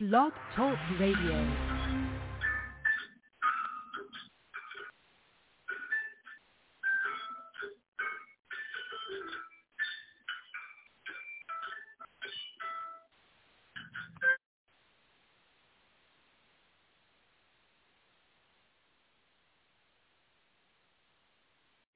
[0.00, 1.78] Blog Talk Radio.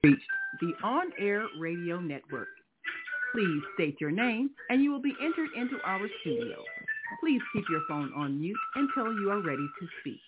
[0.03, 0.19] reached
[0.59, 2.49] the On Air Radio Network.
[3.33, 6.57] Please state your name and you will be entered into our studio.
[7.19, 10.19] Please keep your phone on mute until you are ready to speak.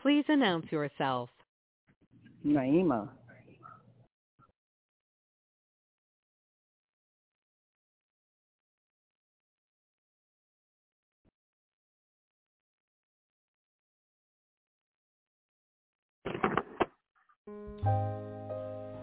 [0.00, 1.30] Please announce yourself.
[2.46, 3.08] Naima.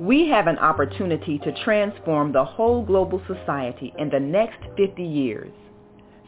[0.02, 5.52] We have an opportunity to transform the whole global society in the next 50 years.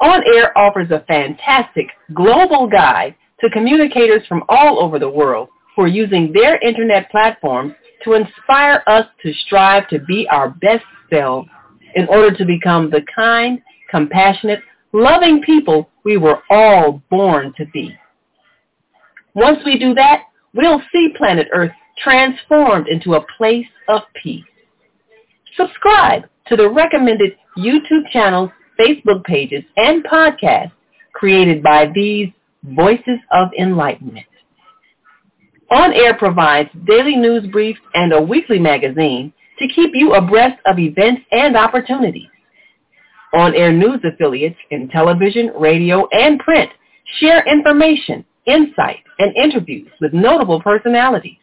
[0.00, 5.82] On Air offers a fantastic global guide to communicators from all over the world who
[5.82, 11.48] are using their internet platforms to inspire us to strive to be our best selves
[11.94, 14.60] in order to become the kind, compassionate,
[14.92, 17.96] loving people we were all born to be.
[19.34, 20.24] Once we do that,
[20.54, 24.44] we'll see planet Earth transformed into a place of peace.
[25.56, 30.72] Subscribe to the recommended YouTube channels, Facebook pages, and podcasts
[31.12, 32.28] created by these
[32.62, 34.26] Voices of Enlightenment.
[35.70, 40.78] On Air provides daily news briefs and a weekly magazine to keep you abreast of
[40.78, 42.28] events and opportunities.
[43.32, 46.70] On Air news affiliates in television, radio, and print
[47.18, 51.38] share information, insight, and interviews with notable personalities.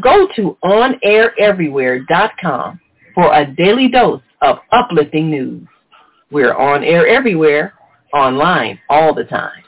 [0.00, 2.80] Go to onaireverywhere.com
[3.14, 5.66] for a daily dose of uplifting news.
[6.30, 7.72] We're on air everywhere,
[8.14, 9.62] online all the time.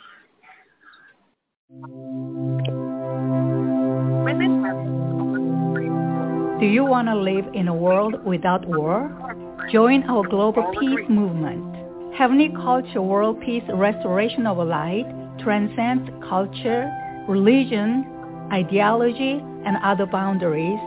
[6.62, 9.10] Do you want to live in a world without war?
[9.72, 12.14] Join our global peace movement.
[12.14, 15.04] Heavenly Culture World Peace Restoration of Light
[15.40, 16.88] transcends culture,
[17.28, 18.06] religion,
[18.52, 20.78] ideology, and other boundaries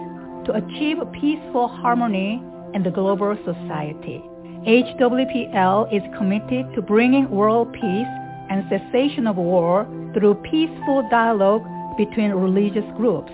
[0.45, 2.41] to achieve peaceful harmony
[2.73, 4.23] in the global society.
[4.65, 8.13] HWPL is committed to bringing world peace
[8.49, 11.63] and cessation of war through peaceful dialogue
[11.97, 13.33] between religious groups.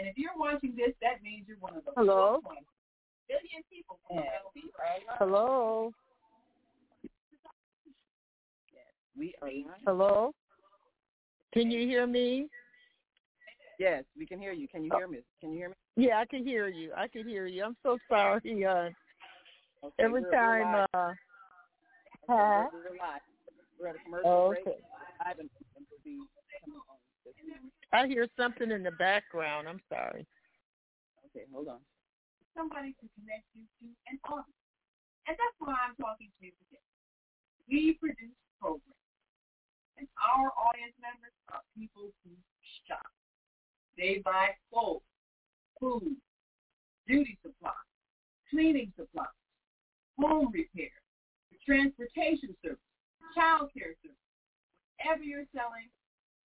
[0.00, 2.40] And if you're watching this, that means you're one of the Hello?
[2.42, 2.54] 4.1
[3.28, 3.98] billion people.
[5.18, 5.92] Hello.
[8.72, 8.86] Yes.
[9.14, 9.50] We are
[9.84, 10.32] Hello.
[11.52, 12.46] Can you hear me?
[13.78, 14.68] Yes, we can hear you.
[14.68, 15.18] Can you hear me?
[15.42, 15.74] Can you hear me?
[15.96, 16.92] Yeah, I can hear you.
[16.96, 17.62] I can hear you.
[17.62, 18.64] I'm so sorry.
[18.64, 18.88] Uh,
[19.82, 20.86] Okay, every we're- we're time.
[20.94, 21.14] Uh, Okay,
[22.28, 22.68] huh?
[22.72, 23.20] we're, we're live.
[23.78, 24.66] We're at a commercial Oh, break.
[24.66, 24.80] okay.
[25.26, 26.20] Live and, and we'll be
[26.64, 27.70] coming on this morning.
[27.92, 29.68] I hear something in the background.
[29.68, 30.26] I'm sorry.
[31.26, 31.82] Okay, hold on.
[32.56, 34.46] somebody to connect you to an audience.
[34.46, 36.82] Uh, and that's why I'm talking to you today.
[37.70, 39.06] We produce programs,
[39.98, 42.34] and our audience members are people who
[42.86, 43.06] shop.
[43.98, 45.06] They buy clothes,
[45.78, 46.16] food,
[47.06, 47.86] beauty supplies,
[48.50, 49.34] cleaning supplies,
[50.18, 50.90] home repair,
[51.66, 52.82] transportation service,
[53.34, 54.18] child care service.
[54.98, 55.90] Whatever you're selling,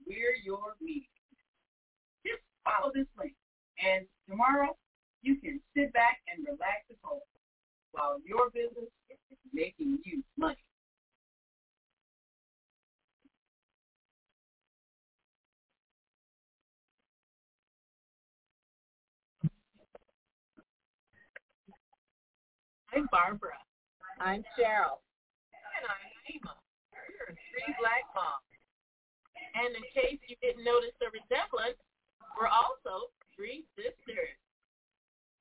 [0.05, 1.09] we're your media.
[2.65, 3.37] Follow this link,
[3.77, 4.75] and tomorrow
[5.21, 7.21] you can sit back and relax at home
[7.91, 10.57] while your business is making you money.
[22.95, 23.59] I'm Barbara.
[24.19, 25.03] I'm Cheryl.
[25.75, 26.55] And I'm Naima.
[26.95, 28.47] We're three black moms.
[29.53, 31.77] And in case you didn't notice the resemblance,
[32.35, 34.35] we're also three sisters.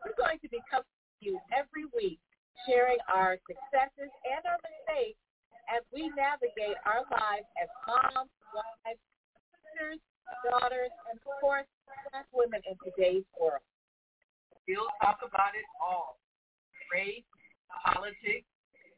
[0.03, 2.23] We're going to be coming to you every week,
[2.67, 5.19] sharing our successes and our mistakes
[5.67, 9.01] as we navigate our lives as moms, wives,
[9.51, 10.01] sisters,
[10.45, 11.69] daughters, and of course,
[12.11, 13.65] black women in today's world.
[14.69, 16.21] We'll talk about it all.
[16.93, 17.27] Race,
[17.85, 18.49] politics,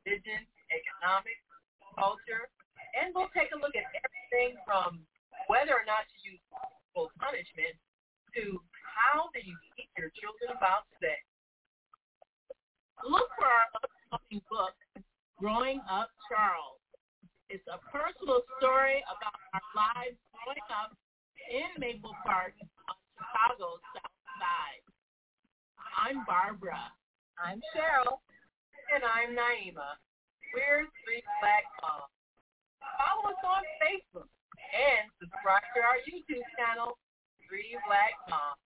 [0.04, 1.42] religion, economics,
[1.94, 2.50] culture,
[2.98, 5.02] and we'll take a look at everything from
[5.46, 6.42] whether or not to use
[6.96, 7.76] full punishment
[8.32, 8.56] to
[8.96, 11.20] how do you teach your children about sex.
[13.04, 14.72] Look for our upcoming book,
[15.36, 16.80] Growing Up Charles.
[17.52, 20.96] It's a personal story about our lives growing up
[21.52, 22.56] in Maple Park
[22.88, 24.82] on Chicago's South Side.
[26.00, 26.80] I'm Barbara.
[27.36, 28.24] I'm Cheryl.
[28.96, 30.00] And I'm Naima.
[30.56, 32.08] We're Three Black Moms.
[32.80, 34.30] Follow us on Facebook
[34.72, 36.98] and subscribe to our YouTube channel,
[37.48, 38.60] Three Black Moms.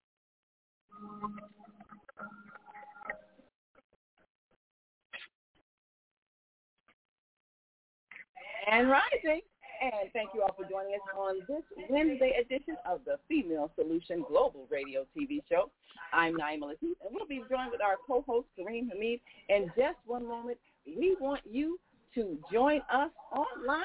[8.70, 9.40] and rising.
[9.80, 14.22] And thank you all for joining us on this Wednesday edition of the Female Solution
[14.28, 15.70] Global Radio TV show.
[16.12, 19.20] I'm Naima Latif, and we'll be joined with our co-host, Kareem Hamid.
[19.48, 21.78] In just one moment, we want you
[22.14, 23.80] to join us online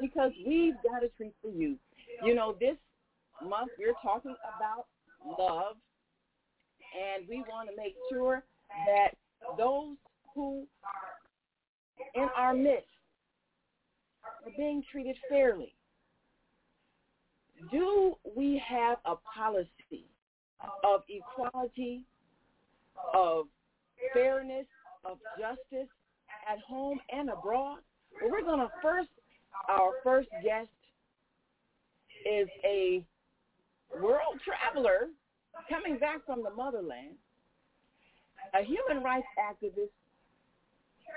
[0.00, 1.76] because we've got a treat for you.
[2.24, 2.76] You know, this
[3.42, 4.86] month we're talking about
[5.38, 5.76] love,
[6.94, 8.44] and we want to make sure
[8.86, 9.10] that
[9.58, 9.96] those
[10.34, 12.86] who are in our midst
[14.22, 15.74] are being treated fairly.
[17.70, 20.06] Do we have a policy
[20.82, 22.02] of equality,
[23.14, 23.46] of
[24.12, 24.66] fairness,
[25.04, 25.88] of justice
[26.50, 27.78] at home and abroad?
[28.20, 29.08] Well, we're going to first,
[29.68, 30.68] our first guest
[32.26, 33.04] is a
[34.00, 35.08] world traveler
[35.68, 37.16] coming back from the motherland,
[38.54, 39.90] a human rights activist,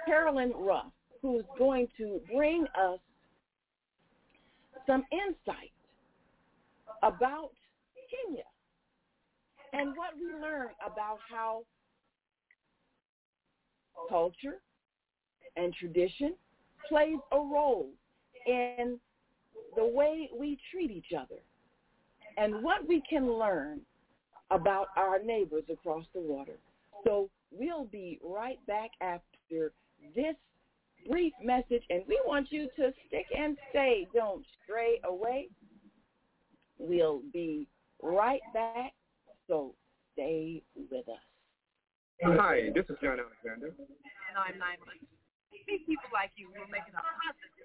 [0.05, 2.99] Carolyn Ruff, who's going to bring us
[4.85, 5.71] some insight
[7.03, 7.51] about
[8.09, 8.43] Kenya
[9.73, 11.63] and what we learn about how
[14.09, 14.61] culture
[15.55, 16.35] and tradition
[16.87, 17.89] plays a role
[18.47, 18.99] in
[19.75, 21.39] the way we treat each other
[22.37, 23.81] and what we can learn
[24.51, 26.57] about our neighbors across the water.
[27.03, 29.71] So we'll be right back after
[30.15, 30.35] this
[31.09, 34.07] brief message, and we want you to stick and stay.
[34.13, 35.49] Don't stray away.
[36.79, 37.67] We'll be
[38.01, 38.93] right back,
[39.47, 39.73] so
[40.13, 40.61] stay
[40.91, 41.15] with us.
[42.23, 43.73] Hi, this is John Alexander.
[43.77, 44.93] And I'm Naima.
[45.67, 47.25] Meet people like you who are making a positive difference.
[47.25, 47.56] Watch us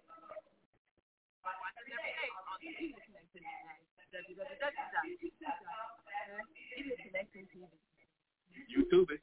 [8.72, 9.20] YouTube it.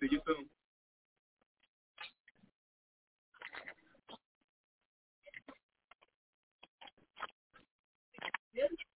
[0.00, 0.44] See you soon.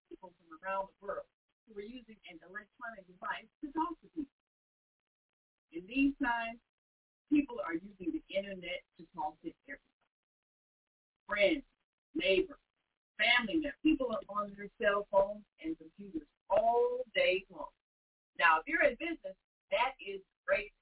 [0.08, 1.28] People from around the world
[1.68, 4.40] who are using an electronic device to talk to people.
[5.72, 6.58] In these times,
[7.28, 9.84] people are using the internet to talk to everyone.
[11.28, 11.64] Friends,
[12.16, 12.67] neighbors,
[13.18, 13.76] family members.
[13.82, 17.74] People are on their cell phones and computers all day long.
[18.38, 19.34] Now, if you're in business,
[19.74, 20.72] that is great.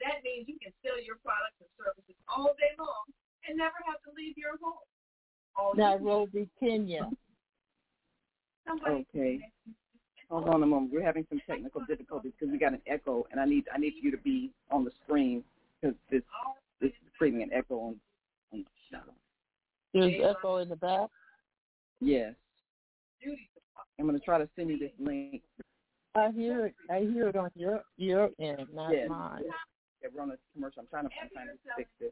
[0.00, 3.04] That means you can sell your products or services all day long
[3.46, 4.80] and never have to leave your home.
[5.54, 7.04] All you Nairobi, Kenya.
[8.66, 9.40] somebody Okay.
[10.30, 10.92] Hold on a moment.
[10.92, 13.94] We're having some technical difficulties because we got an echo, and I need I need
[14.00, 15.42] you to be on the screen
[15.80, 16.22] because this
[16.80, 17.96] this is creating an echo on
[18.52, 19.12] on the show.
[19.92, 21.10] There's echo in the back.
[22.00, 22.34] Yes.
[23.98, 25.42] I'm going to try to send you this link.
[26.14, 26.74] I hear it.
[26.90, 29.08] I hear it on your your end, not Yes.
[29.08, 29.44] mine.
[30.02, 30.80] Yeah, we're on a commercial.
[30.80, 32.10] I'm trying to, I'm trying to fix this.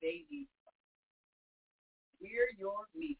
[0.00, 0.46] baby.
[2.20, 3.18] We're your meat.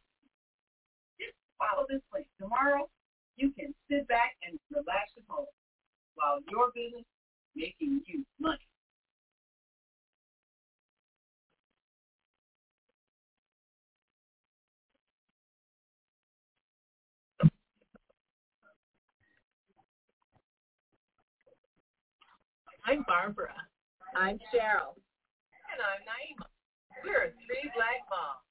[1.18, 2.26] Just follow this link.
[2.38, 2.88] Tomorrow,
[3.36, 5.46] you can sit back and relax at home
[6.14, 7.04] while your business
[7.56, 8.62] making you money.
[22.82, 23.54] I'm Barbara.
[24.18, 24.98] I'm Cheryl.
[25.70, 26.50] And I'm Naima.
[27.06, 28.42] We're three black moms.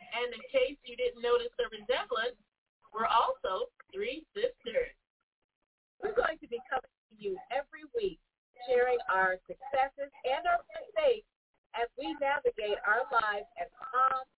[0.00, 2.40] And in case you didn't notice the resemblance,
[2.88, 4.96] we're also three sisters.
[6.00, 8.16] We're going to be coming to you every week,
[8.64, 11.28] sharing our successes and our mistakes
[11.76, 14.30] as we navigate our lives as moms,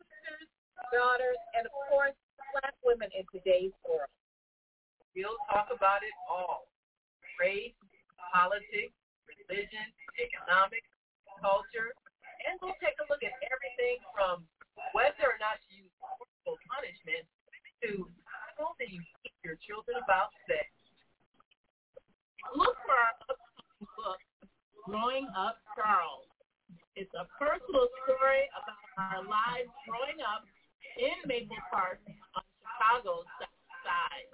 [0.00, 0.48] sisters,
[0.96, 2.16] daughters, and of course,
[2.56, 4.08] black women in today's world.
[5.12, 6.72] We'll talk about it all.
[7.40, 7.74] Race,
[8.32, 8.96] politics,
[9.28, 9.86] religion,
[10.16, 10.88] economics,
[11.38, 11.92] culture,
[12.48, 14.42] and we'll take a look at everything from
[14.96, 17.28] whether or not you use corporal punishment
[17.84, 18.08] to
[18.58, 20.66] how do you teach your children about sex.
[22.56, 24.20] Look for our upcoming book,
[24.88, 26.26] Growing Up Charles.
[26.98, 30.44] It's a personal story about our lives growing up
[30.98, 32.00] in Maple Park
[32.36, 34.28] on Chicago's South Side.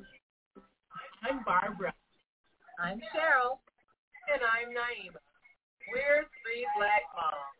[1.23, 1.95] I'm Barbara.
[2.81, 3.59] I'm Cheryl.
[4.28, 5.25] And I'm Naima.
[5.88, 7.56] We're three black moms.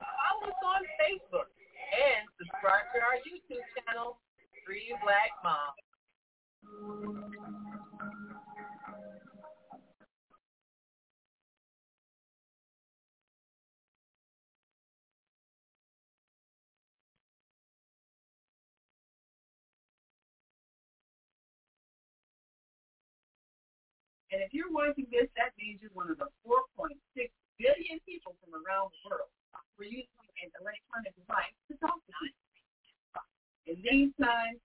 [0.00, 4.16] Follow us on Facebook and subscribe to our YouTube channel,
[4.64, 5.84] Three Black Moms.
[24.38, 26.94] And if you're watching this, that means you're one of the 4.6
[27.58, 29.34] billion people from around the world.
[29.74, 32.30] We're using an electronic device to talk to you.
[33.66, 34.62] In these times,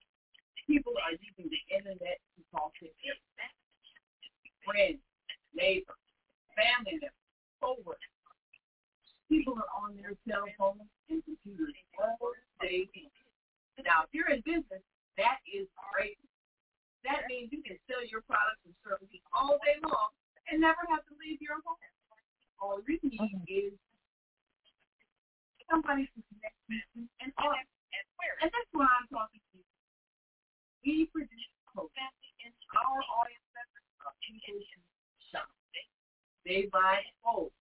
[0.69, 3.49] people are using the internet to talk to other.
[4.61, 5.01] friends,
[5.57, 6.05] neighbors,
[6.53, 7.25] family members,
[7.57, 8.13] co-workers.
[9.25, 12.29] People are on their cell phones and computers all
[12.61, 12.85] day.
[13.81, 14.85] Now, if you're in business,
[15.17, 15.65] that is
[15.97, 16.21] great.
[17.03, 20.15] That means you can sell your products and services all day long
[20.48, 21.79] and never have to leave your home.
[22.63, 23.75] All you need is
[25.67, 27.60] somebody to connect you to and on.
[27.60, 28.39] Oh.
[28.39, 29.67] And that's why I'm talking to you.
[30.83, 32.53] We produce and
[32.86, 34.83] our audience members are people who
[35.33, 35.50] shop.
[36.45, 37.55] They buy clothes,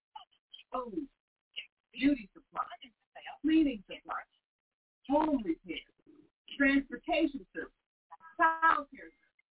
[0.69, 1.09] food,
[1.97, 2.93] beauty supplies,
[3.41, 4.29] cleaning supplies,
[5.09, 5.81] home repair,
[6.59, 7.73] transportation service,
[8.37, 9.49] child care service.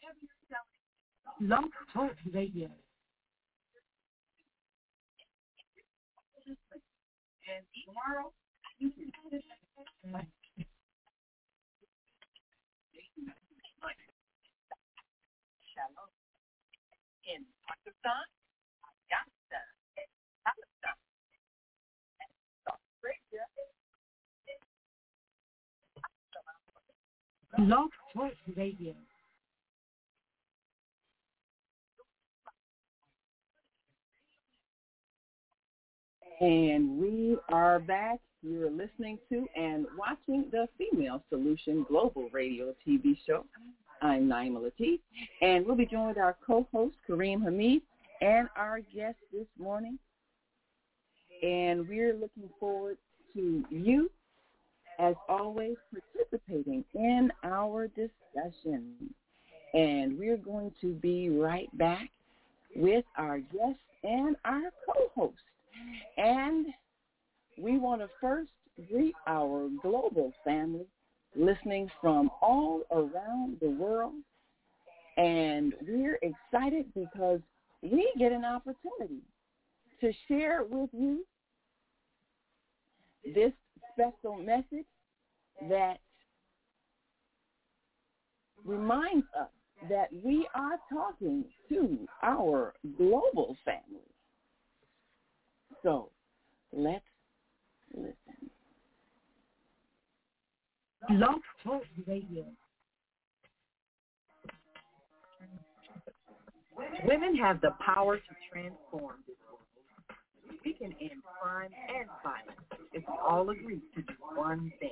[0.00, 0.80] Whatever you're selling,
[1.40, 2.68] Blog Talk Radio.
[7.48, 8.28] and tomorrow
[8.78, 9.08] you can
[15.72, 16.12] Shalom.
[17.24, 18.24] In Pakistan,
[18.84, 19.66] Afghanistan,
[20.44, 21.00] Palestine,
[22.20, 22.30] and
[23.00, 23.48] Arabia.
[27.56, 28.92] Blog Talk Radio.
[36.40, 38.18] And we are back.
[38.42, 43.44] You're listening to and watching the Female Solution Global Radio TV show.
[44.00, 45.00] I'm Naima Latif,
[45.42, 47.82] and we'll be joined with our co-host, Kareem Hamid,
[48.22, 49.98] and our guest this morning.
[51.42, 52.96] And we're looking forward
[53.34, 54.10] to you,
[54.98, 58.94] as always, participating in our discussion.
[59.74, 62.08] And we're going to be right back
[62.74, 65.36] with our guest and our co-host.
[66.16, 66.66] And
[67.58, 68.50] we want to first
[68.90, 70.86] greet our global family
[71.36, 74.14] listening from all around the world.
[75.16, 77.40] And we're excited because
[77.82, 79.22] we get an opportunity
[80.00, 81.24] to share with you
[83.34, 83.52] this
[83.92, 84.86] special message
[85.68, 85.98] that
[88.64, 89.48] reminds us
[89.88, 94.09] that we are talking to our global family.
[95.82, 96.10] So
[96.72, 97.04] let's
[97.94, 98.14] listen.
[101.08, 102.44] Blog Talk Radio.
[107.04, 108.22] Women have the power to
[108.52, 109.60] transform this world.
[110.64, 112.60] We can end crime and violence
[112.92, 114.90] if we all agree to do one thing.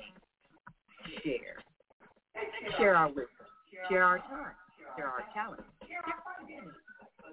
[1.22, 1.62] Share.
[2.78, 3.26] Share our wisdom.
[3.88, 4.54] Share our time.
[4.96, 5.64] Share our talents.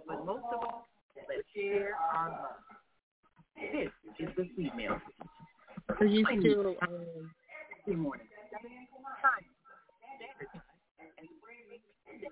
[0.07, 2.54] But most of all, let's share our love.
[4.35, 4.99] This is the female.
[5.97, 7.31] For you to um,
[7.85, 8.27] Good morning.
[9.21, 9.45] Time.
[10.19, 10.61] Standard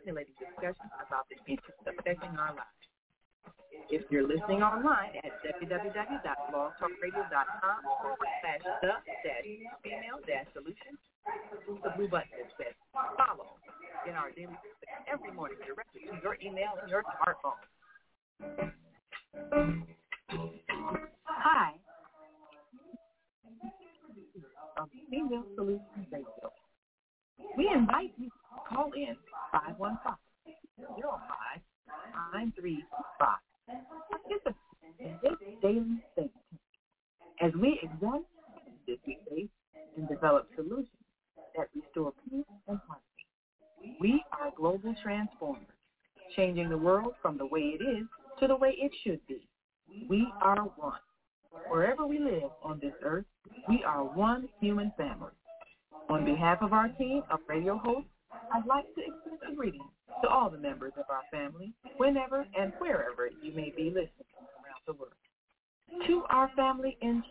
[0.04, 2.84] stimulating discussion about the issues affecting our lives.
[3.88, 9.48] If you're listening online at www.blogtalkradio.com forward slash the dash
[9.80, 11.00] female dash solution,
[11.84, 12.76] the blue button that says
[13.16, 13.56] follow.
[14.04, 14.60] Get our daily
[15.08, 17.56] every morning directly to your email and your smartphone.
[25.56, 26.52] Solutions Radio.
[27.58, 29.16] We invite you to call in
[29.52, 30.18] 515
[32.34, 33.28] 935
[34.12, 34.56] Participate
[35.00, 36.32] in this daily think
[37.42, 38.26] as we examine
[38.88, 39.50] this we
[39.98, 40.88] and develop solutions
[41.56, 43.98] that restore peace and harmony.
[44.00, 45.66] We are global transformers,
[46.36, 48.06] changing the world from the way it is
[48.40, 49.48] to the way it should be.
[50.10, 51.00] We are one.
[51.70, 53.26] Wherever we live on this earth,
[53.70, 55.32] we are one human family.
[56.10, 58.10] On behalf of our team of radio hosts,
[58.54, 59.88] I'd like to extend a greeting
[60.22, 64.84] to all the members of our family, whenever and wherever you may be listening around
[64.88, 65.14] the world.
[66.08, 67.23] To our family in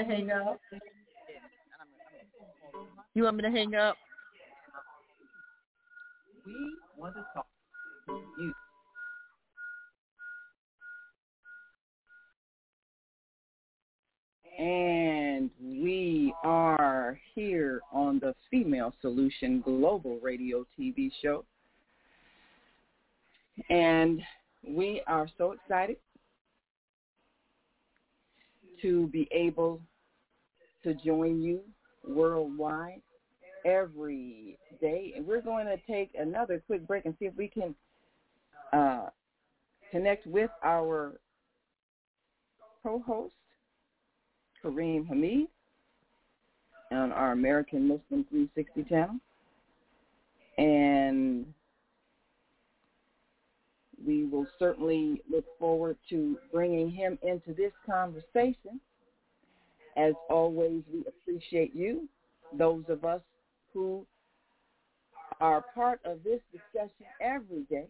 [0.00, 0.60] to hang up?
[3.14, 3.96] You want me to hang up?
[6.46, 6.54] We
[6.96, 7.46] want to talk
[8.06, 8.54] to you.
[14.58, 21.44] And we are here on the Female Solution Global Radio TV show.
[23.68, 24.22] And
[24.66, 25.96] we are so excited
[28.82, 29.80] to be able
[30.84, 31.60] to join you
[32.06, 33.00] worldwide
[33.64, 35.12] every day.
[35.16, 37.74] And we're going to take another quick break and see if we can
[38.72, 39.08] uh,
[39.90, 41.20] connect with our
[42.82, 43.34] co-host,
[44.64, 45.48] Kareem Hamid,
[46.90, 49.16] on our American Muslim 360 channel.
[50.58, 51.46] And
[54.04, 58.80] we will certainly look forward to bringing him into this conversation.
[59.96, 62.08] As always, we appreciate you,
[62.56, 63.20] those of us
[63.72, 64.06] who
[65.40, 67.86] are part of this discussion every day,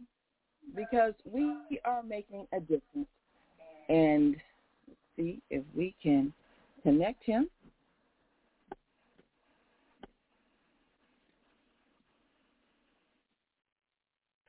[0.75, 3.09] because we are making a difference.
[3.89, 4.37] And
[5.17, 6.33] see if we can
[6.83, 7.49] connect him.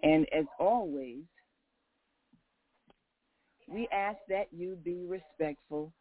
[0.04, 1.24] And as always,
[3.68, 5.92] we ask that you be respectful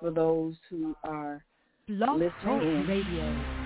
[0.00, 1.44] for those who are
[1.86, 2.86] Blog listening.
[2.86, 3.61] Radio.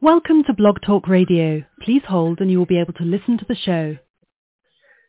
[0.00, 1.64] Welcome to Blog Talk Radio.
[1.82, 3.96] Please hold and you will be able to listen to the show.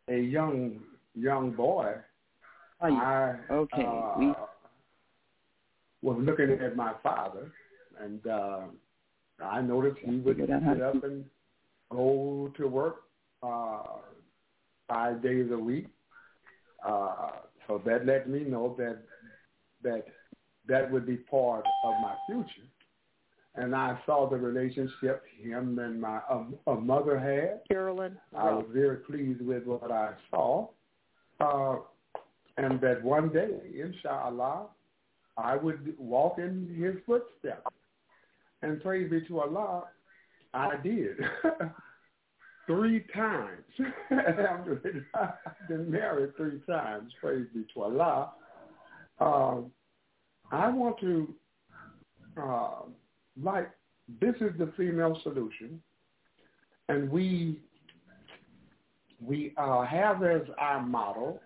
[0.07, 0.79] a young
[1.15, 1.93] young boy,
[2.81, 4.33] Oh, I okay, uh, we-
[6.01, 7.51] was looking at my father,
[7.99, 8.61] and uh,
[9.43, 11.25] I noticed he would Figured get to- up and
[11.91, 13.03] go to work
[13.43, 13.83] uh,
[14.87, 15.87] five days a week,
[16.85, 17.31] uh,
[17.67, 18.97] So that let me know that
[19.83, 20.05] that
[20.67, 22.67] that would be part of my future.
[23.59, 27.61] And I saw the relationship him and my um, a mother had.
[27.67, 28.17] Carolyn.
[28.35, 30.69] I was very pleased with what I saw.
[31.41, 31.77] Uh,
[32.57, 34.67] and that one day, inshallah,
[35.37, 37.73] I would walk in his footsteps.
[38.61, 39.85] And praise be to Allah,
[40.53, 41.17] I did.
[42.67, 43.63] three times.
[44.11, 48.31] I've been married three times, praise be to Allah.
[49.19, 49.71] Um,
[50.51, 51.33] I want to,
[52.37, 52.81] uh,
[53.41, 53.69] like,
[54.21, 55.81] this is the female solution,
[56.87, 57.61] and we
[59.21, 61.39] we uh, have as our model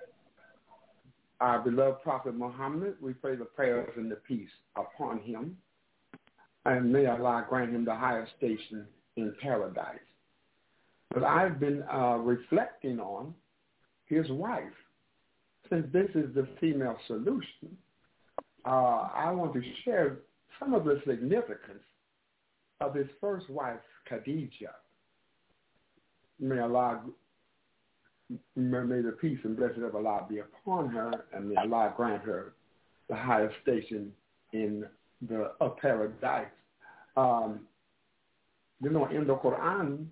[1.42, 2.96] our beloved Prophet Muhammad.
[3.02, 5.58] We pray the prayers and the peace upon him,
[6.66, 8.86] and may Allah grant him the highest station
[9.18, 10.00] in paradise.
[11.14, 13.34] But I've been uh, reflecting on
[14.06, 14.64] his wife.
[15.70, 17.78] Since this is the female solution,
[18.66, 20.20] uh, I want to share
[20.64, 21.84] some of the significance
[22.82, 24.76] of his first wife, Khadijah.
[26.40, 27.02] May Allah,
[28.56, 32.54] may the peace and blessing of Allah be upon her, and may Allah grant her
[33.10, 34.12] the highest station
[34.54, 34.86] in
[35.28, 36.46] the paradise.
[37.16, 37.62] Um,
[38.82, 40.08] you know, in the Quran,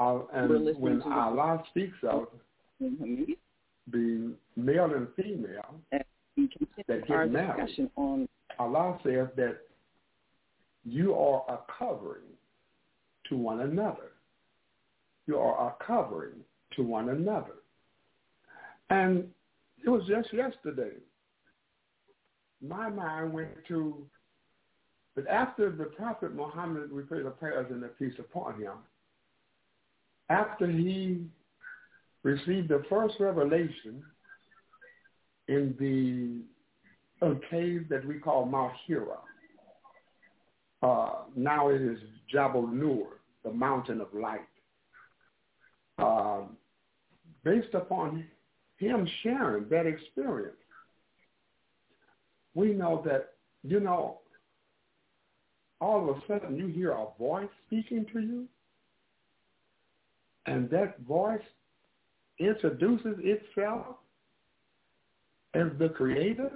[0.00, 2.28] uh, and when Allah speaks of
[2.82, 3.32] mm-hmm.
[3.92, 5.80] the male and female
[6.38, 6.50] and
[6.86, 9.58] that get married, on Allah says that
[10.84, 12.22] you are a covering
[13.28, 14.12] to one another.
[15.26, 16.40] You are a covering
[16.76, 17.56] to one another.
[18.90, 19.26] And
[19.84, 20.92] it was just yesterday.
[22.66, 24.06] My mind went to,
[25.14, 28.72] but after the Prophet Muhammad, we pray the prayers and the peace upon him,
[30.30, 31.24] after he
[32.22, 34.02] received the first revelation
[35.48, 39.18] in the a cave that we call Mount Hira.
[40.82, 41.98] Uh, now it is
[42.30, 44.40] Jabal Nur, the mountain of light.
[45.98, 46.42] Uh,
[47.42, 48.24] based upon
[48.76, 50.54] him sharing that experience,
[52.54, 53.30] we know that,
[53.64, 54.18] you know,
[55.80, 58.46] all of a sudden you hear a voice speaking to you
[60.46, 61.42] and that voice
[62.38, 63.96] introduces itself
[65.58, 66.50] as the creator,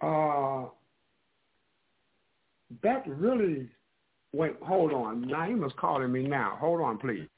[0.00, 0.64] uh,
[2.82, 3.68] that really
[4.32, 5.22] wait, hold on.
[5.22, 6.56] Naima's calling me now.
[6.60, 7.28] Hold on, please.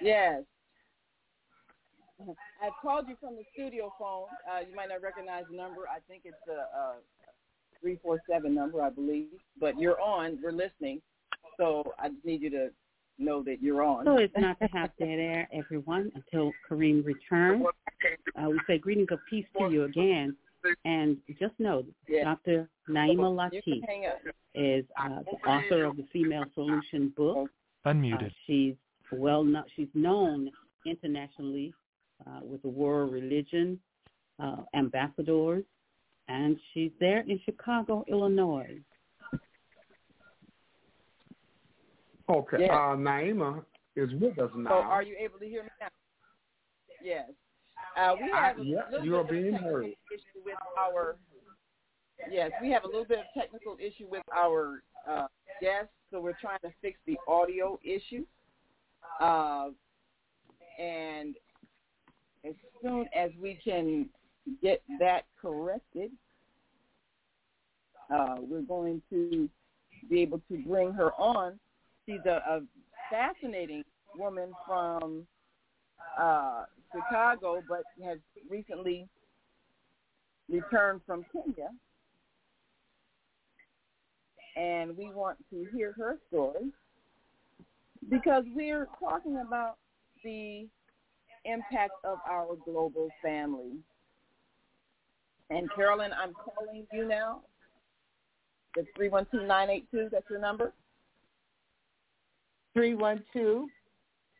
[0.00, 0.42] Yes.
[2.62, 4.26] I called you from the studio phone.
[4.48, 5.82] Uh, you might not recognize the number.
[5.88, 6.94] I think it's a, a
[7.80, 9.28] 347 number, I believe.
[9.58, 10.38] But you're on.
[10.42, 11.00] We're listening.
[11.56, 12.68] So I just need you to
[13.20, 14.04] know that you're on.
[14.04, 17.64] So it's not to have dead air, everyone, until Kareem returns.
[18.36, 20.36] Uh, we say greetings of peace to you again.
[20.84, 22.24] And just know, Yeah.
[22.24, 22.68] Dr.
[22.88, 23.82] Naima You Latif
[24.54, 27.48] is uh, the author of the Female Solution book.
[27.86, 28.26] Unmuted.
[28.26, 28.74] Uh, she's
[29.12, 29.64] well known.
[29.74, 30.50] She's known
[30.84, 31.72] internationally
[32.26, 33.80] uh, with the World Religion
[34.38, 35.64] uh, Ambassadors,
[36.28, 38.78] and she's there in Chicago, Illinois.
[42.30, 42.58] Okay.
[42.60, 42.72] Yeah.
[42.72, 43.62] Uh, Naima
[43.96, 44.70] is with us now.
[44.70, 45.88] So are you able to hear me now?
[47.02, 47.30] Yes.
[47.96, 49.84] Uh, we have a yeah, little you are being heard.
[49.84, 51.16] issue with our.
[52.30, 55.26] Yes, we have a little bit of technical issue with our uh,
[55.60, 58.24] guests, so we're trying to fix the audio issue.
[59.20, 59.70] Uh,
[60.78, 61.34] and
[62.44, 64.08] as soon as we can
[64.62, 66.10] get that corrected,
[68.14, 69.48] uh, we're going to
[70.08, 71.58] be able to bring her on.
[72.10, 72.60] She's a, a
[73.08, 73.84] fascinating
[74.16, 75.26] woman from
[76.20, 78.18] uh, Chicago, but has
[78.48, 79.06] recently
[80.48, 81.68] returned from Kenya.
[84.56, 86.72] And we want to hear her story
[88.08, 89.76] because we're talking about
[90.24, 90.66] the
[91.44, 93.76] impact of our global family.
[95.50, 97.42] And Carolyn, I'm calling you now.
[98.76, 100.08] It's three one two nine eight two.
[100.10, 100.72] That's your number.
[102.74, 103.68] Three one two.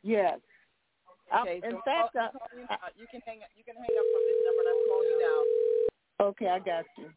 [0.02, 0.38] Yes.
[1.42, 1.60] Okay.
[1.62, 2.76] in so fact, I'll- I, you, now.
[2.96, 3.48] you can hang up.
[3.56, 6.26] You can hang up from this number, and I'm calling you now.
[6.26, 7.10] okay, I got you.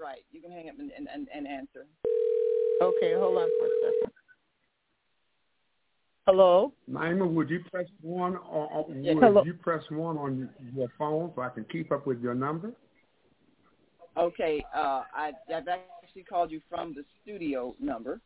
[0.00, 0.24] Right.
[0.32, 1.86] You can hang up and, and, and, and answer.
[2.82, 4.12] Okay, hold on for a second.
[6.26, 6.72] Hello.
[6.90, 9.14] Naima, would you press one or, or Yeah.
[9.14, 9.42] would Hello.
[9.44, 12.72] you press one on your phone so I can keep up with your number?
[14.16, 14.64] Okay.
[14.74, 18.20] Uh, I, I've actually called you from the studio number.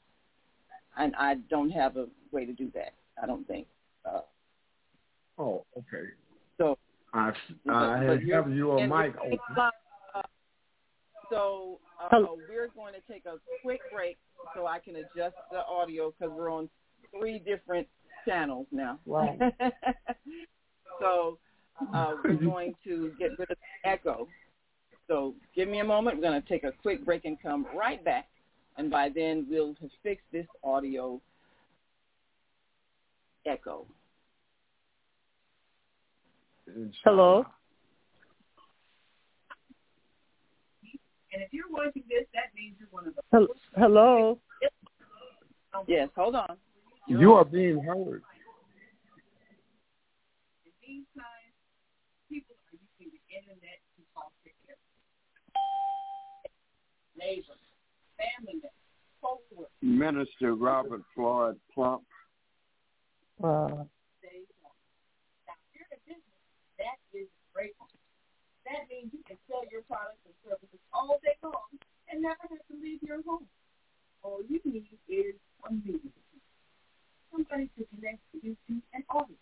[1.00, 2.94] And I don't have a way to do that.
[3.22, 3.66] I don't think.
[4.04, 4.20] Uh,
[5.38, 6.04] Oh, okay.
[6.58, 6.76] so
[7.14, 7.32] I
[7.64, 9.38] but- I but you're- have your and mic open.
[9.56, 10.22] uh,
[11.30, 12.38] So uh, Hello.
[12.48, 14.18] we're going to take a quick break
[14.54, 16.68] so I can adjust the audio because we're on
[17.16, 17.88] three different
[18.26, 18.98] channels now.
[19.06, 19.38] Right.
[21.00, 21.38] so
[21.94, 24.28] uh, we're going to get rid of the echo.
[25.08, 26.16] So give me a moment.
[26.16, 28.28] We're going to take a quick break and come right back.
[28.80, 31.20] And by then we'll have fixed this audio
[33.44, 33.84] echo.
[37.04, 37.44] Hello.
[41.34, 44.38] And if you're watching this, that means you're one of the Hel- Hello.
[45.86, 46.56] Yes, hold on.
[47.06, 48.22] You are being heard.
[50.88, 51.04] In
[58.20, 58.76] family members,
[59.24, 59.72] co-workers.
[59.80, 62.04] Minister Robert Floyd Plump.
[63.40, 63.88] Uh,
[65.48, 66.44] Now, you're in business,
[66.76, 67.72] that is great.
[68.68, 71.72] That means you can sell your products and services all day long
[72.12, 73.48] and never have to leave your home.
[74.22, 76.12] All you need is a meeting.
[77.32, 79.40] Somebody to connect you to an audience.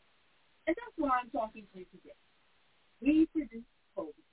[0.67, 2.15] And that's why I'm talking to you today.
[3.01, 4.28] We produce programs.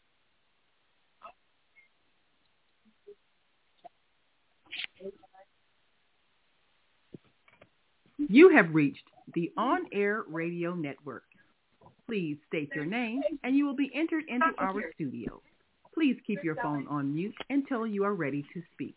[8.27, 11.23] You have reached the On Air Radio Network.
[12.07, 15.41] Please state your name and you will be entered into our studio.
[15.93, 18.95] Please keep your phone on mute until you are ready to speak.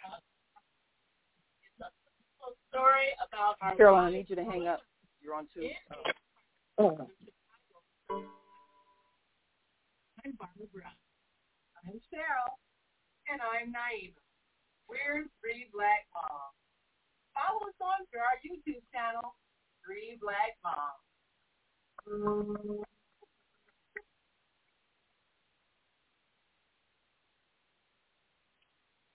[2.70, 4.80] Story about our Carolyn, I need you to hang up.
[5.22, 5.68] You're on two.
[6.78, 7.08] Oh.
[10.24, 10.98] I'm Barbara Brown.
[11.86, 12.58] I'm Cheryl.
[13.30, 14.18] And I'm Naima.
[14.88, 16.58] We're Three Black Moms.
[17.32, 19.34] Follow us on to our YouTube channel,
[19.86, 20.98] Three Black Moms.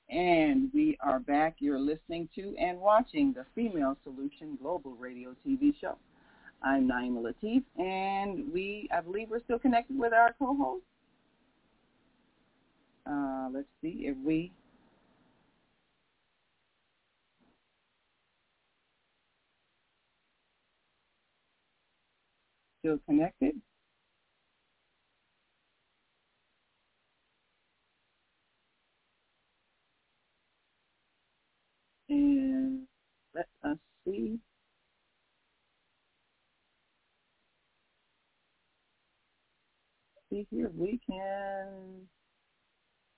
[0.10, 1.58] And we are back.
[1.60, 5.98] You're listening to and watching the Female Solution Global Radio TV show.
[6.64, 10.84] I'm Naima Latif, and we, I believe we're still connected with our co-host.
[13.06, 14.52] Uh, let's see if we,
[22.82, 23.62] still connected.
[32.10, 32.88] And
[33.36, 34.40] let us see.
[40.30, 42.08] See here, we can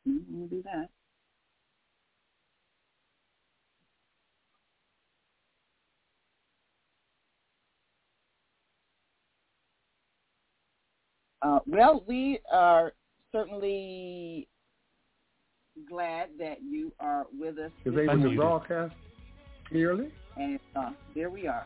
[0.05, 0.89] we'll do that.
[11.41, 12.93] Uh, well, we are
[13.31, 14.47] certainly
[15.89, 17.71] glad that you are with us.
[17.85, 18.93] Is able to broadcast
[19.67, 20.09] clearly?
[20.37, 21.65] And uh, there we are.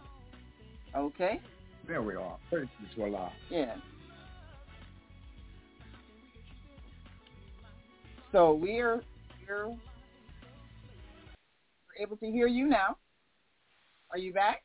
[0.95, 1.41] Okay.
[1.87, 2.37] There we are.
[2.49, 3.31] Praise be to Allah.
[3.49, 3.75] Yeah.
[8.31, 9.01] So we're
[9.47, 9.75] we're
[11.99, 12.97] able to hear you now.
[14.11, 14.63] Are you back?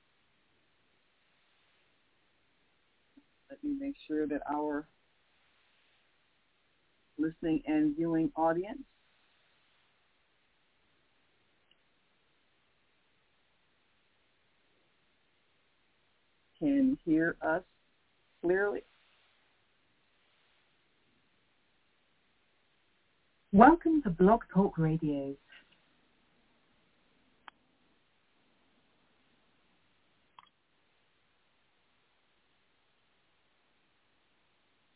[3.50, 4.86] Let me make sure that our
[7.18, 8.80] listening and viewing audience
[16.60, 17.62] can hear us
[18.42, 18.82] clearly?
[23.52, 25.34] Welcome to Blog Talk Radio.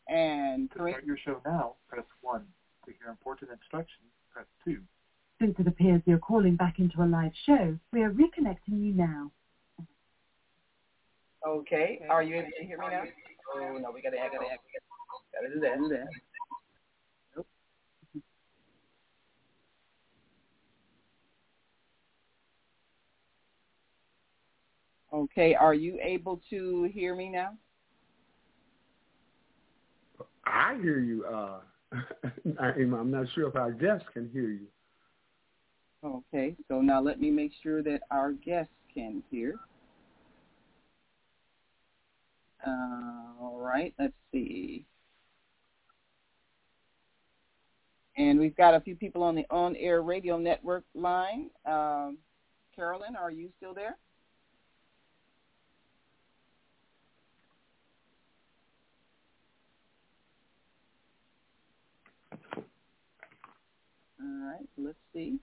[0.07, 2.41] And to start your show now, press 1.
[2.85, 4.77] To hear important instructions, press 2.
[5.41, 9.31] Since it appears you're calling back into a live show, we are reconnecting you now.
[11.45, 12.01] Okay.
[12.09, 13.03] Are you able to hear me now?
[13.55, 14.47] Oh no, we gotta gotta gotta,
[15.33, 15.77] gotta do that.
[15.77, 16.07] Do that.
[17.35, 17.47] Nope.
[25.13, 27.53] Okay, are you able to hear me now?
[30.45, 31.25] I hear you.
[31.25, 31.59] Uh,
[32.59, 34.67] I'm not sure if our guests can hear you.
[36.03, 39.59] Okay, so now let me make sure that our guests can hear.
[42.65, 44.85] Uh, all right, let's see.
[48.17, 51.49] And we've got a few people on the on-air radio network line.
[51.65, 52.17] Um,
[52.75, 53.97] Carolyn, are you still there?
[64.21, 65.39] All right, let's see.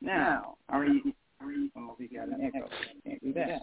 [0.00, 1.14] Now, are you?
[1.40, 2.68] Are you oh, we got an echo.
[3.04, 3.62] Can't do that.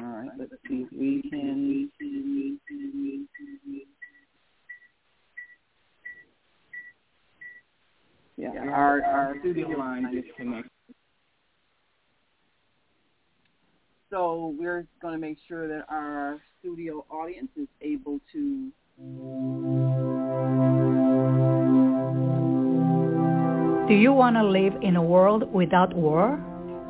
[0.00, 1.90] All right, let's see if we can.
[8.36, 10.70] Yeah, our our studio line disconnected.
[14.10, 18.72] So we're going to make sure that our studio audience is able to
[23.88, 26.38] Do you want to live in a world without war?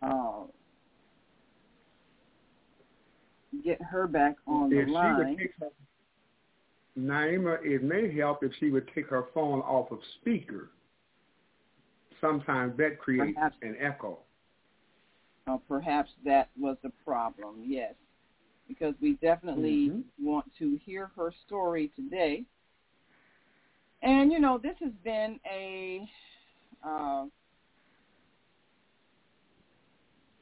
[0.04, 0.44] uh,
[3.64, 5.38] get her back on if the line.
[5.60, 5.70] Her,
[6.98, 10.72] Naima, it may help if she would take her phone off of speaker.
[12.20, 14.20] Sometimes that creates perhaps, an echo.
[15.46, 17.94] Uh, perhaps that was the problem, yes.
[18.68, 20.26] Because we definitely mm-hmm.
[20.26, 22.44] want to hear her story today.
[24.02, 26.10] And, you know, this has been a
[26.86, 27.26] uh,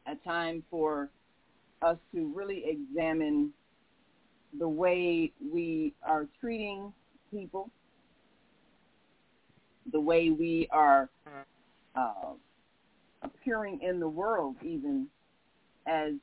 [0.08, 1.10] a time for
[1.82, 3.51] us to really examine
[4.57, 6.93] the way we are treating
[7.32, 7.69] people,
[9.91, 11.09] the way we are
[11.95, 12.34] uh,
[13.21, 15.07] appearing in the world, even
[15.86, 16.13] as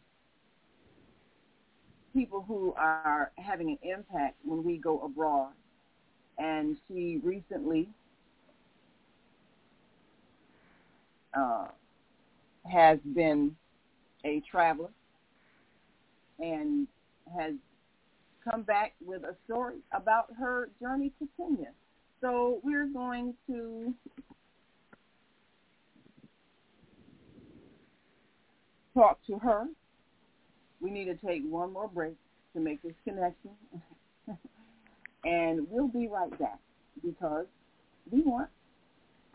[2.14, 5.52] people who are having an impact when we go abroad.
[6.38, 7.88] And she recently
[11.34, 11.68] uh,
[12.70, 13.54] has been
[14.24, 14.88] a traveler
[16.42, 16.88] and
[17.38, 17.54] has
[18.44, 21.70] come back with a story about her journey to Kenya.
[22.20, 23.94] So we're going to
[28.94, 29.64] talk to her.
[30.80, 32.14] We need to take one more break
[32.54, 33.50] to make this connection.
[35.24, 36.58] and we'll be right back
[37.04, 37.46] because
[38.10, 38.48] we want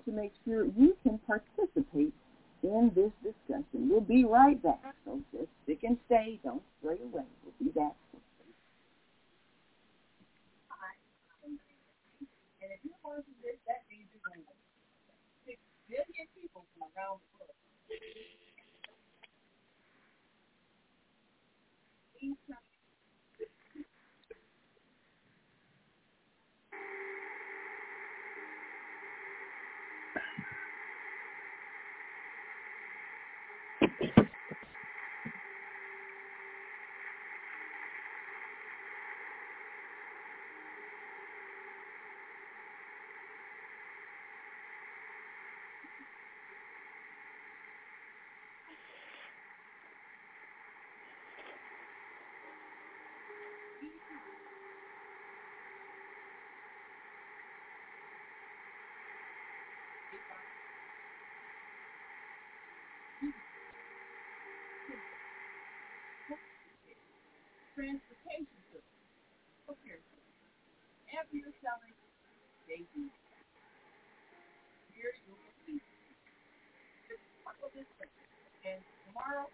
[0.06, 2.14] to make sure you can participate
[2.68, 3.90] in this discussion.
[3.90, 4.96] We'll be right back.
[5.06, 6.40] So just stick and stay.
[6.44, 7.24] Don't stray away.
[7.44, 7.96] We'll be back.
[12.62, 14.22] And if watching this, that means you're
[16.36, 17.56] people from around the world.
[67.78, 69.06] Transportation system.
[69.70, 70.02] Okay.
[71.14, 71.94] After you're selling,
[72.66, 72.82] they.
[74.98, 75.78] Here you will see.
[77.06, 78.10] Just follow this way.
[78.66, 79.46] And tomorrow,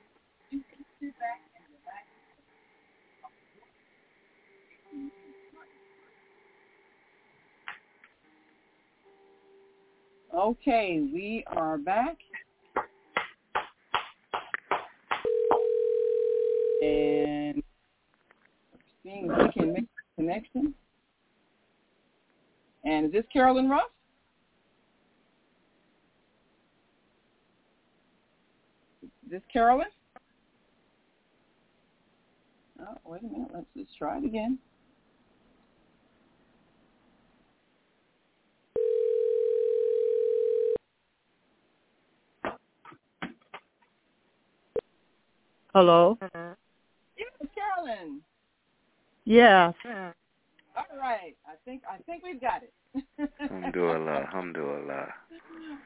[0.55, 2.07] you can sit back and relax.
[10.31, 12.17] Okay, we are back.
[16.81, 17.63] And
[19.03, 20.73] seeing if we can make a connection.
[22.85, 23.89] And is this Carolyn Ruff?
[29.03, 29.87] Is this Carolyn?
[32.81, 33.49] Oh, wait a minute.
[33.53, 34.57] Let's just try it again.
[45.73, 46.17] Hello.
[46.21, 46.53] Uh-huh.
[47.17, 48.21] Yes, Carolyn.
[49.25, 49.73] Yes.
[49.85, 51.35] All right.
[51.45, 52.73] I think I think we've got it.
[53.41, 55.07] Alhamdulillah, alhamdulillah.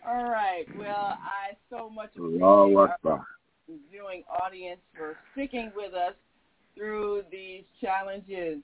[0.08, 0.66] All right.
[0.78, 3.14] Well, I so much Allahu appreciate Akbar.
[3.14, 3.26] our
[3.92, 6.14] viewing audience for sticking with us
[6.76, 8.60] through these challenges.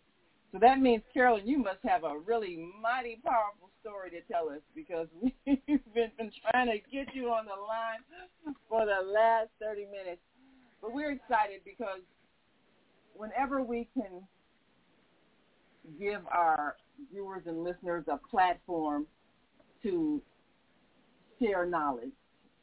[0.52, 4.62] So that means, Carolyn, you must have a really mighty powerful story to tell us
[4.76, 5.36] because we've
[5.68, 10.22] been, been trying to get you on the line for the last 30 minutes.
[10.82, 12.02] But we're excited because
[13.16, 14.22] whenever we can
[16.00, 16.76] give our
[17.12, 19.06] viewers and listeners a platform
[19.84, 20.22] to
[21.42, 22.12] share knowledge,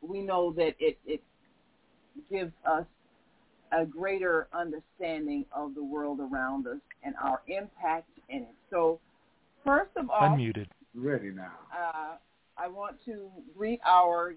[0.00, 1.22] we know that it, it
[2.30, 2.86] gives us
[3.72, 8.54] a greater understanding of the world around us and our impact in it.
[8.70, 8.98] So,
[9.64, 10.66] first of all, Unmuted.
[10.94, 11.52] Ready now.
[11.72, 12.16] uh,
[12.58, 14.34] I want to greet our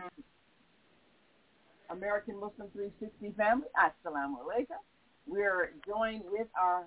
[1.90, 3.68] American Muslim 360 family.
[3.78, 4.78] Assalamu alaikum.
[5.26, 6.86] We're joined with our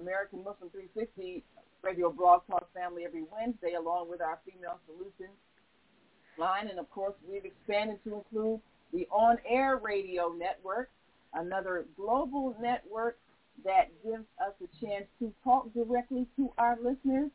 [0.00, 1.42] American Muslim 360
[1.82, 5.36] radio talk family every Wednesday, along with our Female Solutions
[6.38, 6.68] line.
[6.68, 8.60] And of course, we've expanded to include
[8.92, 10.90] the On Air Radio Network,
[11.34, 13.18] another global network
[13.64, 17.30] that gives us a chance to talk directly to our listeners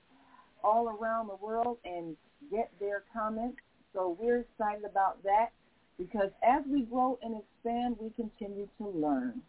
[0.64, 2.16] all around the world and
[2.51, 3.57] get their comments.
[3.93, 5.51] So we're excited about that
[5.97, 9.41] because as we grow and expand, we continue to learn.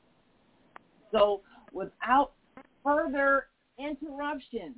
[1.12, 1.42] So
[1.72, 2.32] without
[2.84, 3.46] further
[3.78, 4.74] interruption,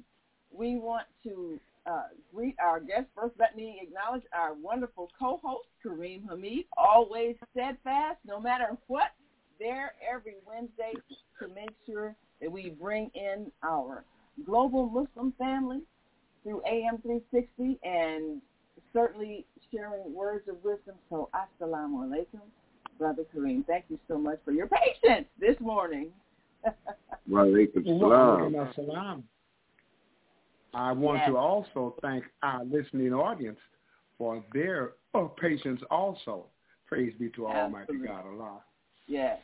[0.50, 3.10] we want to uh, greet our guests.
[3.14, 9.12] First, let me acknowledge our wonderful co-host, Kareem Hamid, always steadfast, no matter what,
[9.58, 10.92] there every Wednesday
[11.40, 14.04] to make sure that we bring in our
[14.44, 15.80] global Muslim family
[16.42, 18.40] through AM 360 and
[18.92, 20.94] certainly sharing words of wisdom.
[21.10, 22.40] So, assalamu alaikum,
[22.98, 23.66] Brother Kareem.
[23.66, 26.10] Thank you so much for your patience this morning.
[27.30, 29.24] Walaikum Walaikum salam.
[30.74, 31.28] I want Yes.
[31.28, 33.58] to also thank our listening audience
[34.18, 36.46] for their uh, patience also.
[36.86, 38.08] Praise be to Almighty Absolutely.
[38.08, 38.64] God Allah.
[39.06, 39.38] yes.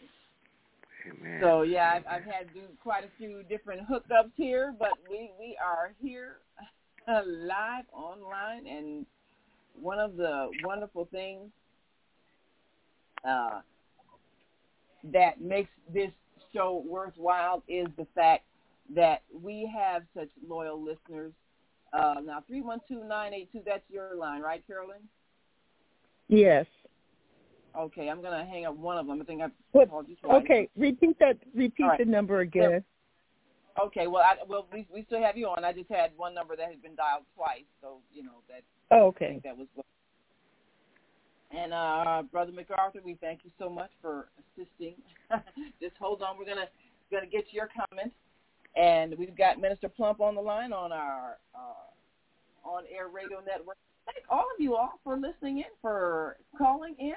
[1.08, 1.40] Amen.
[1.40, 5.30] So yeah, I've, I've had to do quite a few different hookups here, but we
[5.38, 6.40] we are here
[7.08, 9.06] live online, and
[9.80, 11.50] one of the wonderful things
[13.26, 13.60] uh,
[15.12, 16.10] that makes this
[16.52, 18.44] show worthwhile is the fact
[18.94, 21.32] that we have such loyal listeners.
[21.92, 24.98] Uh, now, 312-982, that's your line, right, Carolyn?
[26.28, 26.66] Yes.
[27.76, 29.20] Okay, I'm going to hang up one of them.
[29.20, 29.90] I think I've What?
[29.90, 30.42] called you twice.
[30.42, 31.36] Okay, repeat that.
[31.54, 31.98] Repeat right.
[31.98, 32.84] the number again.
[33.80, 35.64] Okay, well, I, well, we, we still have you on.
[35.64, 38.96] I just had one number that had been dialed twice, so, you know, that Oh,
[38.96, 39.28] I okay.
[39.28, 39.86] think that was what.
[41.50, 44.94] And uh, Brother MacArthur, we thank you so much for assisting.
[45.80, 46.68] Just hold on, we're gonna
[47.10, 48.14] gonna get to your comments,
[48.76, 53.76] and we've got Minister Plump on the line on our uh, on air radio network.
[54.06, 57.14] Thank all of you all for listening in, for calling in,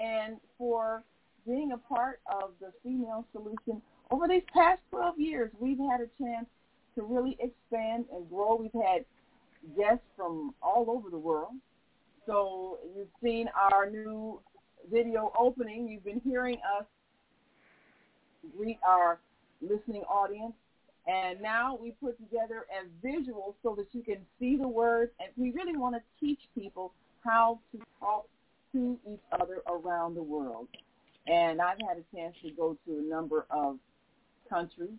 [0.00, 1.02] and for
[1.46, 3.80] being a part of the female solution.
[4.10, 6.46] Over these past 12 years, we've had a chance
[6.94, 8.56] to really expand and grow.
[8.56, 9.04] We've had
[9.76, 11.54] guests from all over the world.
[12.26, 14.40] So you've seen our new
[14.90, 15.88] video opening.
[15.88, 16.84] You've been hearing us
[18.56, 19.18] greet our
[19.60, 20.54] listening audience.
[21.06, 25.10] And now we put together a visual so that you can see the words.
[25.20, 26.92] And we really want to teach people
[27.24, 28.26] how to talk
[28.72, 30.68] to each other around the world.
[31.26, 33.78] And I've had a chance to go to a number of
[34.48, 34.90] countries.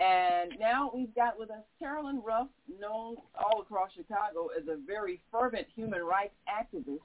[0.00, 2.48] And now we've got with us Carolyn Ruff,
[2.80, 7.00] known all across Chicago as a very fervent human rights activist.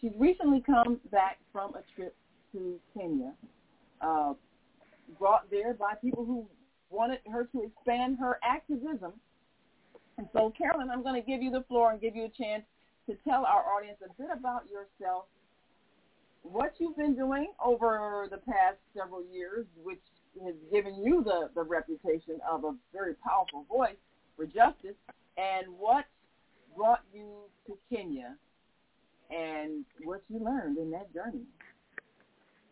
[0.00, 2.14] She's recently come back from a trip
[2.52, 3.32] to Kenya,
[4.02, 4.34] uh,
[5.18, 6.46] brought there by people who
[6.90, 9.14] wanted her to expand her activism.
[10.18, 12.64] And so, Carolyn, I'm going to give you the floor and give you a chance
[13.08, 15.24] to tell our audience a bit about yourself,
[16.42, 20.00] what you've been doing over the past several years, which
[20.44, 23.96] has given you the, the reputation of a very powerful voice
[24.36, 24.96] for justice,
[25.36, 26.04] and what
[26.76, 27.26] brought you
[27.66, 28.36] to Kenya
[29.30, 31.42] and what you learned in that journey.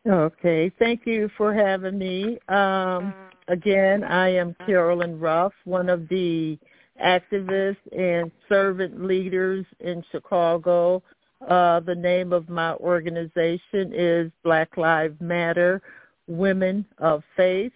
[0.07, 2.39] Okay, thank you for having me.
[2.49, 3.15] Um,
[3.49, 6.59] again, I am Carolyn Ruff, one of the
[7.03, 11.03] activists and servant leaders in Chicago.
[11.49, 15.83] Uh, the name of my organization is Black Lives Matter
[16.27, 17.73] Women of Faith.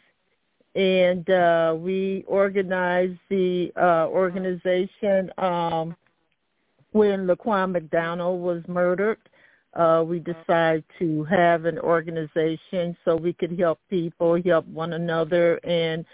[0.74, 5.96] And uh, we organized the uh, organization um,
[6.92, 9.18] when Laquan McDonald was murdered
[9.74, 15.56] uh, we decided to have an organization so we could help people, help one another,
[15.64, 16.04] and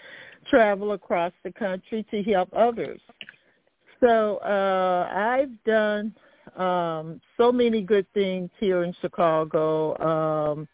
[0.49, 2.99] travel across the country to help others.
[3.99, 6.13] So uh, I've done
[6.57, 10.67] um, so many good things here in Chicago, um,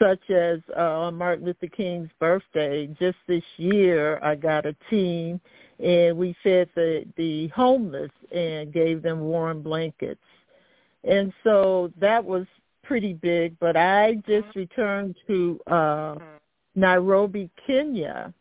[0.00, 2.86] such as uh, on Martin Luther King's birthday.
[2.98, 5.40] Just this year, I got a team,
[5.78, 10.20] and we fed the the homeless and gave them warm blankets
[11.04, 12.46] and so that was
[12.82, 13.58] pretty big.
[13.58, 16.16] But I just returned to uh,
[16.74, 18.32] Nairobi, Kenya.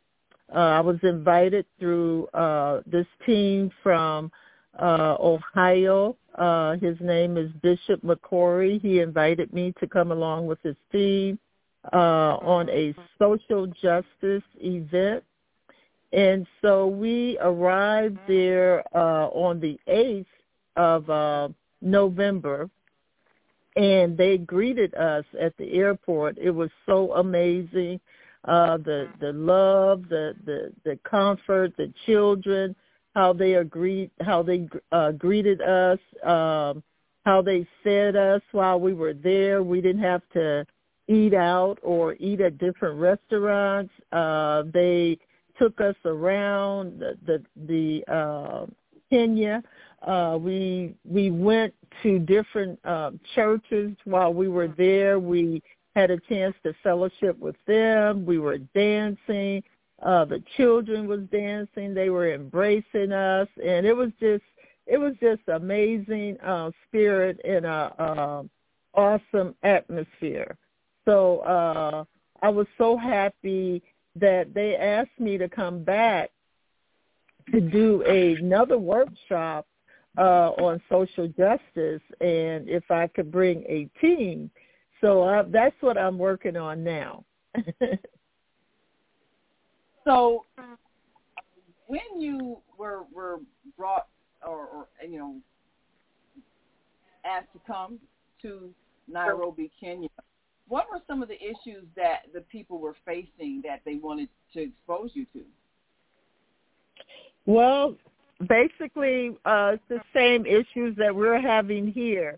[0.53, 4.31] Uh, I was invited through uh, this team from
[4.79, 6.15] uh, Ohio.
[6.35, 8.81] Uh, his name is Bishop McCory.
[8.81, 11.37] He invited me to come along with his team
[11.93, 15.23] uh, on a social justice event.
[16.11, 20.25] And so we arrived there uh, on the 8th
[20.75, 21.49] of uh,
[21.81, 22.69] November,
[23.75, 26.37] and they greeted us at the airport.
[26.37, 27.99] It was so amazing.
[28.45, 32.73] Uh, the the love, the the the comfort, the children,
[33.13, 36.81] how they agreed, how they uh, greeted us, um,
[37.25, 39.61] how they fed us while we were there.
[39.61, 40.65] We didn't have to
[41.09, 43.91] eat out or eat at different restaurants.
[44.11, 45.17] Uh, they
[45.57, 48.65] took us around the the, the uh,
[49.09, 49.63] Kenya.
[50.03, 55.19] Uh, we we went to different uh, churches while we were there.
[55.19, 55.61] We
[55.95, 58.25] had a chance to fellowship with them.
[58.25, 59.63] We were dancing.
[60.01, 61.93] Uh, the children was dancing.
[61.93, 64.43] They were embracing us, and it was just
[64.85, 68.43] it was just amazing uh, spirit and a uh,
[68.93, 70.55] awesome atmosphere.
[71.05, 72.03] So uh,
[72.41, 73.81] I was so happy
[74.15, 76.31] that they asked me to come back
[77.51, 79.65] to do another workshop
[80.17, 84.51] uh, on social justice and if I could bring a team.
[85.01, 87.23] So uh, that's what I'm working on now.
[90.05, 90.45] so
[91.87, 93.39] when you were were
[93.77, 94.07] brought
[94.45, 95.35] or, or you know
[97.25, 97.99] asked to come
[98.41, 98.69] to
[99.07, 100.09] Nairobi, Kenya,
[100.69, 104.61] what were some of the issues that the people were facing that they wanted to
[104.61, 105.41] expose you to?
[107.45, 107.95] Well,
[108.47, 112.37] basically, uh, the same issues that we're having here,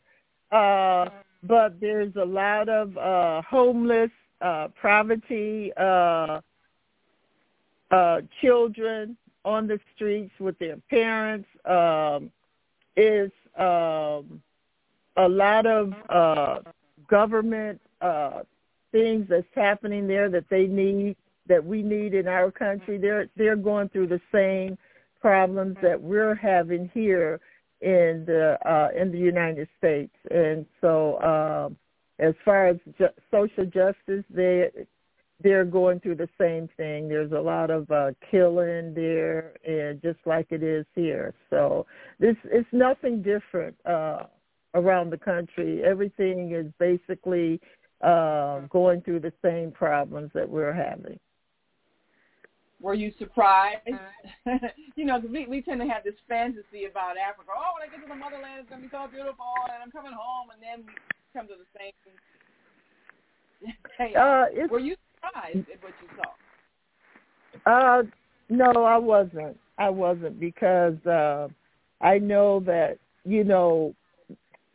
[0.52, 1.10] uh,
[1.44, 4.12] but there's a lot of uh, homeless,
[4.42, 6.40] uh, poverty, uh,
[7.92, 11.48] uh, children on the streets with their parents.
[11.66, 12.32] Um,
[12.98, 14.42] is um,
[15.18, 16.60] a lot of uh,
[17.10, 18.42] government uh,
[18.92, 21.16] things that's happening there that they need
[21.48, 22.98] that we need in our country.
[22.98, 24.78] They're they're going through the same
[25.20, 27.40] problems that we're having here
[27.82, 31.78] in the uh, in the United States, and so um,
[32.20, 34.70] as far as ju- social justice, they
[35.44, 37.08] they're going through the same thing.
[37.08, 41.34] There's a lot of uh, killing there, and just like it is here.
[41.50, 41.86] So
[42.20, 44.24] this it's nothing different uh,
[44.76, 45.84] around the country.
[45.84, 47.60] Everything is basically
[48.04, 51.20] uh, going through the same problems that we're having.
[52.82, 53.82] Were you surprised?
[54.96, 57.52] you know, we, we tend to have this fantasy about Africa.
[57.56, 59.92] Oh, when I get to the motherland, it's going to be so beautiful, and I'm
[59.92, 60.94] coming home, and then we
[61.34, 61.94] come to the same.
[64.18, 67.70] Uh, Were you surprised at what you saw?
[67.72, 68.04] Uh,
[68.50, 69.56] no, I wasn't.
[69.78, 71.48] I wasn't because uh,
[72.02, 73.94] I know that you know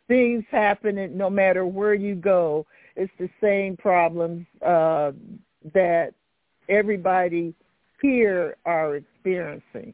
[0.07, 2.65] things happen, and no matter where you go,
[2.97, 5.11] it's the same problems uh,
[5.73, 6.13] that
[6.67, 7.53] everybody
[8.01, 9.93] here are experiencing.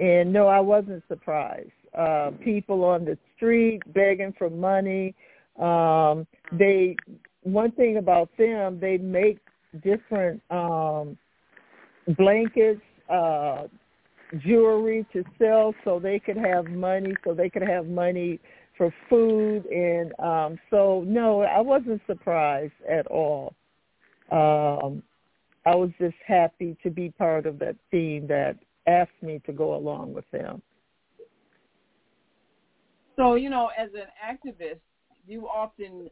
[0.00, 1.70] And no, I wasn't surprised.
[1.96, 5.14] Uh, people on the street begging for money.
[5.58, 6.96] Um, they
[7.42, 9.38] one thing about them, they make
[9.82, 11.16] different um,
[12.16, 13.64] blankets, uh,
[14.44, 18.38] jewelry to sell, so they could have money, so they could have money
[18.78, 23.54] for food, and um, so no, I wasn't surprised at all.
[24.32, 25.02] Um,
[25.66, 28.56] I was just happy to be part of that team that
[28.86, 30.62] asked me to go along with them.
[33.16, 34.78] So, you know, as an activist,
[35.26, 36.08] you often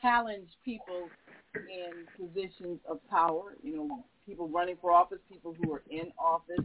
[0.00, 1.10] challenge people
[1.54, 6.64] in positions of power, you know, people running for office, people who are in office.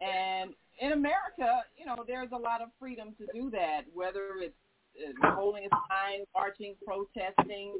[0.00, 4.54] And in America, you know, there's a lot of freedom to do that, whether it's
[4.96, 7.74] uh, holding a sign, marching, protesting,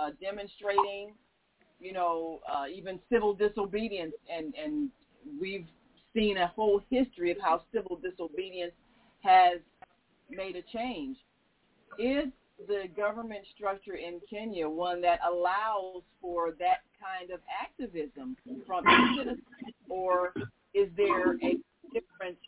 [0.00, 1.14] uh, demonstrating,
[1.80, 4.12] you know, uh, even civil disobedience.
[4.34, 4.90] And, and
[5.40, 5.66] we've
[6.14, 8.72] seen a whole history of how civil disobedience
[9.20, 9.60] has
[10.30, 11.16] made a change.
[11.98, 12.26] Is
[12.66, 18.36] the government structure in Kenya one that allows for that kind of activism
[18.66, 18.84] from
[19.16, 19.42] citizens,
[19.88, 20.32] or
[20.74, 21.56] is there a
[21.92, 22.38] different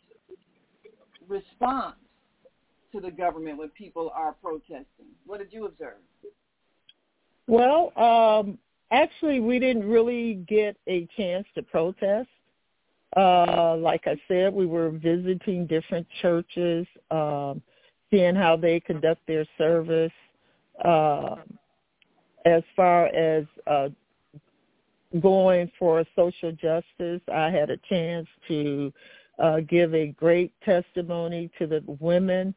[1.27, 1.95] response
[2.91, 4.85] to the government when people are protesting?
[5.25, 5.97] What did you observe?
[7.47, 8.57] Well, um,
[8.91, 12.29] actually, we didn't really get a chance to protest.
[13.15, 16.87] Uh, like I said, we were visiting different churches.
[17.11, 17.61] Um,
[18.11, 20.11] seeing how they conduct their service.
[20.83, 21.35] Uh,
[22.45, 23.89] as far as uh,
[25.21, 28.93] going for social justice, I had a chance to
[29.39, 32.55] uh, give a great testimony to the women,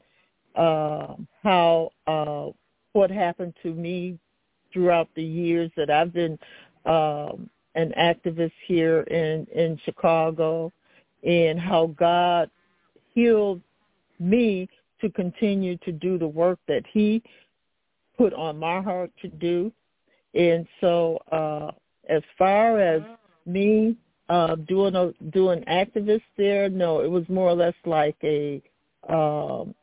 [0.54, 2.48] uh, how uh,
[2.92, 4.18] what happened to me
[4.72, 6.38] throughout the years that I've been
[6.84, 10.72] um, an activist here in in Chicago,
[11.22, 12.50] and how God
[13.14, 13.60] healed
[14.18, 14.68] me
[15.00, 17.22] to continue to do the work that he
[18.16, 19.72] put on my heart to do.
[20.34, 21.70] And so uh
[22.08, 23.02] as far as
[23.46, 23.96] me
[24.28, 28.62] uh doing a doing activist there, no, it was more or less like a
[29.08, 29.74] um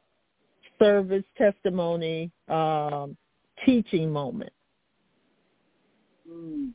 [0.80, 3.16] service testimony um
[3.66, 4.52] teaching moment.
[6.30, 6.72] Mm.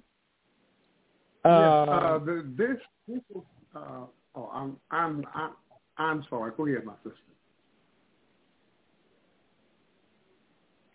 [1.43, 2.77] Um, yes, uh, the, this,
[3.09, 3.43] this is,
[3.75, 5.51] uh, oh, I'm, I'm, I'm,
[5.97, 6.53] I'm sorry.
[6.55, 7.17] Go ahead, my sister.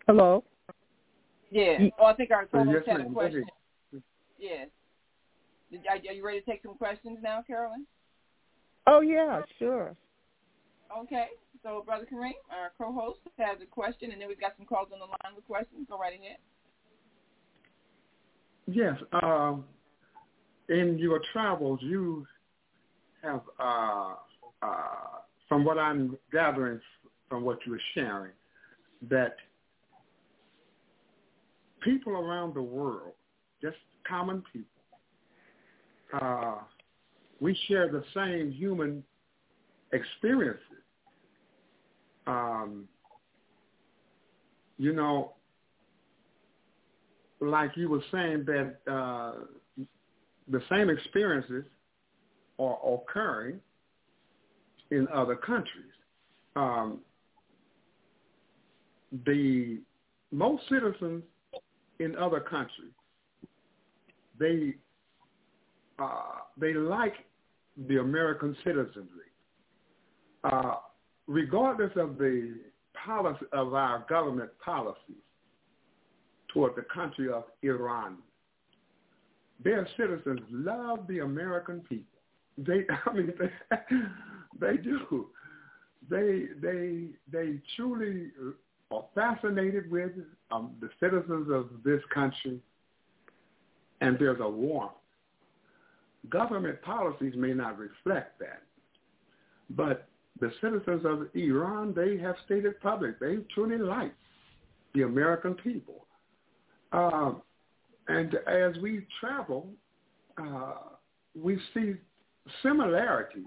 [0.06, 0.44] Hello.
[1.50, 1.88] Yeah.
[1.98, 3.12] Oh, I think our co-host yes, had a ma'am.
[3.12, 3.44] question.
[4.38, 4.48] Okay.
[4.48, 4.68] Yes.
[5.70, 7.86] Did, are, are you ready to take some questions now, Carolyn?
[8.86, 9.96] Oh yeah, sure.
[10.96, 11.26] Okay.
[11.62, 15.00] So, Brother Kareem, our co-host, has a question, and then we've got some calls on
[15.00, 15.86] the line with questions.
[15.88, 16.36] Go right ahead.
[18.66, 18.96] Yes.
[19.20, 19.64] Um,
[20.68, 22.24] in your travels, you
[23.22, 24.14] have, uh,
[24.62, 24.66] uh,
[25.48, 26.80] from what I'm gathering
[27.28, 28.32] from what you were sharing,
[29.08, 29.36] that
[31.80, 33.14] people around the world,
[33.60, 33.76] just
[34.08, 36.56] common people, uh,
[37.40, 39.02] we share the same human
[39.92, 40.62] experiences.
[42.26, 42.88] Um,
[44.78, 45.32] you know,
[47.40, 49.32] like you were saying that uh,
[50.48, 51.64] the same experiences
[52.58, 53.60] are occurring
[54.90, 55.92] in other countries.
[56.54, 57.00] Um,
[59.24, 59.78] the
[60.32, 61.22] most citizens
[61.98, 62.92] in other countries,
[64.38, 64.74] they
[65.98, 67.14] uh, they like
[67.88, 69.30] the American citizenry.
[70.44, 70.76] Uh,
[71.26, 72.54] regardless of the
[73.04, 75.16] policy of our government policies
[76.52, 78.18] toward the country of Iran,
[79.62, 82.20] their citizens love the American people.
[82.58, 83.76] They, I mean, they,
[84.60, 85.26] they do.
[86.08, 88.30] They, they, they truly
[88.90, 90.12] are fascinated with
[90.50, 92.60] um, the citizens of this country,
[94.00, 94.92] and there's a warmth.
[96.28, 98.62] Government policies may not reflect that,
[99.70, 100.08] but
[100.40, 104.12] the citizens of Iran, they have stated public, they truly like
[104.94, 106.06] the American people.
[106.92, 107.42] Um,
[108.08, 109.68] and as we travel,
[110.38, 110.74] uh,
[111.40, 111.94] we see
[112.62, 113.44] similarities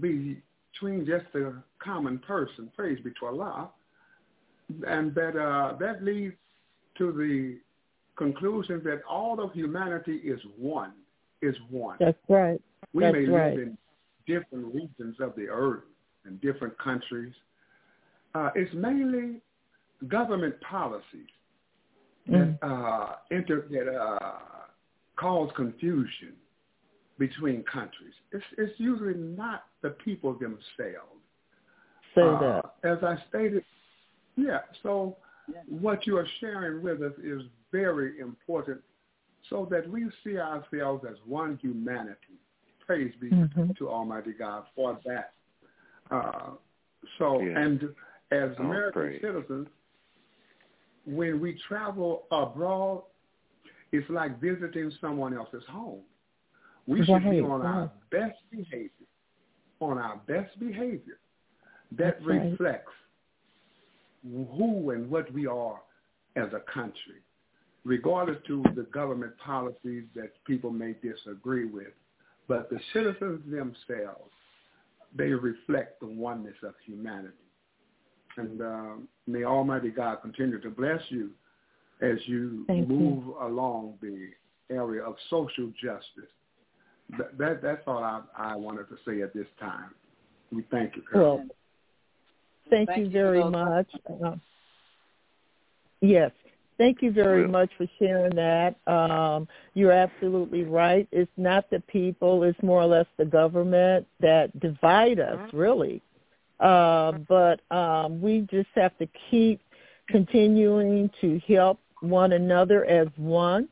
[0.00, 3.70] between just the common person, praise be to Allah,
[4.86, 6.34] and that uh, that leads
[6.98, 7.58] to the
[8.16, 10.92] conclusion that all of humanity is one,
[11.42, 11.96] is one.
[12.00, 12.60] That's right.
[12.92, 13.54] We That's may right.
[13.56, 13.78] live in
[14.26, 15.84] different regions of the earth
[16.24, 17.32] and different countries.
[18.34, 19.40] Uh, it's mainly
[20.08, 21.28] government policies
[22.26, 24.38] that uh, inter, that uh,
[25.16, 26.32] cause confusion
[27.18, 28.14] between countries.
[28.32, 31.20] It's, it's usually not the people themselves.
[32.14, 32.74] Say Uh, that.
[32.82, 33.64] As I stated,
[34.36, 34.60] yeah.
[34.82, 35.16] So
[35.68, 37.42] what you are sharing with us is
[37.74, 38.80] very important,
[39.50, 42.36] so that we see ourselves as one humanity.
[42.86, 43.76] Praise be Mhm.
[43.78, 45.34] to Almighty God for that.
[46.10, 46.52] Uh,
[47.18, 47.58] so, Yeah.
[47.58, 47.94] and
[48.30, 49.20] as All American praise.
[49.20, 49.68] citizens,
[51.04, 53.02] when we travel abroad,
[53.92, 56.04] it's like visiting someone else's home.
[56.86, 59.08] We should be Right, on our best behavior,
[59.80, 61.18] on our best behavior
[61.92, 62.50] that That's right.
[62.50, 62.92] reflects
[64.22, 65.82] who and what we are
[66.36, 67.22] as a country,
[67.84, 71.92] regardless to the government policies that people may disagree with.
[72.48, 74.30] But the citizens themselves,
[75.16, 77.34] they reflect the oneness of humanity.
[78.36, 81.30] And um, may Almighty God continue to bless you
[82.02, 82.94] as you Thank you.
[82.94, 84.28] move along the
[84.70, 86.30] area of social justice.
[87.18, 89.90] That, that that's all I, I wanted to say at this time.
[90.50, 91.36] We thank you, Carol.
[91.36, 91.46] Well,
[92.70, 94.22] thank, Thank you you very for those- much.
[94.24, 94.36] Uh,
[96.00, 96.32] yes,
[96.78, 98.76] thank you very much for sharing that.
[98.86, 101.08] Um, you're absolutely right.
[101.12, 106.02] It's not the people; it's more or less the government that divide us, really.
[106.60, 109.60] Uh, but um, we just have to keep
[110.08, 113.68] continuing to help one another as one,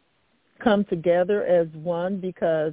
[0.62, 2.72] come together as one, because,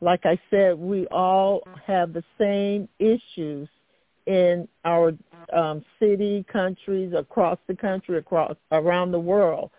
[0.00, 3.68] like I said, we all have the same issues
[4.26, 5.12] in our
[5.52, 9.70] um, city, countries, across the country, across around the world.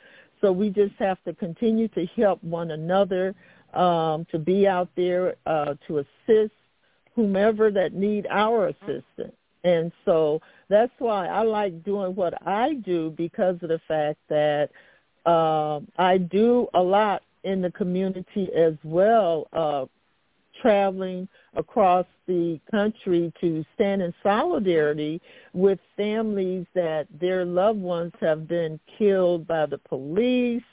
[0.41, 3.35] So we just have to continue to help one another,
[3.73, 6.53] um, to be out there uh, to assist
[7.15, 9.35] whomever that need our assistance.
[9.63, 14.69] And so that's why I like doing what I do because of the fact that
[15.29, 19.85] um, I do a lot in the community as well, uh,
[20.61, 25.21] traveling across the country to stand in solidarity
[25.53, 30.63] with families that their loved ones have been killed by the police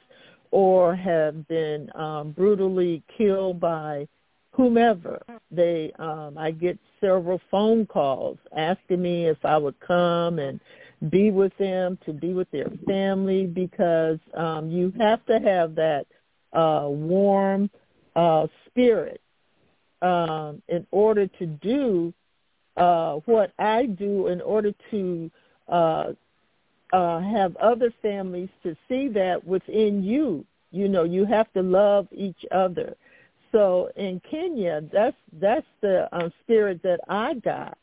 [0.50, 4.06] or have been um, brutally killed by
[4.52, 5.20] whomever.
[5.50, 10.60] They, um, I get several phone calls asking me if I would come and
[11.10, 16.06] be with them, to be with their family, because um, you have to have that
[16.52, 17.70] uh, warm
[18.16, 19.20] uh, spirit
[20.02, 22.12] um, in order to do
[22.76, 25.30] uh, what I do, in order to
[25.68, 26.12] uh,
[26.92, 30.44] uh, have other families to see that within you.
[30.70, 32.96] You know, you have to love each other.
[33.52, 37.78] So in Kenya, that's that's the um, spirit that I got.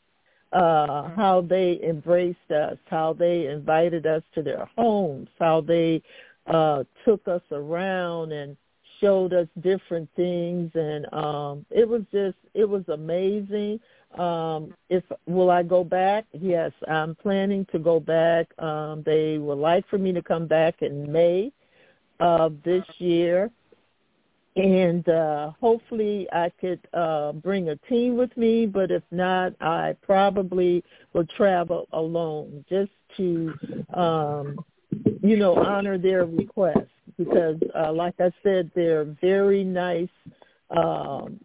[0.52, 6.00] Uh, how they embraced us, how they invited us to their homes, how they
[6.46, 8.56] uh, took us around and
[9.00, 13.80] showed us different things, and um, it was just it was amazing.
[14.18, 16.24] Um, if will I go back?
[16.32, 18.46] Yes, I'm planning to go back.
[18.62, 21.52] Um, they would like for me to come back in May
[22.20, 23.50] of this year
[24.56, 29.94] and uh hopefully I could uh bring a team with me, but if not, I
[30.02, 30.82] probably
[31.12, 33.52] will travel alone just to
[33.94, 34.64] um
[35.22, 36.88] you know honor their request
[37.18, 40.08] because uh like I said they're very nice
[40.70, 41.40] um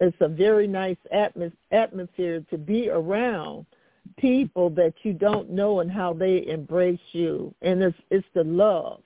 [0.00, 3.66] it's a very nice atmos- atmosphere to be around
[4.16, 9.00] people that you don't know and how they embrace you and it's it's the love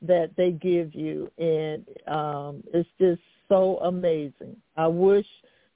[0.00, 3.20] that they give you and um it's just
[3.52, 4.56] so amazing.
[4.78, 5.26] I wish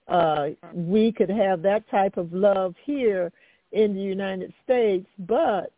[0.09, 3.30] uh, we could have that type of love here
[3.72, 5.72] in the United States, but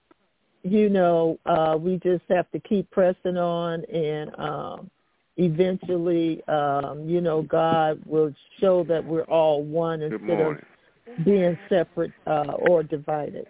[0.63, 4.91] you know, uh, we just have to keep pressing on and um,
[5.37, 10.57] eventually, um, you know, God will show that we're all one instead of
[11.25, 13.47] being separate uh, or divided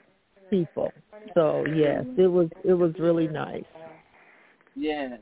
[0.51, 0.93] people.
[1.35, 3.65] So yes, it was it was really nice.
[4.75, 5.21] Yes.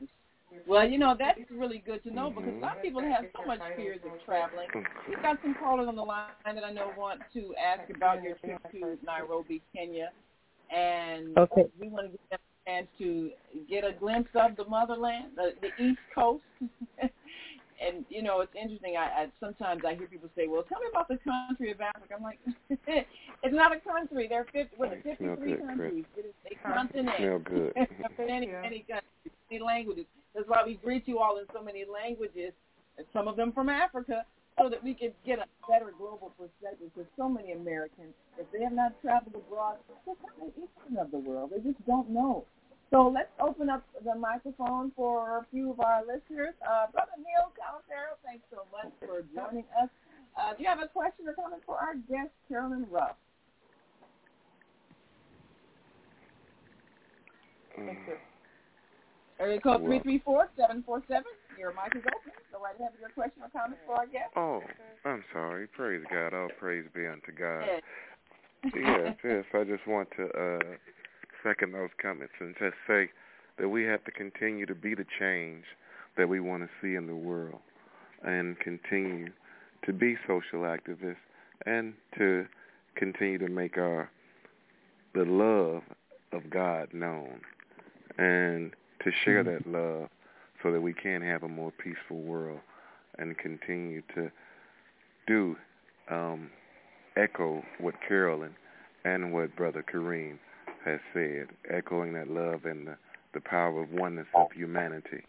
[0.65, 3.99] Well, you know, that's really good to know because some people have so much fears
[4.05, 4.67] of traveling.
[5.07, 8.35] We've got some callers on the line that I know want to ask about your
[8.35, 10.11] trip to Nairobi, Kenya.
[10.75, 11.65] And okay.
[11.79, 13.31] we want to give them a chance to
[13.69, 16.43] get a glimpse of the motherland, the, the East Coast.
[17.01, 18.95] and, you know, it's interesting.
[18.97, 22.15] I, I Sometimes I hear people say, well, tell me about the country of Africa.
[22.17, 22.39] I'm like,
[22.69, 24.27] it's not a country.
[24.27, 26.05] There are 50, what, 53 good, countries.
[26.17, 27.15] It is a continent.
[27.17, 27.73] Smell good.
[28.19, 30.05] many, many countries, many languages.
[30.35, 32.53] That's why we greet you all in so many languages,
[32.97, 34.23] and some of them from Africa,
[34.57, 38.63] so that we could get a better global perspective because so many Americans, if they
[38.63, 41.51] have not traveled abroad, they're not ignorant of the world.
[41.53, 42.43] They just don't know.
[42.89, 46.55] So let's open up the microphone for a few of our listeners.
[46.63, 49.89] Uh, Brother Neil Calafaro, thanks so much for joining us.
[50.39, 53.15] Uh, do you have a question or comment for our guest, Carolyn Ruff?
[57.75, 58.15] Thank you.
[59.39, 61.23] Area code 334-747.
[61.57, 62.31] Your mic is open.
[62.51, 64.31] Go right ahead with your question or comment for our guest.
[64.35, 64.61] Oh,
[65.05, 65.67] I'm sorry.
[65.67, 66.33] Praise God.
[66.33, 67.65] All praise be unto God.
[67.65, 67.81] Yes.
[68.75, 69.45] yes, yes.
[69.53, 70.59] I just want to uh,
[71.43, 73.09] second those comments and just say
[73.57, 75.63] that we have to continue to be the change
[76.17, 77.59] that we want to see in the world
[78.23, 79.29] and continue
[79.85, 81.15] to be social activists
[81.65, 82.45] and to
[82.95, 84.09] continue to make our
[85.13, 85.83] the love
[86.31, 87.39] of God known
[88.17, 88.71] and
[89.03, 90.09] to share that love
[90.61, 92.59] so that we can have a more peaceful world
[93.17, 94.31] and continue to
[95.27, 95.55] do
[96.09, 96.49] um,
[97.15, 98.55] echo what Carolyn
[99.03, 100.37] and what Brother Kareem
[100.85, 102.97] has said, echoing that love and the,
[103.33, 105.23] the power of oneness of humanity,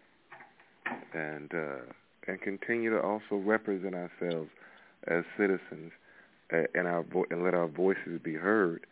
[1.12, 1.92] and uh,
[2.26, 4.50] and continue to also represent ourselves
[5.06, 5.92] as citizens
[6.52, 8.86] uh, and our vo- and let our voices be heard,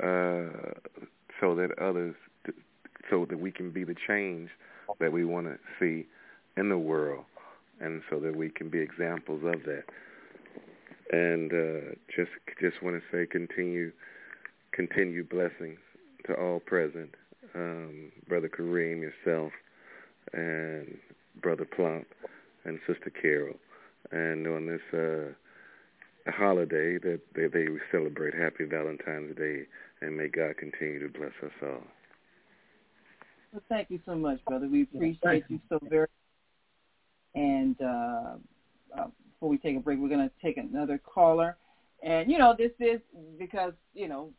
[0.00, 0.72] uh,
[1.40, 2.14] so that others
[3.10, 4.50] so that we can be the change
[5.00, 6.06] that we want to see
[6.56, 7.24] in the world,
[7.80, 9.84] and so that we can be examples of that.
[11.10, 12.30] And uh, just
[12.60, 13.92] just want to say, continue
[14.72, 15.78] continue blessings
[16.26, 17.14] to all present,
[17.54, 19.52] um, Brother Kareem, yourself,
[20.32, 20.98] and
[21.40, 22.06] Brother Plump,
[22.64, 23.56] and Sister Carol,
[24.10, 29.62] and on this uh, holiday that they, they celebrate Happy Valentine's Day,
[30.00, 31.82] and may God continue to bless us all.
[33.52, 34.68] Well, thank you so much, brother.
[34.68, 36.02] We appreciate you so very.
[36.02, 36.10] Much.
[37.34, 38.36] And uh,
[38.98, 41.56] uh, before we take a break, we're going to take another caller.
[42.02, 43.00] And you know, this is
[43.38, 44.30] because you know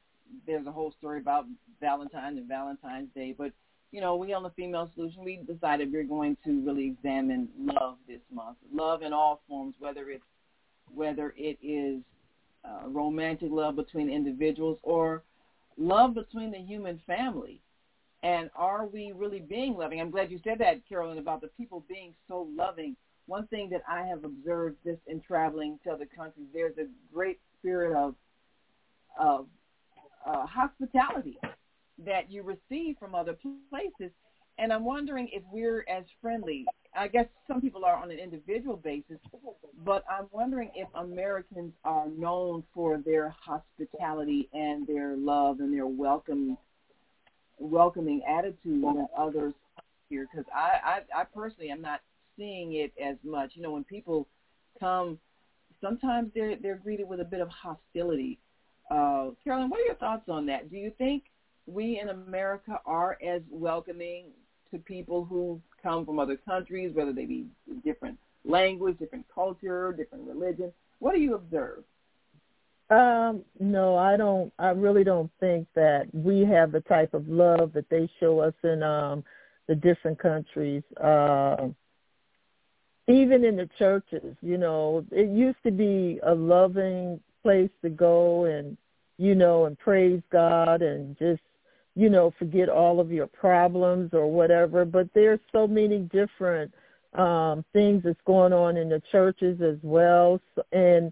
[0.46, 1.46] there's a whole story about
[1.82, 3.52] Valentine's and Valentine's Day, but
[3.92, 7.98] you know, we on the Female Solution, we decided we're going to really examine love
[8.08, 8.58] this month.
[8.72, 10.24] Love in all forms, whether it's
[10.94, 12.02] whether it is
[12.66, 15.24] uh, romantic love between individuals or
[15.78, 17.62] love between the human family.
[18.22, 20.02] And are we really being loving?
[20.02, 22.96] I'm glad you said that, Carolyn, about the people being so loving.
[23.28, 27.40] One thing that I have observed just in traveling to other countries, there's a great
[27.60, 28.16] spirit of
[29.20, 29.48] of
[30.26, 31.38] uh, hospitality
[32.06, 33.38] that you receive from other
[33.70, 34.12] places.
[34.58, 36.66] And I'm wondering if we're as friendly.
[36.96, 39.18] I guess some people are on an individual basis,
[39.86, 45.88] but I'm wondering if Americans are known for their hospitality and their love and their
[45.88, 46.58] welcome
[47.60, 49.54] welcoming attitude than others
[50.10, 52.02] here because I, I I personally am not
[52.38, 53.52] seeing it as much.
[53.56, 54.28] You know, when people
[54.80, 55.20] come,
[55.82, 58.40] sometimes they're they're greeted with a bit of hostility.
[58.90, 60.72] Uh, Carolyn, what are your thoughts on that?
[60.72, 61.24] Do you think
[61.68, 64.26] we in America are as welcoming
[64.72, 67.46] to people who come from other countries, whether they be
[67.84, 70.74] different language, different culture, different religion?
[71.00, 71.84] What do you observe?
[72.90, 74.52] Um, no, I don't.
[74.58, 78.56] I really don't think that we have the type of love that they show us
[78.64, 79.24] in um,
[79.68, 80.82] the different countries.
[81.00, 81.68] Uh,
[83.08, 88.46] even in the churches, you know, it used to be a loving place to go
[88.46, 88.78] and,
[89.18, 91.42] you know, and praise God and just,
[91.96, 94.86] you know, forget all of your problems or whatever.
[94.86, 96.74] But there's so many different
[97.14, 100.40] um, things that's going on in the churches as well,
[100.72, 101.12] and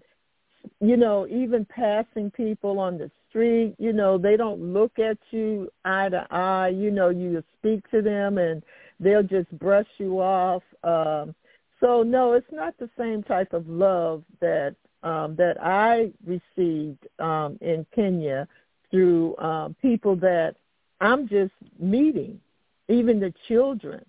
[0.80, 5.70] you know, even passing people on the street, you know, they don't look at you
[5.84, 6.68] eye to eye.
[6.68, 8.62] You know, you speak to them and
[9.00, 10.62] they'll just brush you off.
[10.84, 11.34] Um,
[11.80, 17.56] so no, it's not the same type of love that um, that I received um,
[17.60, 18.48] in Kenya
[18.90, 20.56] through um, people that
[21.00, 22.40] I'm just meeting,
[22.88, 24.04] even the children,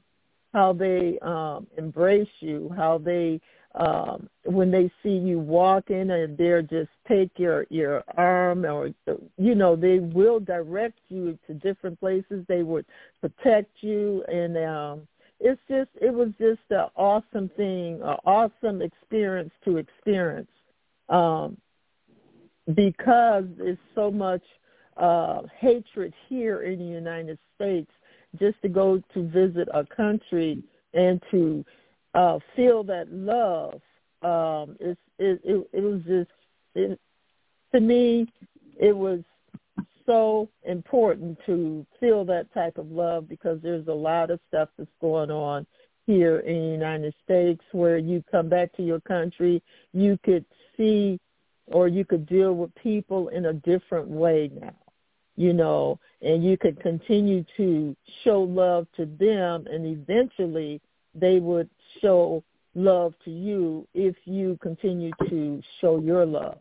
[0.54, 3.40] how they um, embrace you, how they
[3.76, 8.90] um, when they see you walking and they're just take your your arm or
[9.38, 12.46] you know they will direct you to different places.
[12.48, 12.86] They would
[13.22, 15.08] protect you and um,
[15.40, 20.50] it's just it was just an awesome thing, an awesome experience to experience
[21.08, 21.58] um,
[22.74, 24.44] because it's so much
[24.98, 27.92] uh, hatred here in the United States.
[28.40, 30.62] Just to go to visit a country
[30.94, 31.66] and to
[32.14, 33.82] uh, feel that love,
[34.22, 36.32] um, it's, it, it it was just
[36.76, 37.00] it,
[37.74, 38.32] to me
[38.80, 39.22] it was
[40.06, 44.90] so important to feel that type of love because there's a lot of stuff that's
[45.02, 45.66] going on
[46.08, 49.62] here in the United States where you come back to your country,
[49.94, 50.46] you could
[50.76, 51.20] see
[51.68, 54.74] or you could deal with people in a different way now
[55.40, 57.96] you know, and you could continue to
[58.26, 60.82] show love to them and eventually
[61.20, 61.70] they would
[62.02, 62.44] show
[62.76, 66.60] love to you if you continue to show your love.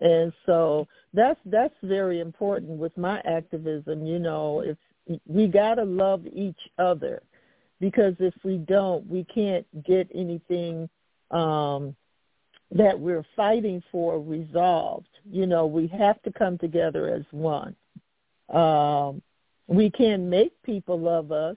[0.00, 4.76] And so that's that's very important with my activism, you know, if
[5.26, 7.22] we got to love each other
[7.80, 10.88] because if we don't, we can't get anything
[11.30, 11.94] um
[12.72, 15.08] that we're fighting for resolved.
[15.30, 17.74] You know, we have to come together as one.
[18.48, 19.22] Um,
[19.66, 21.56] we can make people love us,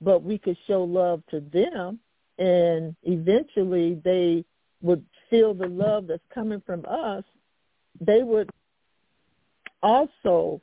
[0.00, 1.98] but we could show love to them,
[2.38, 4.44] and eventually they
[4.82, 7.24] would feel the love that's coming from us.
[8.00, 8.50] They would
[9.82, 10.60] also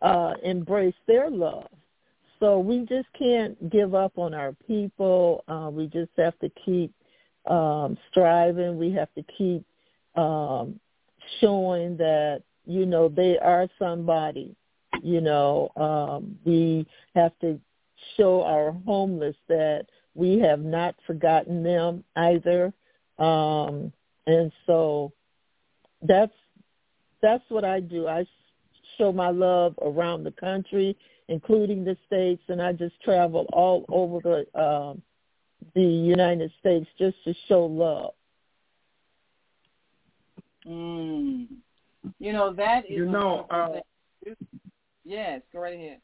[0.00, 1.68] uh, embrace their love.
[2.40, 5.44] So we just can't give up on our people.
[5.48, 6.92] Uh, we just have to keep
[7.50, 8.78] um, striving.
[8.78, 9.64] We have to keep
[10.14, 10.78] um,
[11.40, 14.54] showing that you know they are somebody
[15.02, 17.60] you know, um, we have to
[18.16, 22.72] show our homeless that we have not forgotten them either.
[23.18, 23.92] Um,
[24.26, 25.12] and so
[26.02, 26.32] that's
[27.20, 28.06] that's what I do.
[28.06, 28.26] I
[28.96, 30.96] show my love around the country,
[31.28, 34.20] including the states, and I just travel all over
[34.52, 35.02] the um,
[35.74, 38.12] the United States just to show love.
[40.66, 41.46] Mm.
[42.18, 43.80] You know that is you know uh,
[45.04, 46.00] Yes, go right ahead.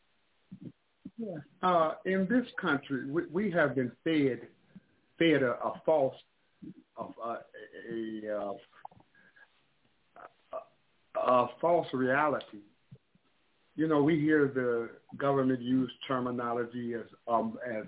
[1.17, 1.37] Yeah.
[1.62, 4.49] Uh, in this country, we, we have been fed
[5.19, 6.15] fed a, a false
[6.99, 7.37] a,
[7.97, 8.55] a,
[11.21, 12.59] a false reality.
[13.77, 17.85] You know, we hear the government use terminology as um, as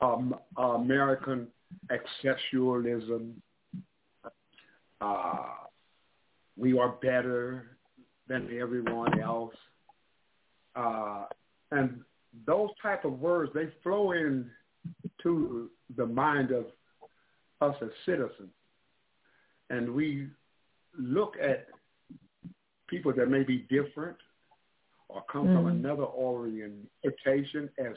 [0.00, 1.48] um, American
[1.90, 3.32] exceptionalism.
[5.00, 5.36] Uh,
[6.56, 7.76] we are better
[8.28, 9.54] than everyone else.
[10.74, 11.24] Uh,
[11.72, 12.00] and
[12.46, 14.50] those type of words, they flow in
[15.22, 16.66] to the mind of
[17.60, 18.50] us as citizens.
[19.68, 20.28] And we
[20.98, 21.66] look at
[22.88, 24.16] people that may be different
[25.08, 25.56] or come mm-hmm.
[25.56, 27.96] from another orientation as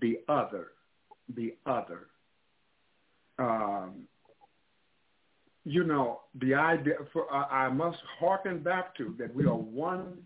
[0.00, 0.68] the other,
[1.34, 2.08] the other.
[3.38, 4.02] Um,
[5.64, 10.18] you know, the idea for uh, I must harken back to that we are one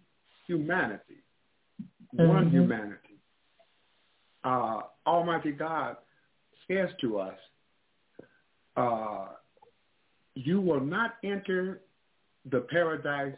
[0.46, 1.22] humanity
[2.12, 2.56] one mm-hmm.
[2.56, 3.01] humanity.
[4.44, 5.96] Uh, Almighty God
[6.68, 7.34] says to us,
[8.76, 9.26] uh,
[10.34, 11.82] you will not enter
[12.50, 13.36] the paradise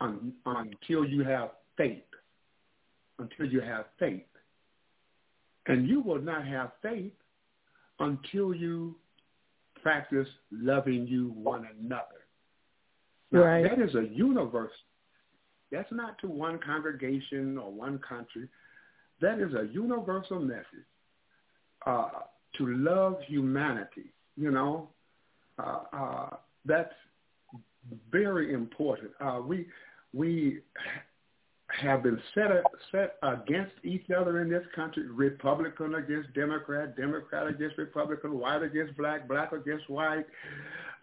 [0.00, 2.02] un, until you have faith,
[3.18, 4.22] until you have faith.
[5.66, 7.12] And you will not have faith
[8.00, 8.96] until you
[9.82, 12.04] practice loving you one another.
[13.30, 13.62] Now, right.
[13.62, 14.74] That is a universal
[15.70, 18.48] that's not to one congregation or one country.
[19.20, 20.64] That is a universal message
[21.86, 22.08] uh,
[22.56, 24.12] to love humanity.
[24.36, 24.88] You know,
[25.58, 26.94] uh, uh, that's
[28.10, 29.10] very important.
[29.20, 29.66] Uh, we
[30.12, 30.60] we
[31.68, 32.50] have been set
[32.90, 35.08] set against each other in this country.
[35.08, 40.26] Republican against Democrat, Democrat against Republican, white against black, black against white.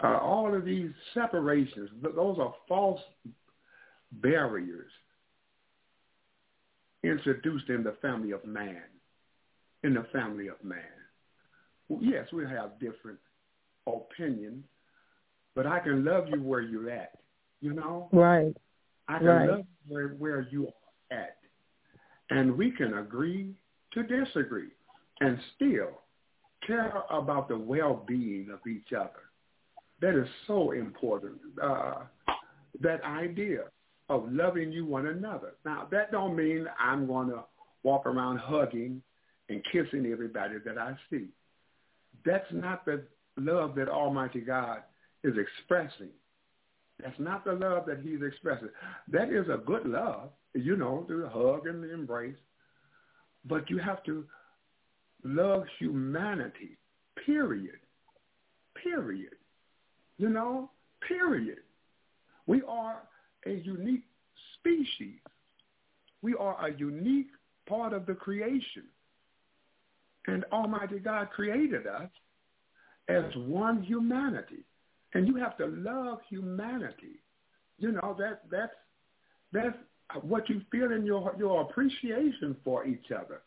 [0.03, 3.01] Uh, all of these separations, those are false
[4.11, 4.91] barriers
[7.03, 8.81] introduced in the family of man.
[9.83, 10.79] In the family of man.
[11.89, 13.19] Well, yes, we have different
[13.85, 14.65] opinions,
[15.55, 17.13] but I can love you where you're at.
[17.61, 18.09] You know?
[18.11, 18.55] Right.
[19.07, 19.49] I can right.
[19.49, 21.37] love you where, where you are at.
[22.29, 23.55] And we can agree
[23.93, 24.69] to disagree
[25.21, 26.01] and still
[26.65, 29.31] care about the well-being of each other.
[30.01, 31.37] That is so important.
[31.61, 32.03] Uh,
[32.81, 33.61] that idea
[34.09, 35.53] of loving you one another.
[35.65, 37.43] Now, that don't mean I'm going to
[37.83, 39.01] walk around hugging
[39.49, 41.27] and kissing everybody that I see.
[42.25, 43.03] That's not the
[43.37, 44.79] love that Almighty God
[45.23, 46.09] is expressing.
[47.01, 48.69] That's not the love that he's expressing.
[49.09, 52.35] That is a good love, you know, the hug and embrace.
[53.45, 54.25] But you have to
[55.23, 56.77] love humanity,
[57.25, 57.75] period.
[58.83, 59.33] Period.
[60.17, 60.71] You know,
[61.07, 61.59] period.
[62.47, 63.03] We are
[63.47, 64.03] a unique
[64.55, 65.19] species.
[66.21, 67.31] We are a unique
[67.67, 68.83] part of the creation.
[70.27, 72.09] And Almighty God created us
[73.07, 74.65] as one humanity.
[75.13, 77.23] And you have to love humanity.
[77.79, 78.73] You know, that that's
[79.53, 79.77] that's
[80.21, 83.41] what you feel in your your appreciation for each other.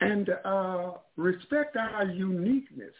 [0.00, 2.94] And uh, respect our uniqueness.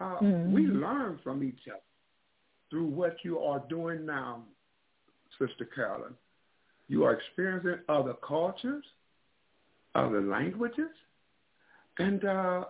[0.00, 0.52] Uh, mm-hmm.
[0.52, 1.80] We learn from each other
[2.70, 4.42] through what you are doing now,
[5.38, 6.14] Sister Carolyn.
[6.88, 8.84] You are experiencing other cultures,
[9.94, 10.90] other languages,
[11.98, 12.64] and uh,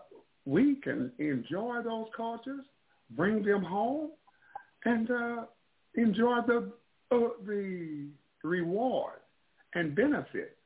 [0.44, 2.64] we can enjoy those cultures,
[3.10, 4.10] bring them home,
[4.84, 5.44] and uh,
[5.94, 6.72] enjoy the
[7.10, 8.08] uh, the
[8.42, 9.20] reward
[9.74, 10.56] and benefit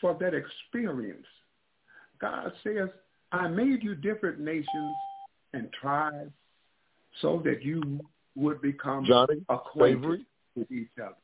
[0.00, 1.26] for that experience.
[2.20, 2.88] God says,
[3.32, 4.96] I made you different nations
[5.52, 6.32] and tribes
[7.20, 8.00] so that you
[8.34, 10.24] would become Johnny, acquainted
[10.54, 11.14] with each other.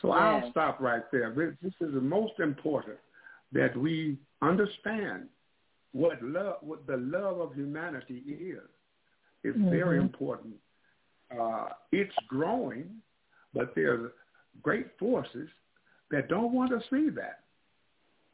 [0.00, 1.32] So I'll stop right there.
[1.62, 2.96] This is the most important
[3.52, 5.26] that we understand
[5.92, 8.58] what love, what the love of humanity is.
[9.42, 9.70] It's mm-hmm.
[9.70, 10.54] very important.
[11.38, 12.88] Uh, it's growing,
[13.54, 14.10] but there's
[14.62, 15.48] great forces
[16.10, 17.40] that don't want to see that.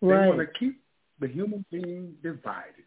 [0.00, 0.22] Right.
[0.22, 0.80] They want to keep
[1.20, 2.84] the human being divided.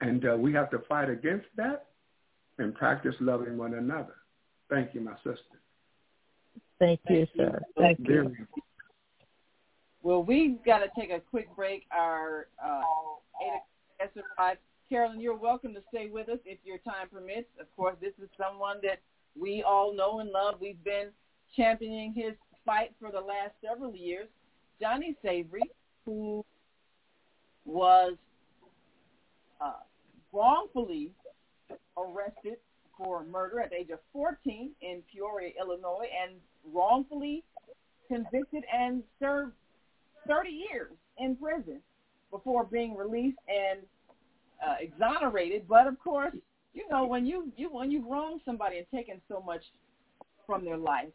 [0.00, 1.86] And uh, we have to fight against that
[2.58, 4.14] and practice loving one another.
[4.68, 5.60] Thank you, my sister.
[6.80, 7.60] Thank you, sir.
[7.78, 8.34] Thank you.
[10.02, 11.84] Well, we've got to take a quick break.
[11.92, 12.80] Our uh,
[14.02, 14.56] 8 o'clock
[14.90, 17.46] Carolyn, you're welcome to stay with us if your time permits.
[17.60, 18.98] Of course, this is someone that
[19.40, 20.56] we all know and love.
[20.60, 21.10] We've been
[21.54, 22.32] championing his
[22.66, 24.26] fight for the last several years.
[24.80, 25.62] Johnnie Savory,
[26.04, 26.44] who
[27.64, 28.14] was
[29.60, 29.74] uh,
[30.32, 31.12] wrongfully
[31.96, 32.56] arrested
[32.98, 36.32] for murder at the age of 14 in Peoria, Illinois, and
[36.72, 37.44] wrongfully
[38.08, 39.52] convicted and served
[40.26, 41.80] 30 years in prison
[42.30, 43.80] before being released and
[44.66, 45.66] uh, exonerated.
[45.68, 46.34] But of course,
[46.74, 49.62] you know when you you when you wrong somebody and taken so much
[50.46, 51.08] from their life,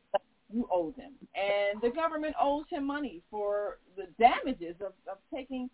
[0.53, 5.69] you owe them, and the government owes him money for the damages of, of taking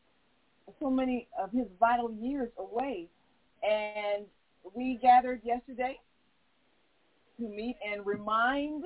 [0.80, 3.08] so many of his vital years away.
[3.64, 4.26] And
[4.74, 6.00] we gathered yesterday
[7.42, 8.84] to meet and remind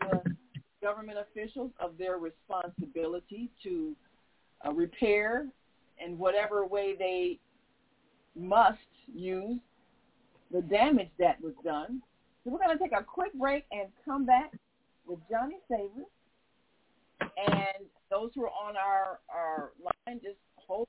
[0.00, 0.34] the
[0.82, 3.94] government officials of their responsibility to
[4.66, 5.46] uh, repair
[6.04, 7.38] in whatever way they
[8.34, 8.78] must
[9.14, 9.58] use
[10.50, 12.00] the damage that was done.
[12.42, 14.52] So we're going to take a quick break and come back
[15.06, 16.06] with Johnnie Savory.
[17.20, 20.88] And those who are on our, our line, just hold.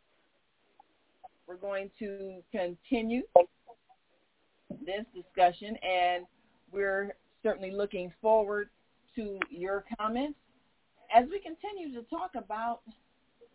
[1.47, 3.23] We're going to continue
[4.85, 6.25] this discussion, and
[6.71, 8.69] we're certainly looking forward
[9.15, 10.37] to your comments
[11.15, 12.81] as we continue to talk about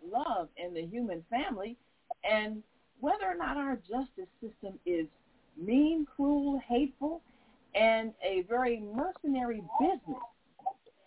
[0.06, 1.76] love in the human family
[2.28, 2.62] and
[3.00, 5.06] whether or not our justice system is
[5.56, 7.22] mean, cruel, hateful,
[7.74, 10.22] and a very mercenary business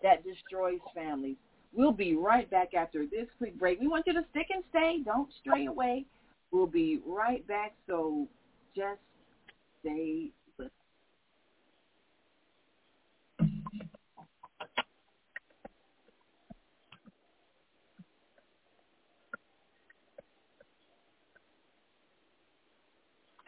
[0.04, 1.36] that destroys families.
[1.74, 3.80] We'll be right back after this quick break.
[3.80, 5.00] We want you to stick and stay.
[5.04, 6.06] Don't stray away.
[6.52, 8.28] We'll be right back, so
[8.76, 9.00] just
[9.82, 10.32] stay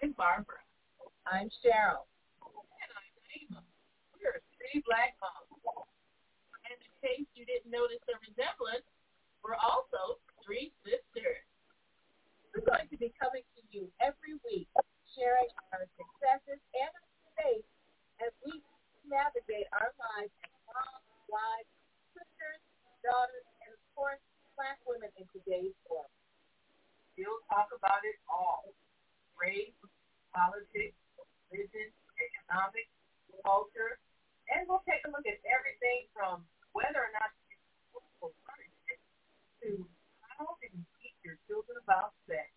[0.01, 0.59] I'm Barbara.
[1.23, 2.03] I'm Cheryl.
[2.43, 3.63] And I'm Naima.
[4.19, 5.47] We're three black moms.
[6.67, 8.83] And in case you didn't notice the resemblance,
[9.39, 11.47] we're also three sisters.
[12.51, 14.67] We're going to be coming to you every week,
[15.15, 17.71] sharing our successes and our mistakes
[18.19, 18.59] as we
[19.07, 21.71] navigate our lives as moms, wives,
[22.11, 22.59] sisters,
[23.07, 24.19] daughters, and of course,
[24.59, 26.11] black women in today's world.
[27.15, 28.75] We'll talk about it all
[29.39, 29.71] race,
[30.39, 30.95] politics,
[31.51, 32.95] religion, economics,
[33.43, 33.99] culture,
[34.47, 37.59] and we'll take a look at everything from whether or not you
[39.59, 39.83] to
[40.23, 40.67] how to
[41.03, 42.47] teach your children about sex.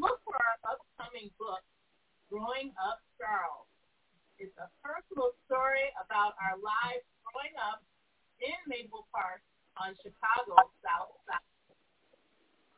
[0.00, 1.60] Look for our upcoming book,
[2.32, 3.68] Growing Up Girls.
[4.40, 7.84] It's a personal story about our lives growing up
[8.40, 9.44] in Maple Park
[9.76, 11.44] on Chicago's South Side.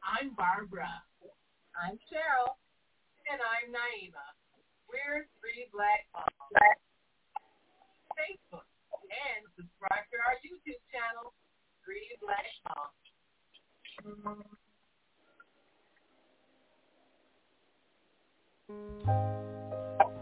[0.02, 0.90] I'm Barbara.
[1.78, 2.58] I'm Cheryl.
[3.30, 4.26] And I'm Naima.
[4.88, 6.28] We're three black moms.
[8.18, 8.66] Facebook
[9.08, 11.32] and subscribe to our YouTube channel,
[11.84, 12.90] Three Black Moms.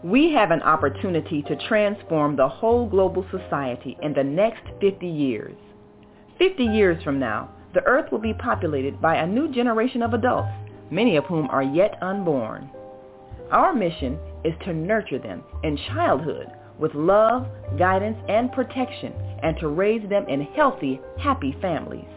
[0.03, 5.55] We have an opportunity to transform the whole global society in the next 50 years.
[6.37, 10.49] 50 years from now, the earth will be populated by a new generation of adults,
[10.89, 12.69] many of whom are yet unborn.
[13.51, 16.47] Our mission is to nurture them in childhood
[16.79, 17.47] with love,
[17.77, 19.13] guidance, and protection,
[19.43, 22.07] and to raise them in healthy, happy families.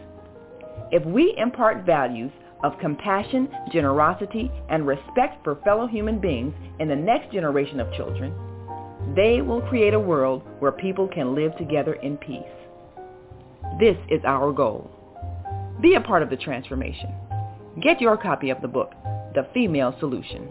[0.91, 2.31] If we impart values
[2.63, 8.33] of compassion, generosity, and respect for fellow human beings in the next generation of children,
[9.15, 12.41] they will create a world where people can live together in peace.
[13.79, 14.89] This is our goal.
[15.81, 17.13] Be a part of the transformation.
[17.83, 18.93] Get your copy of the book,
[19.35, 20.47] The Female Solution.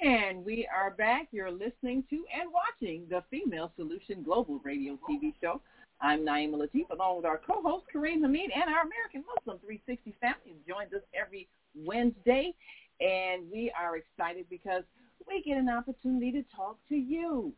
[0.01, 1.29] And we are back.
[1.31, 5.63] You're listening to and watching the Female Solution Global Radio TV show.
[6.01, 10.57] I'm Naima Latif, along with our co-host Kareem Hamid and our American Muslim 360 family
[10.69, 12.55] joins us every Wednesday.
[13.01, 14.83] And we are excited because
[15.27, 17.53] we get an opportunity to talk to you.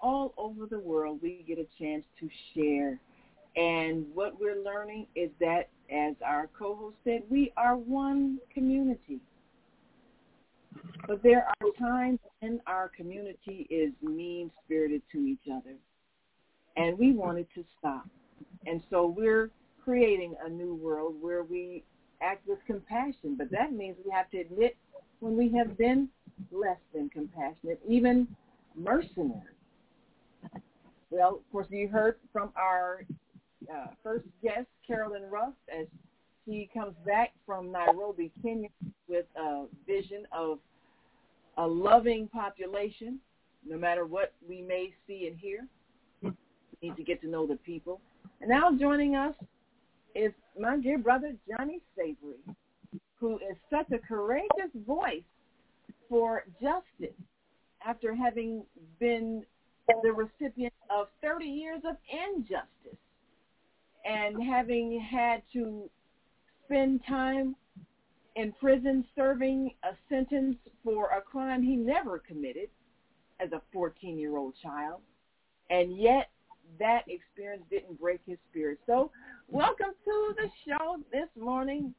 [0.00, 2.98] All over the world, we get a chance to share.
[3.56, 9.20] And what we're learning is that, as our co-host said, we are one community.
[11.06, 15.76] But there are times when our community is mean-spirited to each other
[16.76, 18.06] and we wanted to stop.
[18.66, 19.50] And so we're
[19.82, 21.84] creating a new world where we
[22.20, 24.76] act with compassion, but that means we have to admit
[25.20, 26.08] when we have been
[26.50, 28.26] less than compassionate, even
[28.74, 29.40] mercenary.
[31.10, 33.04] Well, of course, you heard from our
[33.72, 35.86] uh, first guest, Carolyn Ruff, as
[36.44, 38.68] she comes back from Nairobi, Kenya,
[39.08, 40.58] with a vision of
[41.58, 43.18] a loving population,
[43.66, 45.66] no matter what we may see and hear
[46.82, 48.00] need to get to know the people.
[48.40, 49.34] And now joining us
[50.14, 52.40] is my dear brother Johnnie Savory,
[53.18, 55.22] who is such a courageous voice
[56.08, 57.16] for justice
[57.86, 58.64] after having
[58.98, 59.44] been
[60.02, 62.98] the recipient of 30 years of injustice
[64.04, 65.88] and having had to
[66.64, 67.54] spend time
[68.36, 72.68] in prison serving a sentence for a crime he never committed
[73.40, 75.00] as a 14-year-old child.
[75.70, 76.30] And yet
[76.78, 78.78] that experience didn't break his spirit.
[78.86, 79.10] So
[79.48, 81.94] welcome to the show this morning,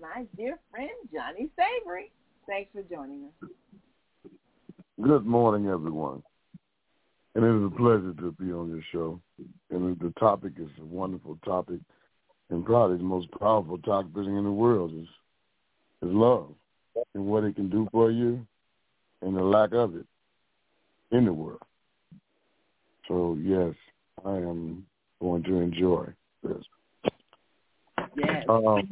[0.00, 2.10] my dear friend Johnnie Savory.
[2.46, 3.50] Thanks for joining us.
[5.02, 6.22] Good morning, everyone.
[7.34, 9.20] And it is a pleasure to be on your show.
[9.70, 11.80] And the topic is a wonderful topic
[12.50, 15.08] and probably the most powerful topic in the world is
[16.00, 16.54] is love
[17.14, 18.46] and what it can do for you
[19.22, 20.06] and the lack of it
[21.10, 21.62] in the world.
[23.08, 23.74] So yes,
[24.24, 24.86] I am
[25.20, 26.06] going to enjoy
[26.42, 26.62] this.
[28.16, 28.44] Yes.
[28.48, 28.88] Um,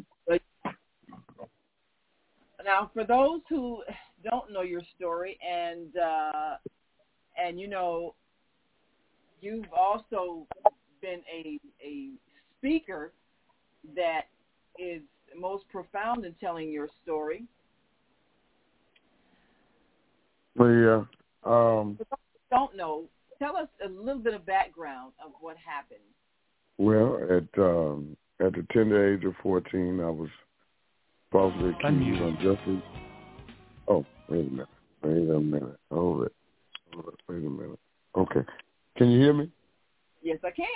[2.64, 3.82] now, for those who
[4.24, 6.56] don't know your story, and uh,
[7.40, 8.14] and you know,
[9.40, 10.46] you've also
[11.00, 12.10] been a a
[12.58, 13.12] speaker
[13.94, 14.22] that
[14.78, 15.02] is
[15.38, 17.44] most profound in telling your story.
[20.58, 21.04] Yeah.
[21.44, 21.98] Um,
[22.50, 23.04] don't know
[23.38, 26.00] tell us a little bit of background of what happened.
[26.78, 30.28] Well, at um, at the tender age of 14, I was
[31.32, 32.82] falsely accused unjustly.
[33.88, 34.68] Oh, wait a minute.
[35.02, 35.78] Wait a minute.
[35.90, 36.32] Hold it.
[36.92, 37.20] Hold it.
[37.28, 37.78] Wait a minute.
[38.16, 38.40] Okay.
[38.96, 39.50] Can you hear me?
[40.22, 40.66] Yes, I can.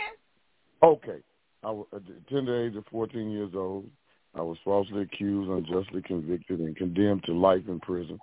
[0.82, 1.18] Okay.
[1.62, 3.86] I was at the tender age of 14 years old.
[4.34, 8.18] I was falsely accused, unjustly convicted, and condemned to life in prison,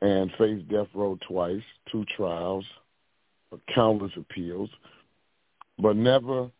[0.00, 2.64] and faced death row twice, two trials,
[3.74, 4.70] countless appeals,
[5.78, 6.50] but never.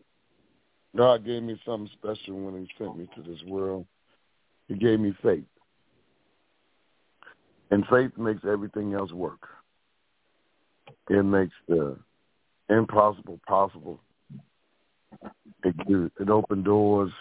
[0.97, 3.87] God gave me something special when He sent me to this world.
[4.69, 5.45] He gave me faith,
[7.71, 9.49] and faith makes everything else work.
[11.09, 11.97] It makes the
[12.69, 14.01] impossible possible.
[15.65, 15.75] It
[16.19, 17.13] it opened doors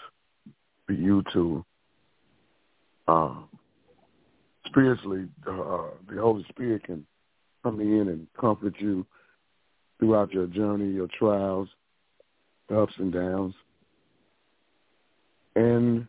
[0.85, 1.65] for you to
[3.07, 3.35] uh,
[4.65, 5.27] spiritually.
[5.47, 7.05] Uh, the Holy Spirit can
[7.63, 9.05] come in and comfort you
[10.01, 11.69] throughout your journey, your trials,
[12.75, 13.53] ups and downs,
[15.55, 16.07] and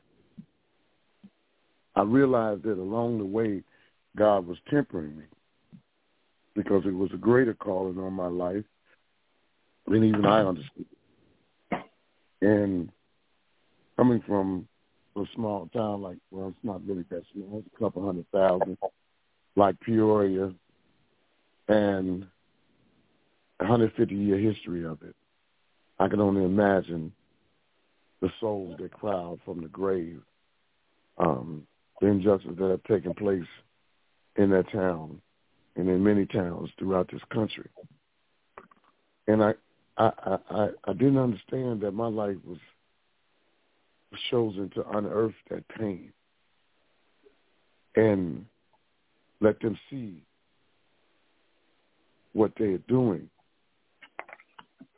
[1.95, 3.63] I realized that along the way,
[4.17, 5.25] God was tempering me
[6.55, 8.65] because it was a greater calling on my life
[9.87, 10.87] than even I understood.
[12.41, 12.91] And
[13.97, 14.67] coming from
[15.17, 18.79] a small town like, well, it's not really that small, it's a couple hundred thousand,
[19.57, 20.53] like Peoria,
[21.69, 22.27] and
[23.63, 25.15] 150 year history of it.
[25.99, 27.13] I can only imagine
[28.21, 30.21] the souls that cry out from the grave,
[31.19, 31.67] um,
[32.01, 33.49] the injustices that have taken place
[34.37, 35.21] in that town
[35.77, 37.69] and in many towns throughout this country.
[39.27, 39.53] And I,
[39.97, 40.11] I,
[40.51, 42.59] I, I didn't understand that my life was
[44.31, 46.13] chosen to unearth that pain
[47.97, 48.45] and
[49.41, 50.23] let them see
[52.33, 53.29] what they are doing.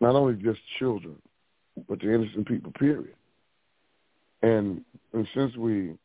[0.05, 1.17] Not only just children,
[1.89, 3.15] but the innocent people, period.
[4.43, 4.83] And,
[5.15, 5.97] and since we've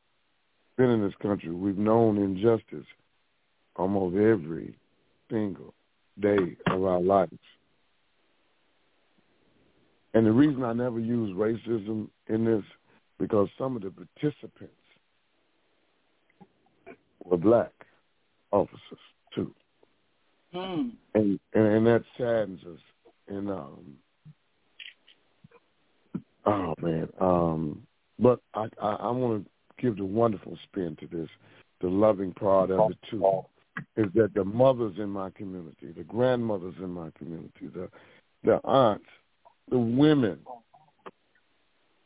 [0.77, 2.85] been in this country, we've known injustice
[3.76, 4.73] almost every
[5.30, 5.73] single
[6.17, 7.34] day of our lives.
[10.13, 12.63] And the reason I never use racism in this,
[13.19, 14.71] because some of the participants
[17.26, 17.73] were black
[18.51, 18.80] officers
[19.35, 19.53] too.
[20.55, 20.91] Mm.
[21.15, 22.80] And, and and that saddens us.
[23.30, 23.95] And um
[26.45, 27.10] oh man.
[27.19, 27.81] Um
[28.18, 29.43] but I I, I wanna
[29.80, 31.30] give the wonderful spin to this,
[31.81, 33.43] the loving part of it too
[33.95, 37.89] is that the mothers in my community, the grandmothers in my community, the
[38.43, 39.06] the aunts,
[39.69, 40.39] the women,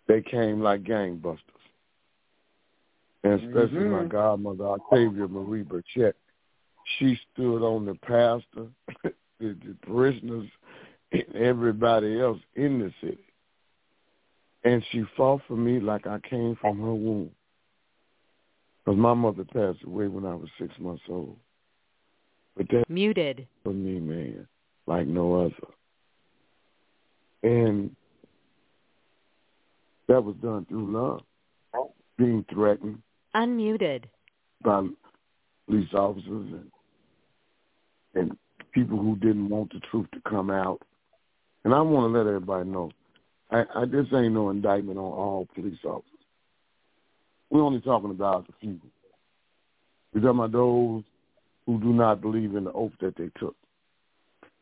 [0.07, 1.39] they came like gangbusters.
[3.23, 3.91] And especially mm-hmm.
[3.91, 6.13] my godmother, Octavia Marie Burchett,
[6.97, 8.67] she stood on the pastor,
[9.03, 10.49] the, the parishioners,
[11.14, 13.23] and everybody else in the city.
[14.64, 17.30] And she fought for me like I came from her womb.
[18.84, 21.38] Because my mother passed away when I was six months old.
[22.56, 24.48] But that muted for me, man,
[24.88, 25.68] like no other.
[27.44, 27.95] And
[30.07, 31.22] that was done through love,
[32.18, 32.99] being threatened.
[33.35, 34.03] Unmuted.
[34.64, 34.88] By
[35.68, 36.72] police officers and
[38.15, 38.38] and
[38.73, 40.81] people who didn't want the truth to come out.
[41.64, 42.91] And I want to let everybody know,
[43.52, 46.10] I, I this ain't no indictment on all police officers.
[47.49, 48.80] We're only talking about a few.
[50.14, 51.03] We're talking about those
[51.65, 53.56] who do not believe in the oath that they took.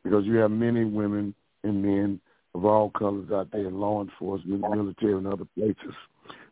[0.04, 1.34] Because you have many women
[1.64, 2.20] and men
[2.54, 5.96] of all colors out there in law enforcement, military, and other places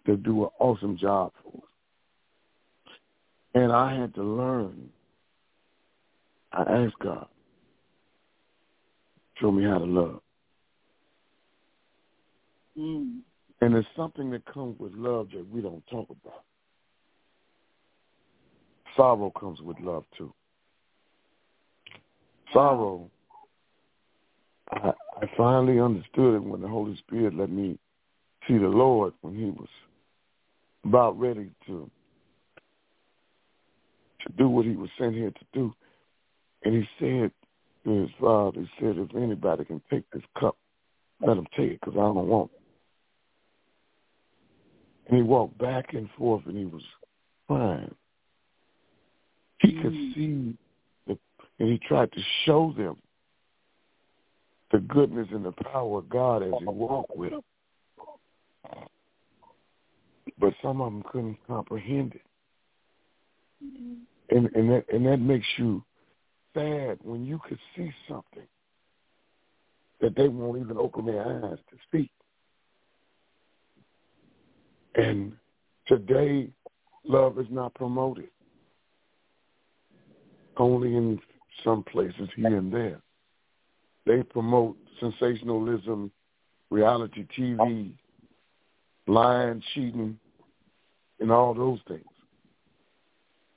[0.05, 2.93] that do an awesome job for us.
[3.53, 4.89] And I had to learn.
[6.51, 7.27] I asked God,
[9.39, 10.21] show me how to love.
[12.79, 13.19] Mm.
[13.61, 16.43] And there's something that comes with love that we don't talk about.
[18.95, 20.33] Sorrow comes with love too.
[22.53, 23.09] Sorrow,
[24.71, 24.91] I,
[25.21, 27.77] I finally understood it when the Holy Spirit let me
[28.47, 29.67] see the Lord when he was
[30.85, 31.89] about ready to
[34.21, 35.73] to do what he was sent here to do.
[36.63, 37.31] And he said
[37.85, 40.57] to his father, he said, if anybody can take this cup,
[41.21, 42.58] let him take it because I don't want it.
[45.09, 46.83] And he walked back and forth and he was
[47.47, 47.93] crying.
[49.59, 50.13] He could mm.
[50.13, 50.57] see
[51.07, 51.17] the,
[51.59, 52.95] and he tried to show them
[54.71, 57.41] the goodness and the power of God as he walked with them.
[60.39, 62.21] But some of them couldn't comprehend it.
[64.29, 65.83] And and that and that makes you
[66.53, 68.47] sad when you could see something
[69.99, 72.11] that they won't even open their eyes to speak.
[74.95, 75.33] And
[75.87, 76.49] today
[77.03, 78.29] love is not promoted.
[80.57, 81.19] Only in
[81.63, 83.01] some places here and there.
[84.05, 86.11] They promote sensationalism,
[86.69, 87.93] reality TV,
[89.07, 90.19] lying, cheating,
[91.19, 92.03] and all those things.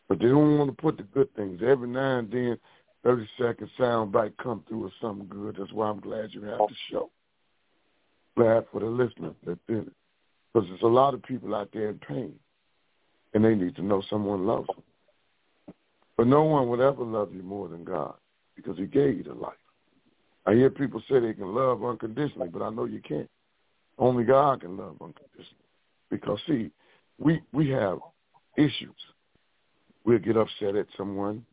[0.08, 1.60] But they don't want to put the good things.
[1.64, 2.58] Every now and then,
[3.04, 5.56] 30 second sound bite come through with something good.
[5.58, 7.10] That's why I'm glad you have the show.
[8.36, 9.92] Glad for the listeners that did it.
[10.52, 12.34] Because there's a lot of people out there in pain,
[13.34, 14.82] and they need to know someone loves them.
[16.16, 18.14] But no one would ever love you more than God
[18.54, 19.54] because he gave you the life.
[20.46, 23.30] I hear people say they can love unconditionally, but I know you can't.
[23.98, 25.64] Only God can love unconditionally.
[26.10, 26.70] Because see,
[27.18, 27.98] we we have
[28.56, 28.90] issues.
[30.04, 31.44] We'll get upset at someone.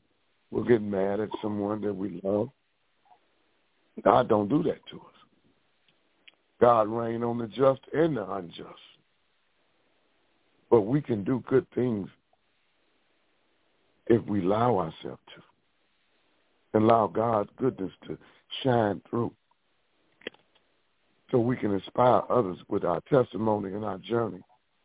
[0.52, 2.50] We'll get mad at someone that we love.
[4.04, 5.20] God don't do that to us.
[6.60, 8.80] God reign on the just and the unjust.
[10.70, 12.10] But we can do good things
[14.08, 15.44] if we allow ourselves to.
[16.74, 18.18] And allow God's goodness to
[18.64, 19.34] shine through.
[21.32, 24.42] So we can inspire others with our testimony and our journey.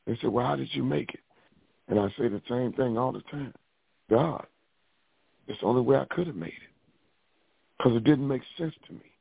[0.06, 1.20] They say, well, how did you make it?
[1.88, 3.52] And I say the same thing all the time.
[4.10, 4.46] God.
[5.46, 6.72] It's the only way I could have made it.
[7.76, 9.12] Because it didn't make sense to me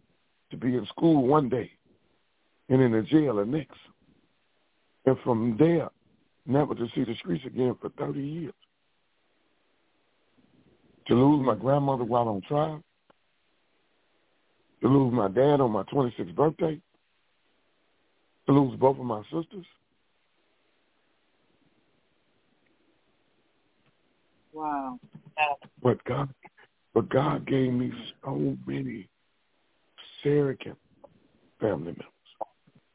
[0.52, 1.72] to be in school one day
[2.69, 3.77] and in the jail the next.
[5.06, 5.90] And from there,
[6.45, 8.53] never to see the streets again for 30 years.
[11.07, 12.82] To lose my grandmother while on trial.
[14.82, 16.80] To lose my dad on my 26th birthday.
[18.48, 19.65] To lose both of my sisters.
[24.53, 24.99] Wow.
[25.82, 26.30] But God,
[26.94, 27.91] but God gave me
[28.24, 29.10] so many
[30.22, 30.78] surrogate
[31.60, 32.06] family members.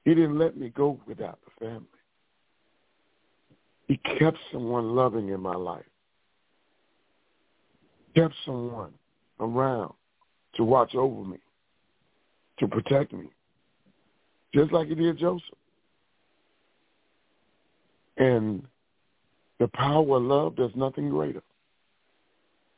[0.04, 1.97] He didn't let me go without the family.
[3.88, 5.84] He kept someone loving in my life.
[8.14, 8.92] Kept someone
[9.40, 9.94] around
[10.56, 11.38] to watch over me,
[12.58, 13.28] to protect me,
[14.54, 15.42] just like he did Joseph.
[18.18, 18.62] And
[19.58, 21.42] the power of love, there's nothing greater.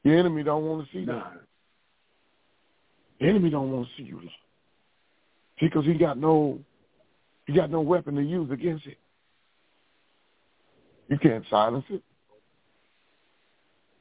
[0.05, 1.33] The enemy don't want to see that.
[3.21, 4.29] The enemy don't want to see you love.
[5.61, 6.59] Because he got no
[7.47, 8.99] he got no weapon to use against it.
[11.11, 12.03] You can't silence it.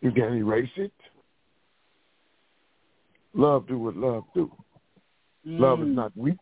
[0.01, 0.93] You can't erase it.
[3.33, 4.51] Love do what love do.
[5.45, 5.59] Mm.
[5.59, 6.37] Love is not weak.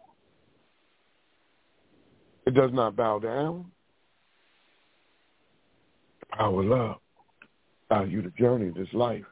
[2.45, 3.65] It does not bow down.
[6.37, 6.97] Of love
[7.89, 9.23] allow you to journey this life.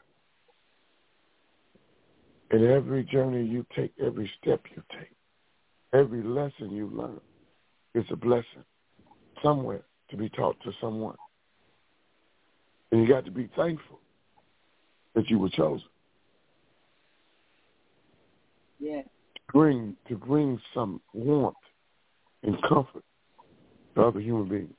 [2.52, 5.12] And every journey you take, every step you take,
[5.94, 7.20] every lesson you learn
[7.94, 8.64] is a blessing
[9.44, 11.16] somewhere to be taught to someone.
[12.91, 13.99] And you got to be thankful
[15.16, 15.88] that you were chosen.
[18.80, 19.02] Yeah.
[19.02, 21.56] To bring to bring some warmth
[22.44, 23.03] and comfort
[23.95, 24.76] to other human beings.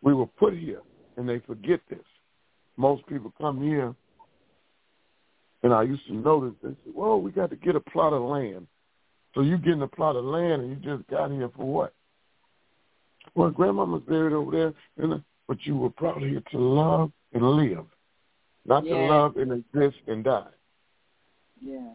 [0.00, 0.80] We were put here
[1.16, 1.98] and they forget this.
[2.76, 3.94] Most people come here
[5.62, 8.22] and I used to notice they said, Well, we got to get a plot of
[8.22, 8.66] land.
[9.34, 11.94] So you getting a plot of land and you just got here for what?
[13.34, 17.84] Well, grandmama's buried over there, and but you were brought here to love and live,
[18.66, 18.94] not yeah.
[18.94, 20.46] to love and exist and die.
[21.60, 21.92] Yeah.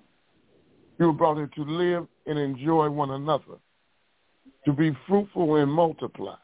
[1.00, 3.60] You were brought here to live and enjoy one another,
[4.66, 6.36] to be fruitful and multiply.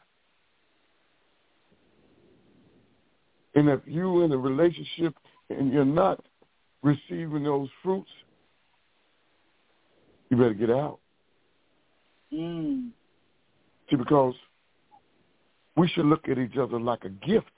[3.54, 5.14] And if you in a relationship
[5.50, 6.24] and you're not
[6.82, 8.10] receiving those fruits,
[10.30, 10.98] you better get out.
[12.32, 12.90] Mm.
[13.90, 14.34] See, because
[15.76, 17.50] we should look at each other like a gift.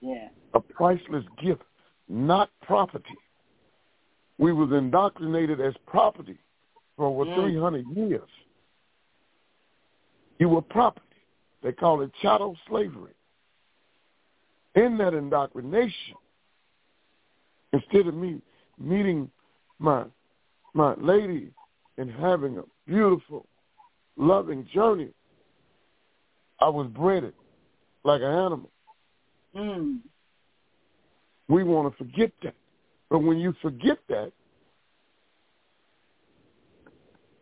[0.00, 0.28] Yeah.
[0.54, 1.62] A priceless gift,
[2.08, 3.16] not property.
[4.38, 6.38] We was indoctrinated as property
[6.96, 7.42] for over mm.
[7.42, 8.28] 300 years.
[10.38, 11.02] You were property.
[11.62, 13.12] They call it chattel slavery.
[14.74, 16.14] In that indoctrination,
[17.72, 18.42] instead of me
[18.78, 19.30] meeting
[19.78, 20.04] my
[20.74, 21.50] my lady
[21.96, 23.46] and having a beautiful,
[24.16, 25.08] loving journey,
[26.60, 27.34] I was bred it,
[28.04, 28.70] like an animal.
[29.54, 29.98] Mm.
[31.48, 32.54] We want to forget that.
[33.08, 34.32] But when you forget that,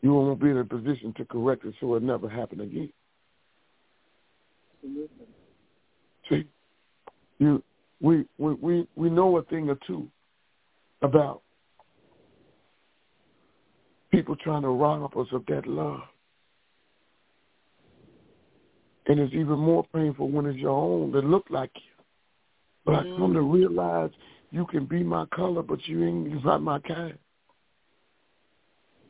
[0.03, 2.93] you won't be in a position to correct it so it never happen again.
[4.83, 5.27] Absolutely.
[6.29, 6.49] See,
[7.39, 7.63] you
[8.01, 10.07] we we we we know a thing or two
[11.01, 11.41] about
[14.11, 16.01] people trying to rob us of that love.
[19.07, 22.05] And it's even more painful when it's your own that look like you.
[22.85, 23.15] But mm-hmm.
[23.15, 24.11] I come to realize
[24.51, 27.19] you can be my color, but you ain't you're not my kind.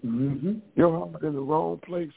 [0.04, 0.54] Mm-hmm.
[0.74, 2.10] Your heart in the wrong place.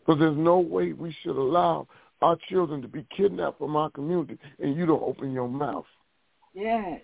[0.00, 1.86] Because there's no way we should allow
[2.22, 5.86] our children to be kidnapped from our community and you don't open your mouth.
[6.54, 7.00] Yes.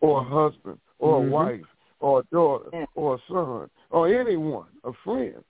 [0.00, 1.28] Or a husband, or mm-hmm.
[1.28, 1.66] a wife,
[2.00, 2.88] or a daughter, yes.
[2.94, 5.44] or a son, or anyone, a friend.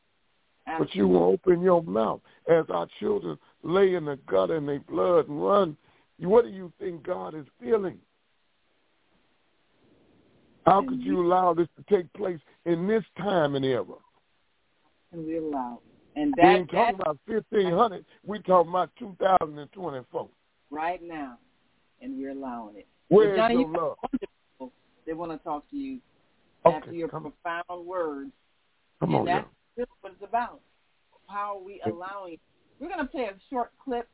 [0.67, 4.79] But you won't open your mouth as our children lay in the gutter and they
[4.79, 5.77] blood and run.
[6.19, 7.99] What do you think God is feeling?
[10.65, 13.85] How could you allow this to take place in this time and era?
[15.13, 15.81] And we allow.
[16.15, 18.05] And that, we ain't talking about 1500.
[18.25, 20.29] We talking about 2024.
[20.71, 21.39] Right now.
[22.01, 22.87] And we're allowing it.
[23.09, 23.97] Where's Johnnie, your
[24.61, 24.71] love?
[25.07, 25.99] They want to talk to you
[26.65, 27.87] okay, after your profound on.
[27.87, 28.31] words.
[29.01, 29.45] Come and on,
[29.77, 29.85] now.
[30.01, 30.61] what it's about.
[31.29, 32.39] How are we allowing?
[32.79, 34.09] We're going to play a short clip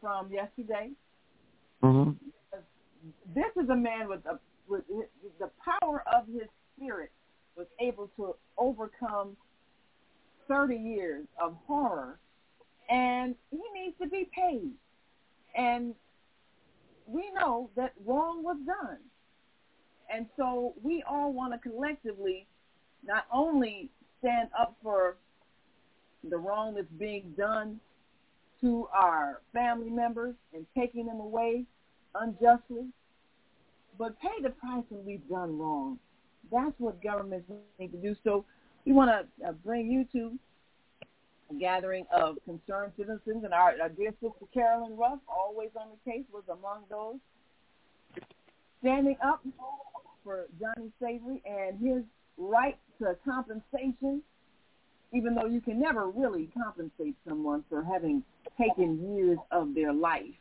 [0.00, 0.90] from yesterday.
[1.82, 2.12] Mm-hmm.
[3.34, 4.38] This is a man with, a,
[4.68, 4.84] with
[5.38, 7.10] the power of his spirit
[7.56, 9.36] was able to overcome
[10.48, 12.18] 30 years of horror,
[12.90, 14.70] and he needs to be paid.
[15.56, 15.94] And
[17.06, 18.98] we know that wrong was done.
[20.12, 22.46] And so we all want to collectively
[23.04, 23.90] not only
[24.22, 25.16] stand up for
[26.28, 27.80] the wrong that's being done
[28.60, 31.64] to our family members and taking them away
[32.14, 32.86] unjustly,
[33.98, 35.98] but pay the price when we've done wrong.
[36.50, 38.14] That's what governments need to do.
[38.22, 38.44] So
[38.84, 40.38] we want to uh, bring you to
[41.50, 46.10] a gathering of concerned citizens, and our, our dear sister Carolyn Ruff, always on the
[46.10, 47.16] case, was among those
[48.80, 49.44] standing up
[50.24, 52.02] for Johnnie Savory and his
[52.36, 54.22] right to compensation,
[55.12, 58.22] even though you can never really compensate someone for having
[58.58, 60.34] taken years of their life.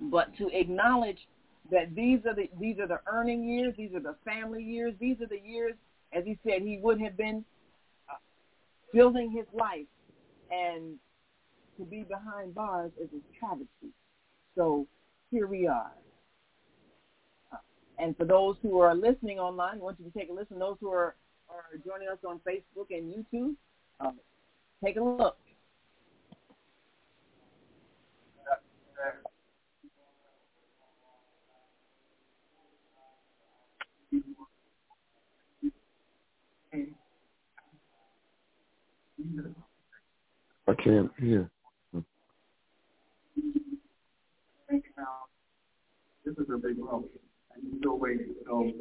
[0.00, 1.18] But to acknowledge
[1.70, 5.20] that these are the these are the earning years, these are the family years, these
[5.20, 5.74] are the years,
[6.12, 7.44] as he said, he would have been
[8.10, 8.14] uh,
[8.92, 9.86] building his life,
[10.50, 10.98] and
[11.78, 13.92] to be behind bars is a travesty.
[14.56, 14.86] So
[15.30, 15.92] here we are.
[17.98, 20.58] And for those who are listening online, I want you to take a listen.
[20.58, 21.14] Those who are,
[21.48, 23.54] are joining us on Facebook and YouTube,
[24.00, 24.10] uh,
[24.84, 25.36] take a look.
[40.68, 41.50] I can't hear.
[46.24, 47.08] This is a big role
[47.62, 48.34] and you still waiting.
[48.46, 48.72] So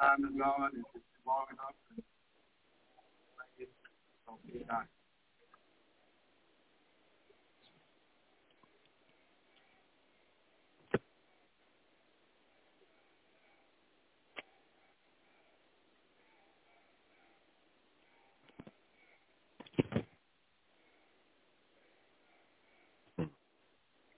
[0.00, 1.76] time is gone, it's long enough.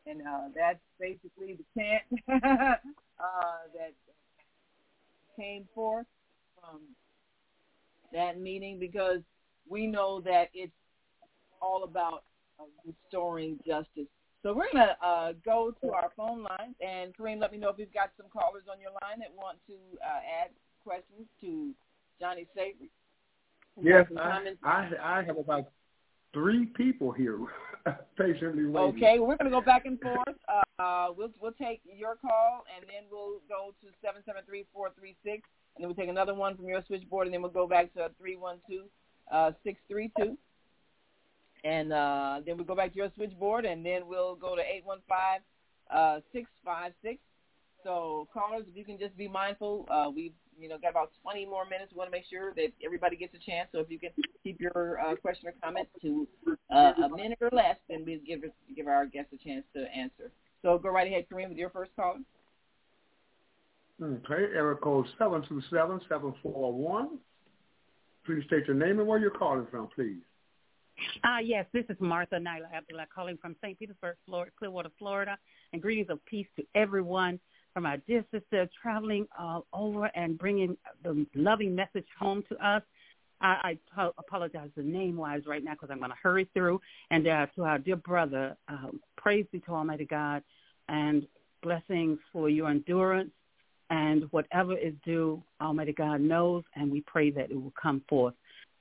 [0.07, 2.81] And and uh, that's basically the chant
[3.19, 3.93] uh, that
[5.37, 6.07] came forth
[6.59, 6.81] from
[8.13, 9.21] that meeting because
[9.69, 10.73] we know that it's
[11.61, 12.25] all about
[12.59, 14.07] uh, restoring justice.
[14.43, 17.69] So we're going to uh, go to our phone lines, and Kareem, let me know
[17.71, 20.51] if you've got some callers on your line that want to uh, add
[20.85, 21.73] questions to
[22.21, 22.91] Johnnie Savory.
[23.83, 25.67] Yes, I, I, I have about
[26.37, 27.39] three people here
[28.19, 28.97] patiently waiting.
[28.97, 30.37] Okay, we're going to go back and forth.
[30.79, 34.91] Uh, we'll we'll take your call, and then we'll go to seven seven three four
[34.99, 37.67] three six, and then we'll take another one from your switchboard, and then we'll go
[37.67, 38.85] back to three one two
[39.65, 40.37] six three two,
[41.65, 44.85] and uh, then we'll go back to your switchboard, and then we'll go to eight
[44.85, 45.41] one five
[46.35, 47.19] six five six.
[47.83, 51.47] So callers, if you can just be mindful, uh, we've you know, got about 20
[51.47, 51.93] more minutes.
[51.93, 53.69] We want to make sure that everybody gets a chance.
[53.73, 54.11] So if you can
[54.43, 56.27] keep your uh, question or comment to
[56.75, 58.41] uh, a minute or less, then we give
[58.75, 60.31] give our guests a chance to answer.
[60.63, 62.17] So go right ahead, Kareem, with your first call.
[64.03, 67.19] Okay, area code seven two seven seven four one.
[68.25, 70.21] Please state your name and where you're calling from, please.
[71.25, 73.79] Uh, yes, this is Martha Nyla Abdullah calling from St.
[73.79, 75.37] Petersburg, Florida, Clearwater, Florida,
[75.73, 77.39] and greetings of peace to everyone
[77.77, 82.81] from our dear sister traveling uh, over and bringing the loving message home to us.
[83.43, 83.79] I,
[84.17, 86.81] apologize the name wise right now because I'm going to hurry through.
[87.11, 88.87] And uh, to our dear brother, uh,
[89.19, 90.43] praise be to Almighty God
[90.89, 91.27] and
[91.63, 93.33] blessings for your endurance
[93.91, 98.33] and whatever is due, Almighty God knows, and we pray that it will come forth.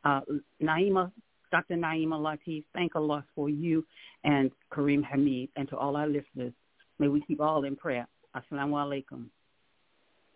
[0.05, 0.21] Uh,
[0.63, 1.11] Naima
[1.51, 1.75] Dr.
[1.75, 3.85] Naima Latif, thank Allah for you
[4.23, 6.53] and Kareem Hamid, and to all our listeners.
[6.97, 8.07] May we keep all in prayer.
[8.35, 9.25] Assalamu alaikum.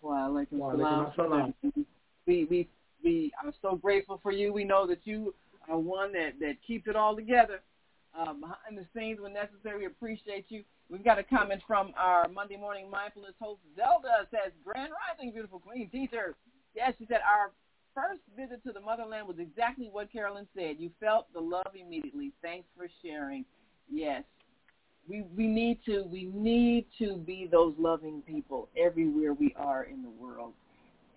[0.02, 1.54] Wa alaikum salam.
[2.26, 2.70] We, we,
[3.04, 4.54] we are so grateful for you.
[4.54, 5.34] We know that you
[5.70, 7.62] are one that, that keeps it all together
[8.18, 9.80] um, behind the scenes when necessary.
[9.80, 10.64] We appreciate you.
[10.90, 15.60] We've got a comment from our Monday morning mindfulness host, Zelda, says, Grand Rising, beautiful
[15.60, 16.36] queen teacher.
[16.76, 17.52] Yes, she said, our
[17.94, 20.78] first visit to the motherland was exactly what Carolyn said.
[20.80, 22.32] You felt the love immediately.
[22.42, 23.46] Thanks for sharing.
[23.92, 24.24] Yes,
[25.10, 30.04] we we need to we need to be those loving people everywhere we are in
[30.04, 30.54] the world.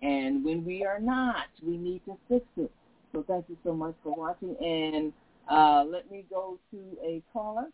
[0.01, 2.71] And when we are not, we need to fix it.
[3.13, 4.55] So thank you so much for watching.
[4.59, 5.13] And
[5.49, 7.67] uh, let me go to a caller.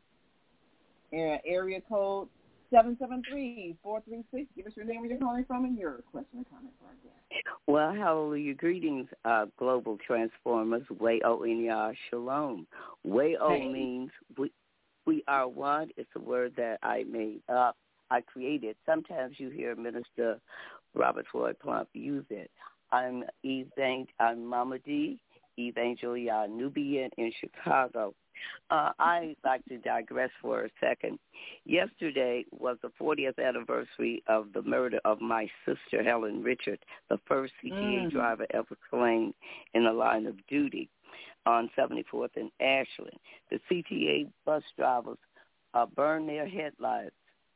[1.11, 2.27] Uh, area code
[2.71, 3.75] 773-436.
[4.55, 6.93] Give us your name where you're calling from and your question or comment for our
[7.03, 7.45] guest.
[7.67, 8.53] Well, hallelujah.
[8.53, 10.83] Greetings, uh, global transformers.
[10.99, 12.67] Way O N Shalom.
[13.03, 13.71] Way O hey.
[13.71, 14.51] means we,
[15.09, 15.89] we are one.
[15.97, 17.75] It's a word that I made up.
[18.11, 18.75] I created.
[18.85, 20.39] Sometimes you hear Minister
[20.93, 22.51] Robert Floyd Plump use it.
[22.91, 25.19] I'm Evang- I'm Mama D,
[25.59, 28.13] Evangelia Nubian in Chicago.
[28.69, 31.17] Uh, I like to digress for a second.
[31.65, 36.77] Yesterday was the 40th anniversary of the murder of my sister Helen Richard,
[37.09, 38.11] the first CTA mm.
[38.11, 39.33] driver ever claimed
[39.73, 40.87] in the line of duty
[41.45, 43.17] on 74th and Ashland.
[43.49, 45.17] The CTA bus drivers
[45.73, 47.15] uh, burned their headlights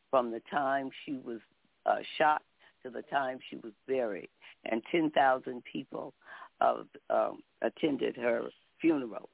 [0.10, 1.39] from the time she was
[1.85, 2.41] uh, shot
[2.84, 4.30] to the time she was buried,
[4.65, 6.14] and 10,000 people
[6.61, 8.49] uh, um, attended her
[8.80, 9.30] funeral.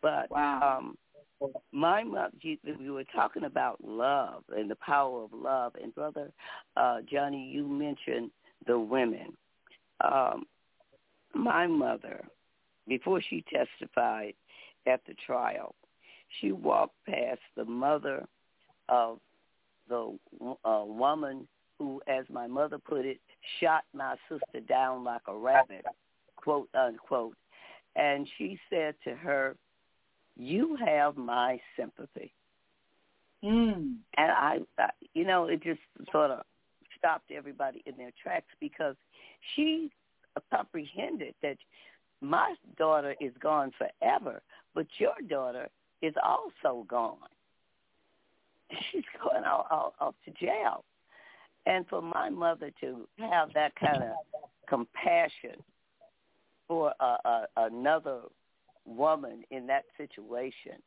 [0.00, 0.78] But wow.
[0.78, 0.98] um,
[1.72, 6.30] my mother, we were talking about love and the power of love, and brother
[6.76, 8.30] uh, Johnnie, you mentioned
[8.66, 9.32] the women.
[10.00, 10.44] Um,
[11.34, 12.24] my mother
[12.88, 14.34] before she testified
[14.86, 15.74] at the trial,
[16.40, 18.26] she walked past the mother
[18.88, 19.18] of
[19.88, 20.18] the
[20.64, 21.46] uh, woman
[21.78, 23.20] who, as my mother put it,
[23.60, 25.84] shot my sister down like a rabbit,
[26.36, 27.36] quote unquote.
[27.96, 29.56] And she said to her,
[30.36, 32.32] "You have my sympathy."
[33.44, 33.96] Mm.
[34.16, 36.42] And I, I, you know, it just sort of
[36.96, 38.96] stopped everybody in their tracks because
[39.54, 39.90] she
[40.52, 41.56] comprehended that
[42.20, 44.42] my daughter is gone forever,
[44.74, 45.68] but your daughter
[46.02, 47.16] is also gone.
[48.92, 50.84] She's going off, off, off to jail.
[51.66, 54.12] And for my mother to have that kind of
[54.68, 55.62] compassion
[56.66, 58.20] for a, a, another
[58.86, 60.80] woman in that situation,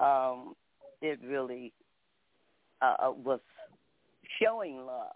[0.00, 0.54] um,
[1.02, 1.72] it really
[2.80, 3.40] uh, uh was
[4.42, 5.14] showing love.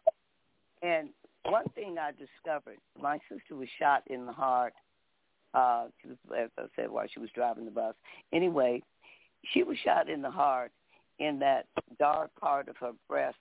[0.83, 1.09] And
[1.45, 4.75] one thing I discovered, my sister was shot in the heart
[5.55, 7.95] uh, she was, as I said, while she was driving the bus.
[8.33, 8.83] Anyway,
[9.53, 10.73] she was shot in the heart
[11.19, 11.67] in that
[11.99, 13.37] dark part of her breast,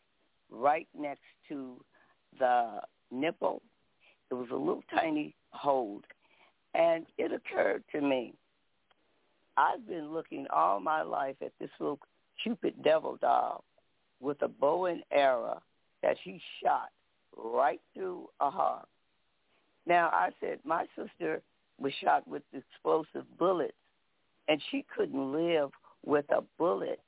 [0.49, 1.79] right next to
[2.39, 2.81] the
[3.11, 3.61] nipple.
[4.31, 6.01] It was a little tiny hole,
[6.73, 8.33] and it occurred to me.
[9.57, 11.99] I've been looking all my life at this little
[12.43, 13.63] Cupid devil doll
[14.19, 15.59] with a bow and arrow
[16.03, 16.89] that she shot
[17.35, 18.87] right through a heart.
[19.87, 21.41] Now I said, my sister
[21.79, 23.73] was shot with explosive bullets,
[24.47, 25.71] and she couldn't live
[26.05, 27.01] with a bullet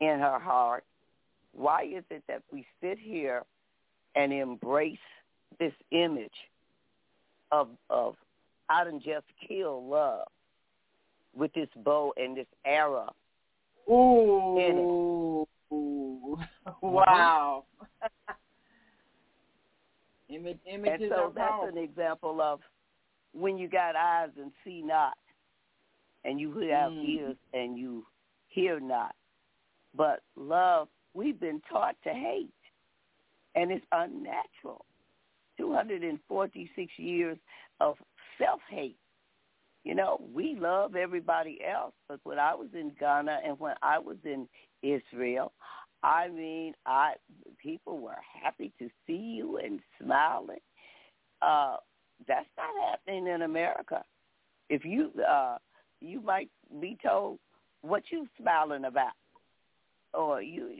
[0.00, 0.84] in her heart.
[1.54, 3.44] Why is it that we sit here
[4.14, 4.98] and embrace
[5.58, 6.30] this image
[7.50, 8.16] of of
[8.68, 10.26] I didn't just kill love
[11.34, 13.14] with this bow and this arrow
[13.90, 14.58] Ooh.
[14.58, 15.48] in it.
[16.82, 17.64] Wow.
[17.82, 18.34] Mm-hmm.
[20.34, 21.78] Image, images and so that's powerful.
[21.78, 22.60] an example of
[23.32, 25.16] when you got eyes and see not,
[26.24, 27.08] and you have Mm.
[27.08, 28.06] ears and you
[28.48, 29.14] hear not.
[29.94, 32.54] But love, we've been taught to hate,
[33.54, 34.84] and it's unnatural.
[35.58, 37.38] 246 years
[37.80, 37.96] of
[38.38, 38.98] self-hate.
[39.84, 43.98] You know, we love everybody else, but when I was in Ghana and when I
[43.98, 44.48] was in
[44.82, 45.52] Israel,
[46.02, 47.14] I mean, I
[47.58, 50.60] people were happy to see you and smiling.
[51.40, 51.76] Uh,
[52.26, 54.04] that's not happening in America.
[54.68, 55.58] If you uh
[56.00, 56.50] you might
[56.80, 57.38] be told
[57.82, 59.12] what you smiling about,
[60.14, 60.70] or you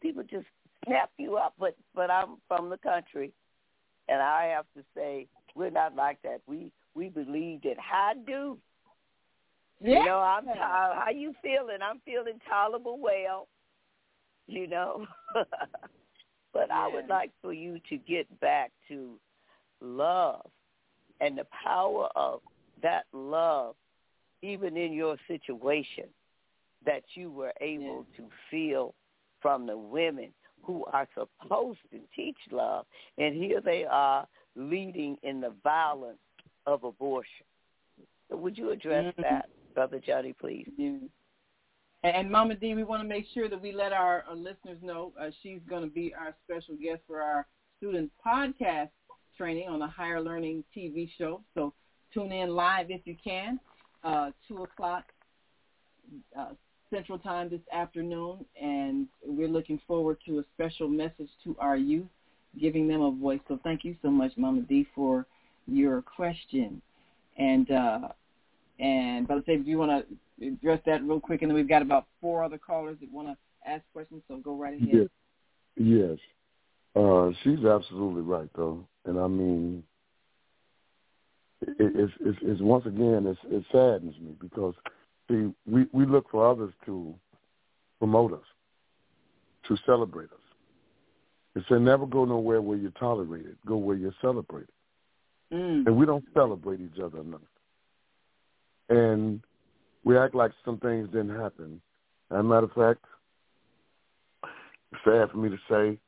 [0.00, 0.46] people just
[0.86, 1.54] snap you up.
[1.58, 3.32] But but I'm from the country,
[4.08, 6.40] and I have to say we're not like that.
[6.46, 8.58] We we believe that how do.
[9.82, 10.00] Yeah.
[10.00, 11.78] You know, I'm t- how you feeling?
[11.82, 13.48] I'm feeling tolerable well.
[14.46, 15.06] You know,
[16.52, 19.18] but I would like for you to get back to
[19.80, 20.50] love
[21.20, 22.40] and the power of
[22.82, 23.74] that love
[24.42, 26.04] even in your situation,
[26.86, 28.94] that you were able to feel
[29.42, 30.32] from the women
[30.62, 32.86] who are supposed to teach love,
[33.18, 34.26] and here they are
[34.56, 36.18] leading in the violence
[36.66, 37.44] of abortion.
[38.30, 39.22] So would you address Mm-hmm.
[39.22, 40.68] that, Brother Johnnie, please?
[40.78, 41.10] And,
[42.02, 45.12] and Mama D, we want to make sure that we let our, our listeners know
[45.20, 47.46] uh, she's going to be our special guest for our
[47.78, 48.90] student podcast
[49.40, 51.40] training on a Higher Learning TV show.
[51.54, 51.72] So
[52.12, 53.58] tune in live if you can,
[54.04, 55.04] uh, 2 o'clock
[56.38, 56.50] uh,
[56.92, 62.08] Central Time this afternoon, and we're looking forward to a special message to our youth,
[62.60, 63.40] giving them a voice.
[63.48, 65.24] So thank you so much, Mama D, for
[65.66, 66.82] your question.
[67.38, 68.08] And uh,
[68.78, 71.40] and Brother Dave, do you want to address that real quick?
[71.40, 73.36] And then we've got about four other callers that want to
[73.70, 74.88] ask questions, so go right ahead.
[74.92, 75.08] Yes.
[75.76, 76.18] Yes.
[76.94, 79.82] Uh, she's absolutely right, though, and I mean,
[81.62, 84.74] it, it's, it's, it's once again, it's, it saddens me because
[85.28, 87.14] see, we we look for others to
[87.98, 88.46] promote us,
[89.68, 90.40] to celebrate us.
[91.56, 93.56] It said, never go nowhere where you're tolerated.
[93.66, 94.70] Go where you're celebrated.
[95.52, 95.86] Mm.
[95.86, 97.40] And we don't celebrate each other enough.
[98.88, 99.40] And
[100.04, 101.80] we act like some things didn't happen.
[102.30, 103.04] As a matter of fact,
[104.92, 105.98] it's sad for me to say,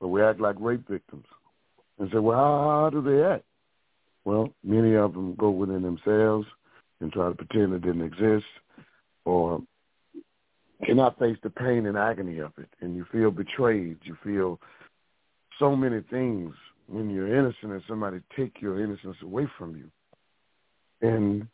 [0.00, 1.26] but we act like rape victims.
[1.98, 3.44] And say, well, how, how do they act?
[4.24, 6.46] Well, many of them go within themselves
[7.00, 8.46] and try to pretend it didn't exist
[9.24, 9.60] or
[10.84, 12.68] cannot face the pain and agony of it.
[12.80, 13.98] And you feel betrayed.
[14.02, 14.60] You feel
[15.58, 16.54] so many things
[16.88, 19.90] when you're innocent and somebody take your innocence away from you.
[21.06, 21.46] And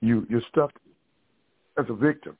[0.00, 0.72] you you're stuck
[1.78, 2.36] as a victim.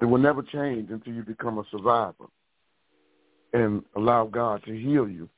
[0.00, 2.26] It will never change until you become a survivor
[3.52, 5.28] and allow God to heal you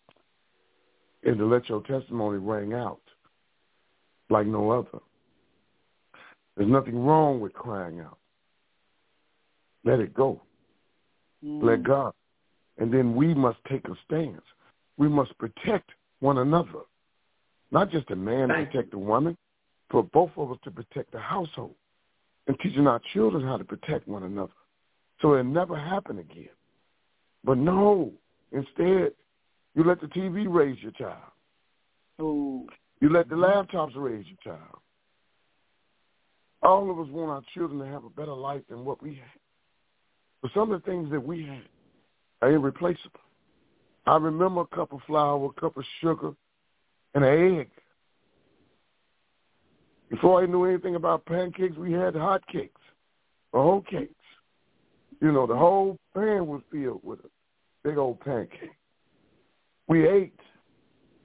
[1.25, 3.01] and to let your testimony ring out
[4.31, 4.99] like no other.
[6.57, 8.19] There's nothing wrong with crying out.
[9.85, 10.41] Let it go.
[11.45, 11.67] Mm-hmm.
[11.67, 12.13] Let God.
[12.79, 14.43] And then we must take a stance.
[14.97, 15.91] We must protect
[16.21, 16.83] one another.
[17.71, 19.37] Not just a man to protect a woman,
[19.91, 21.75] but both of us to protect the household
[22.47, 24.53] and teaching our children how to protect one another
[25.21, 26.51] so it'll never happen again.
[27.45, 28.13] But no,
[28.53, 29.13] instead,
[29.75, 31.31] you let the TV raise your child.
[32.21, 32.67] Ooh.
[33.01, 34.79] You let the laptops raise your child.
[36.63, 39.41] All of us want our children to have a better life than what we had.
[40.41, 41.65] But some of the things that we had
[42.41, 43.21] are irreplaceable.
[44.07, 46.33] I remember a cup of flour, a cup of sugar,
[47.15, 47.71] and an egg.
[50.11, 52.81] Before I knew anything about pancakes, we had hot cakes
[53.53, 54.15] or whole cakes.
[55.21, 57.29] You know, the whole pan was filled with a
[57.83, 58.71] big old pancake.
[59.87, 60.39] We ate.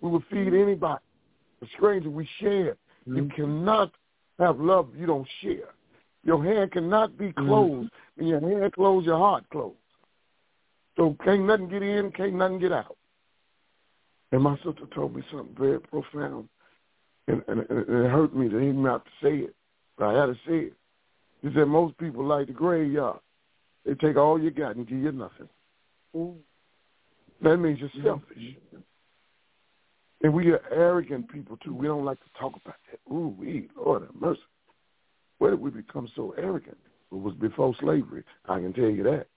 [0.02, 0.64] We would feed mm-hmm.
[0.64, 1.04] anybody.
[1.62, 2.78] A stranger, we shared.
[3.06, 3.36] You mm-hmm.
[3.36, 3.92] cannot
[4.40, 5.74] have love if you don't share.
[6.24, 7.48] Your hand cannot be mm-hmm.
[7.48, 7.90] closed.
[8.16, 9.76] When your hand closed, your heart closed.
[10.98, 12.98] So can't nothing get in, can't nothing get out.
[14.32, 16.50] And my sister told me something very profound.
[17.28, 19.56] And, and, and it hurt me to even have to say it.
[19.98, 20.74] But I had to say it.
[21.42, 23.20] She said most people like the graveyard.
[23.86, 25.50] They take all you got and give you nothing.
[27.42, 28.56] That means you're selfish.
[30.22, 31.74] And we are arrogant people too.
[31.74, 33.14] We don't like to talk about that.
[33.14, 34.42] Ooh, we, Lord have mercy.
[35.38, 36.78] Where did we become so arrogant?
[37.12, 38.24] It was before slavery.
[38.48, 39.28] I can tell you that.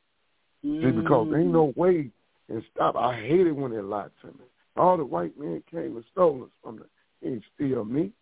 [0.63, 1.53] See, because there ain't mm.
[1.53, 2.11] no way
[2.49, 2.97] and stop.
[2.97, 4.45] I hate it when they lied to me.
[4.77, 6.87] All the white men came and stole us from the.
[7.21, 8.13] They ain't steal me.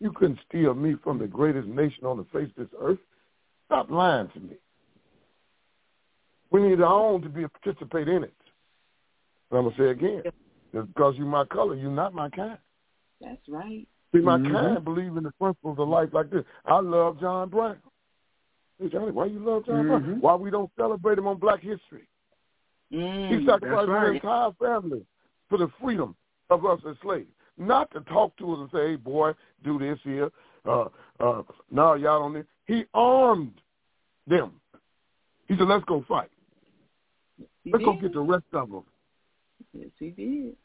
[0.00, 2.98] You couldn't steal me from the greatest nation on the face of this earth.
[3.66, 4.56] Stop lying to me.
[6.50, 8.34] We need our own to be a participate in it.
[9.50, 10.22] And I'm gonna say again,
[10.74, 12.58] just because you're my color, you're not my kind.
[13.20, 13.86] That's right.
[14.12, 14.52] See, my Mhm.
[14.52, 16.44] kind believe in the principles of life like this.
[16.64, 17.78] I love John Brown.
[18.78, 20.02] Hey Johnnie, why you love John Brown?
[20.02, 20.20] Mhm.
[20.20, 22.08] Why we don't celebrate him on Black History?
[22.92, 24.06] Mm, he sacrificed that's right.
[24.06, 25.06] his entire family
[25.48, 26.16] for the freedom
[26.48, 27.30] of us as slaves.
[27.56, 30.30] Not to talk to us and say, "Hey, boy, do this here."
[30.64, 30.88] Uh,
[31.18, 32.34] uh, no, y'all don't.
[32.34, 32.46] Need.
[32.66, 33.60] He armed
[34.26, 34.60] them.
[35.48, 36.30] He said, "Let's go fight.
[37.64, 38.84] He Let's go get the rest of them."
[39.72, 40.56] Yes, he did.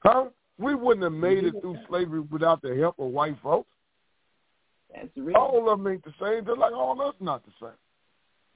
[0.00, 0.26] Huh?
[0.58, 3.68] We wouldn't have made it through slavery without the help of white folks.
[4.94, 5.36] That's real.
[5.36, 6.44] All of them ain't the same.
[6.44, 7.76] They're like all of us not the same.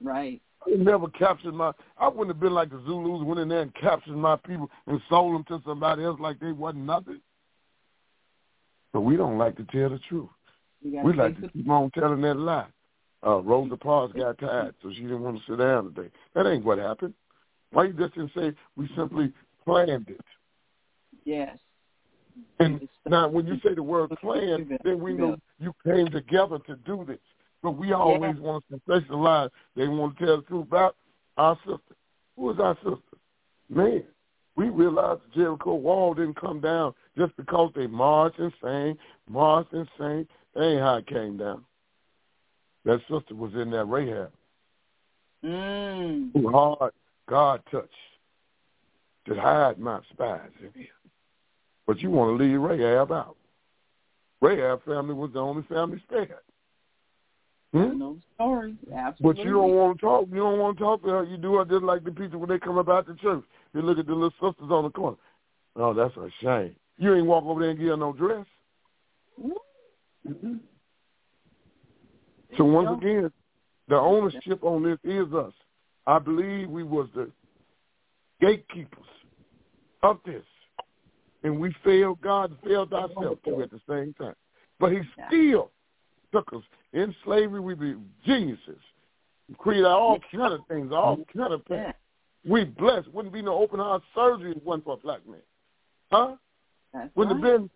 [0.01, 0.41] Right.
[0.65, 1.71] I never captured my.
[1.97, 4.99] I wouldn't have been like the Zulus went in there and captured my people and
[5.09, 7.21] sold them to somebody else like they wasn't nothing.
[8.93, 10.29] But we don't like to tell the truth.
[10.83, 12.67] We like to keep on telling that lie.
[13.25, 16.09] Uh, Rosa Parks got tired, so she didn't want to sit down today.
[16.33, 17.13] That ain't what happened.
[17.71, 19.31] Why you just didn't say we simply
[19.65, 20.21] planned it?
[21.25, 21.57] Yes.
[22.59, 26.75] And now, when you say the word plan, then we know you came together to
[26.85, 27.19] do this.
[27.63, 28.41] But we always yeah.
[28.41, 29.49] want to sensationalize.
[29.75, 30.95] They want to tell the truth about
[31.37, 31.95] our sister.
[32.35, 32.97] Who is our sister?
[33.69, 34.03] Man,
[34.55, 38.97] we realized the Jericho wall didn't come down just because they marched and sang,
[39.29, 40.27] marched and sang.
[40.55, 41.63] That ain't how it came down.
[42.85, 44.31] That sister was in that Rahab.
[45.43, 46.31] Mm.
[46.33, 46.91] Who hard
[47.29, 47.89] God touched
[49.25, 50.87] to hide my spies in here.
[51.87, 53.35] But you want to leave Rahab out.
[54.41, 56.35] Rahab family was the only family spared.
[57.73, 57.97] Hmm?
[57.97, 58.75] No story.
[58.93, 59.43] Absolutely.
[59.43, 60.27] But you don't want to talk.
[60.29, 61.23] You don't want to talk to her.
[61.23, 63.43] You do it just like the people when they come about the church.
[63.73, 65.17] They look at the little sisters on the corner.
[65.77, 66.75] Oh, that's a shame.
[66.97, 68.45] You ain't walk over there and get her no dress.
[69.41, 70.55] Mm-hmm.
[72.57, 73.31] So once again,
[73.87, 75.53] the ownership on this is us.
[76.05, 77.29] I believe we was the
[78.41, 79.05] gatekeepers
[80.03, 80.43] of this.
[81.43, 84.35] And we failed God and failed ourselves too at the same time.
[84.79, 85.71] But he still
[86.33, 86.63] took us
[86.93, 87.59] in slavery.
[87.59, 87.95] We be
[88.25, 88.79] geniuses.
[89.49, 91.93] We created all kind of things, all kind of things.
[92.47, 93.07] We blessed.
[93.13, 95.39] Wouldn't be no open heart surgery if it wasn't for a black man.
[96.11, 96.35] Huh?
[96.93, 97.51] That's Wouldn't right.
[97.51, 97.69] have been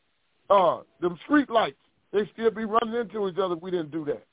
[0.50, 1.78] uh them street lights.
[2.12, 4.26] They still be running into each other if we didn't do that.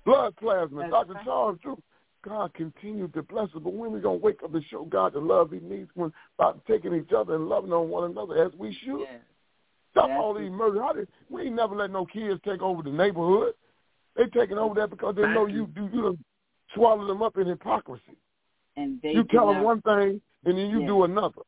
[0.04, 0.88] Blood plasma.
[0.88, 1.14] Dr.
[1.14, 1.24] right.
[1.24, 1.80] Charles Drew.
[2.22, 5.18] God continued to bless us, but when we gonna wake up and show God the
[5.18, 8.76] love He needs when about taking each other and loving on one another as we
[8.84, 9.00] should?
[9.00, 9.18] Yeah.
[9.90, 10.80] Stop That's all these murders.
[10.80, 13.54] How did, we ain't never let no kids take over the neighborhood.
[14.16, 16.18] They taking over that because they know you do you
[16.74, 18.16] swallow them up in hypocrisy.
[18.76, 20.86] And they you tell them one thing and then you Yeah.
[20.86, 21.42] do another.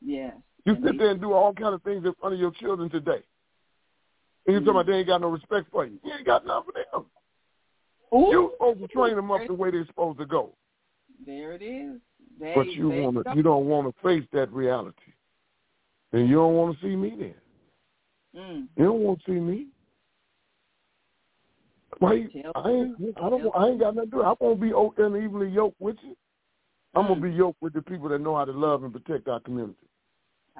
[0.00, 0.34] Yes.
[0.64, 2.52] You And sit they- there and do all kind of things in front of your
[2.52, 3.22] children today.
[4.46, 4.70] And you talking mm-hmm.
[4.70, 5.98] about they ain't got no respect for you.
[6.04, 7.06] You ain't got none for them.
[8.12, 10.54] You supposed to train them up the way they're supposed to go.
[11.24, 12.00] There it is.
[12.38, 15.12] They, But you want to, you don't want to face that reality.
[16.12, 18.42] And you don't want to see me there.
[18.42, 18.66] Mm.
[18.76, 19.66] You don't want to see me.
[21.98, 22.14] Why?
[22.14, 22.96] you- I ain't.
[23.22, 23.54] I don't.
[23.54, 24.22] I ain't got nothing to do.
[24.22, 26.16] I won't be o- unevenly yoked with you.
[26.94, 27.08] I'm Mm.
[27.08, 29.86] gonna be yoked with the people that know how to love and protect our community.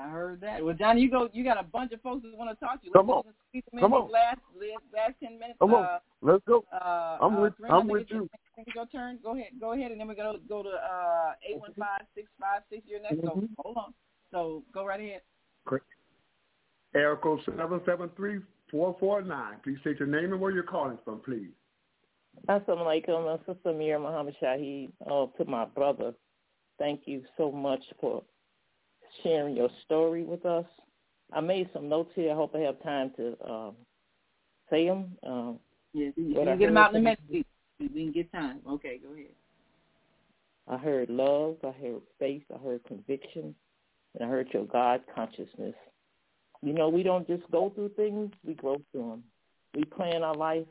[0.01, 0.65] I heard that.
[0.65, 1.29] Well, Johnnie, you go.
[1.33, 2.93] You got a bunch of folks that want to talk to you.
[2.93, 3.35] Come Let's on.
[3.55, 4.11] just them Come on.
[4.11, 5.59] Last, last, last ten minutes.
[5.61, 6.65] Come on, Uh, let's go.
[6.73, 7.53] uh, I'm uh, with.
[7.59, 8.17] Serena, I I'm with you.
[8.17, 9.19] Your, I think it's your turn.
[9.23, 9.49] Go ahead.
[9.61, 12.83] Go ahead, and then we're gonna go to uh eight one five six five six.
[12.87, 13.21] You're next.
[13.21, 13.49] So Mhm.
[13.59, 13.95] hold on.
[14.31, 15.21] So go right ahead.
[15.67, 15.83] Great.
[16.95, 18.41] Air code seven seven three
[18.71, 19.57] four four nine.
[19.63, 21.51] Please state your name and where you're calling from, please.
[22.49, 24.91] Assalamu alaikum, my sister Mira Muhammad Shahid.
[25.07, 26.15] Oh, to my brother,
[26.79, 28.23] thank you so much for
[29.23, 30.66] sharing your story with us.
[31.32, 32.32] I made some notes here.
[32.32, 33.74] I hope I have time to um,
[34.69, 35.16] say them.
[35.27, 35.59] Um,
[35.93, 37.47] Yes, you what can get them out in the next week.
[37.81, 38.61] We we can get time.
[38.69, 39.27] Okay, go ahead.
[40.69, 43.55] I heard love, I heard faith, I heard conviction,
[44.15, 45.74] and I heard your God consciousness.
[46.62, 49.24] You know, we don't just go through things, we grow through them.
[49.74, 50.66] We plan our life,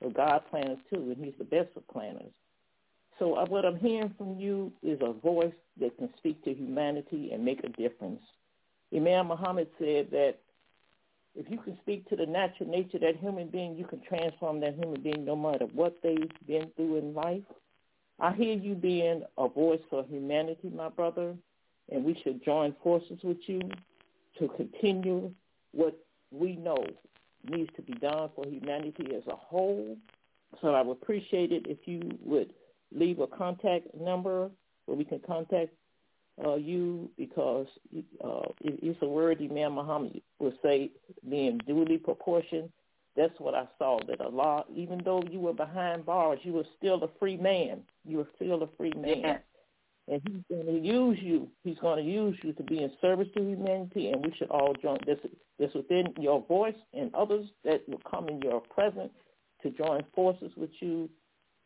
[0.00, 2.32] but God plans too, and he's the best of planners.
[3.18, 7.44] So what I'm hearing from you is a voice that can speak to humanity and
[7.44, 8.20] make a difference.
[8.94, 10.38] Imam Muhammad said that
[11.34, 14.60] if you can speak to the natural nature of that human being, you can transform
[14.60, 17.42] that human being no matter what they've been through in life.
[18.18, 21.34] I hear you being a voice for humanity, my brother,
[21.90, 23.60] and we should join forces with you
[24.38, 25.30] to continue
[25.72, 25.98] what
[26.30, 26.84] we know
[27.48, 29.96] needs to be done for humanity as a whole.
[30.60, 32.52] So I would appreciate it if you would
[32.96, 34.50] leave a contact number
[34.86, 35.72] where we can contact
[36.44, 37.66] uh, you because
[38.24, 40.90] uh, it, it's a word Imam Muhammad would say
[41.28, 42.70] being duly proportioned.
[43.16, 47.02] That's what I saw, that Allah, even though you were behind bars, you were still
[47.02, 47.80] a free man.
[48.04, 49.20] You were still a free man.
[49.20, 49.38] Yeah.
[50.08, 51.48] And he's going to use you.
[51.64, 54.74] He's going to use you to be in service to humanity, and we should all
[54.80, 55.18] join this.
[55.58, 59.10] This within your voice and others that will come in your presence
[59.62, 61.08] to join forces with you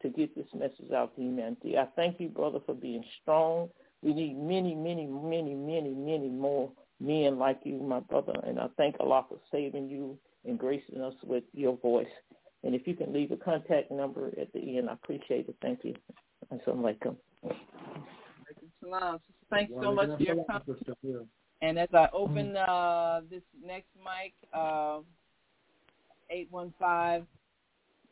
[0.03, 1.77] to get this message out to humanity.
[1.77, 3.69] I thank you, brother, for being strong.
[4.03, 6.71] We need many, many, many, many, many more
[7.01, 11.15] men like you, my brother, and I thank Allah for saving you and gracing us
[11.25, 12.07] with your voice.
[12.63, 15.57] And if you can leave a contact number at the end, I appreciate it.
[15.63, 15.95] Thank you.
[16.53, 17.17] Assalamu alaikum.
[18.83, 19.19] Salam.
[19.19, 21.29] Sister, Thank you so much for your comment.
[21.63, 25.01] And as I open uh, this next mic, uh,
[26.31, 27.27] 815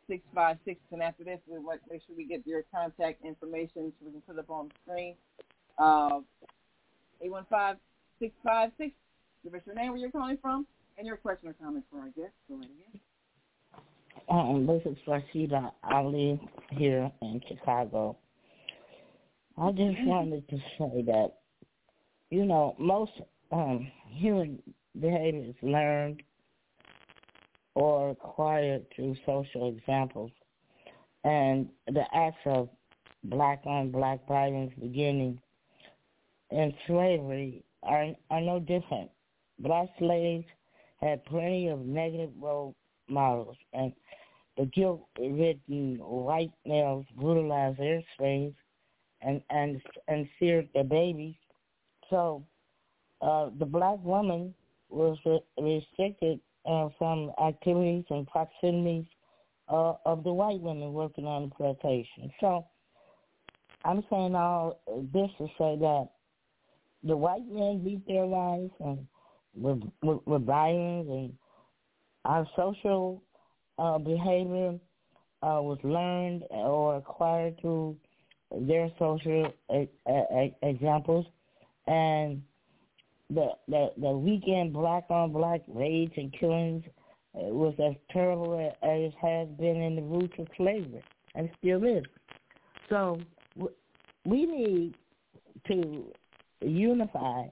[0.09, 4.13] 656, and after this, we want make sure we get your contact information so we
[4.13, 5.15] can put it up on the screen.
[5.79, 6.21] Uh,
[7.21, 7.79] 815
[8.21, 8.95] 656,
[9.45, 10.67] give us your name, where you're calling from,
[10.97, 12.33] and your question or comment for our guest.
[12.49, 12.69] Go ahead.
[14.29, 16.41] Um, this is Rashida Ali
[16.71, 18.17] here in Chicago.
[19.57, 21.35] I just wanted to say that,
[22.31, 23.13] you know, most
[23.53, 24.63] um, human
[25.01, 26.23] behavior is learned
[27.79, 30.33] or acquired through social examples.
[31.23, 32.69] And the acts of
[33.23, 35.41] black on black violence beginning
[36.51, 39.11] in slavery are, are no different.
[39.61, 40.45] Black slaves
[41.01, 42.75] had plenty of negative role
[43.09, 43.93] models, and
[44.57, 48.57] the guilt-ridden white males brutalized their slaves
[49.23, 51.37] and and and seared their babies.
[52.11, 52.45] So
[53.21, 54.53] uh, the black woman
[54.89, 55.17] was
[55.61, 59.07] restricted uh, from activities and proximities
[59.69, 62.31] uh, of the white women working on the plantation.
[62.41, 62.67] So
[63.85, 64.81] I'm saying all
[65.13, 66.09] this to say that
[67.03, 69.07] the white men beat their lives and
[69.55, 71.33] with, with, with violence and
[72.25, 73.23] our social
[73.79, 74.79] uh, behavior
[75.43, 77.97] uh, was learned or acquired through
[78.51, 81.27] their social a, a, examples,
[81.87, 82.43] and
[83.31, 86.85] the the the weekend black on black raids and killings
[87.35, 91.03] was as terrible as it has been in the roots of slavery,
[91.35, 92.05] and still is.
[92.89, 93.21] So
[94.25, 94.95] we need
[95.69, 96.13] to
[96.61, 97.45] unify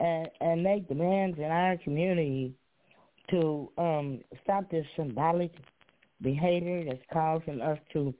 [0.00, 2.54] and and make demands in our community
[3.30, 5.52] to um, stop this symbolic
[6.20, 8.14] behavior that's causing us to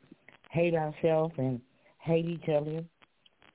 [0.50, 1.60] hate ourselves and
[1.98, 2.82] hate each other.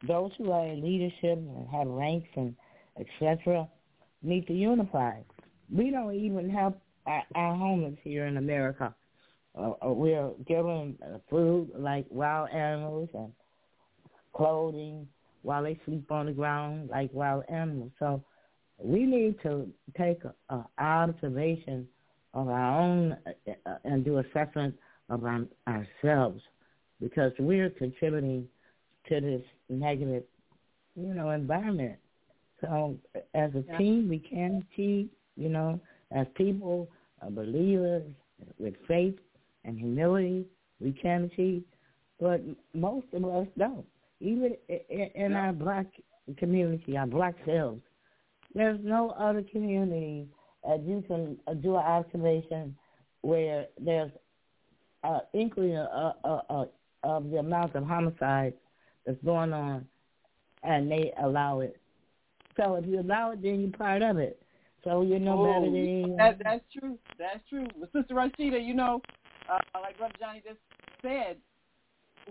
[0.08, 2.56] Those who are in leadership and have ranks and
[3.00, 3.68] etc.
[4.22, 5.20] need to unify.
[5.72, 8.94] We don't even help our, our homeless here in America.
[9.58, 13.32] Uh, uh we're giving uh, food like wild animals and
[14.34, 15.08] clothing
[15.42, 17.92] while they sleep on the ground like wild animals.
[18.00, 18.24] So
[18.78, 19.68] we need to
[19.98, 21.88] take an observation
[22.34, 24.76] of our own uh, and do assessment
[25.10, 26.42] of our, ourselves
[27.02, 28.48] because we're contributing
[29.08, 30.24] to this negative,
[30.96, 31.98] you know, environment.
[32.61, 32.98] So
[33.34, 33.77] as a yeah.
[33.77, 35.80] team, we can achieve, you know,
[36.11, 36.90] as people,
[37.22, 38.03] uh, believers
[38.57, 39.15] with faith
[39.65, 40.45] and humility,
[40.80, 41.64] we can achieve.
[42.19, 42.41] But
[42.73, 43.86] most of us don't.
[44.19, 45.88] Even in our black
[46.38, 47.81] community, our black selves,
[48.53, 50.27] there's no other community
[50.68, 52.76] that you can uh, do an observation
[53.22, 54.11] where there's
[55.03, 56.15] an inkling of,
[56.49, 56.69] of,
[57.03, 58.53] of the amount of homicide
[59.06, 59.86] that's going on,
[60.64, 61.79] and they allow it.
[62.60, 64.41] So if you allow it, then you're part of it.
[64.84, 66.15] So you're no oh, better than.
[66.18, 66.98] That, that's true.
[67.18, 67.68] That's true.
[67.80, 69.02] But Sister Rashida, you know,
[69.49, 70.60] uh, like Brother Johnnie just
[71.02, 71.38] said,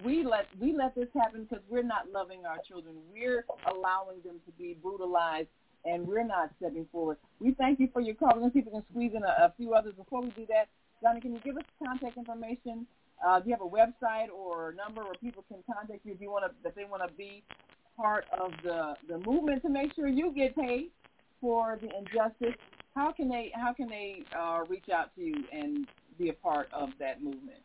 [0.04, 2.96] we let we let this happen because we're not loving our children.
[3.12, 5.48] We're allowing them to be brutalized,
[5.84, 7.16] and we're not stepping forward.
[7.40, 8.32] We thank you for your call.
[8.40, 10.68] Let's see if we can squeeze in a, a few others before we do that.
[11.02, 12.86] Johnnie, can you give us contact information?
[13.24, 16.20] Uh, do you have a website or a number where people can contact you if
[16.20, 17.42] you want to if they want to be
[17.98, 20.90] part of the the movement to make sure you get paid
[21.40, 22.58] for the injustice?
[22.94, 25.86] How can they how can they uh, reach out to you and
[26.18, 27.58] be a part of that movement?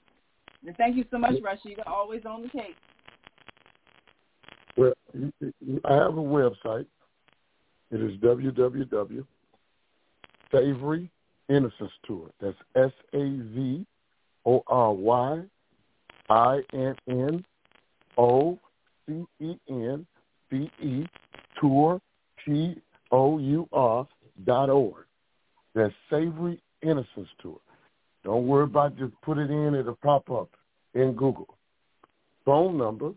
[0.66, 1.86] And thank you so much, Rashida.
[1.86, 2.76] Always on the case.
[4.78, 4.94] Well,
[5.86, 6.86] I have a website.
[7.92, 9.26] It is www.
[10.52, 11.12] Savory
[11.50, 12.30] Innocence Tour.
[12.42, 13.86] That's S A V
[14.46, 15.42] O R Y
[16.30, 17.46] I N N
[18.18, 18.58] O
[19.06, 20.06] C E N
[20.54, 21.06] C E
[21.60, 22.00] Tour
[22.46, 22.76] T
[23.12, 24.08] O U R
[24.46, 25.06] dot org.
[25.74, 27.60] That's Savory Innocence Tour.
[28.24, 30.50] Don't worry about just put it in, it'll pop up
[30.94, 31.58] in Google.
[32.46, 33.14] Phone number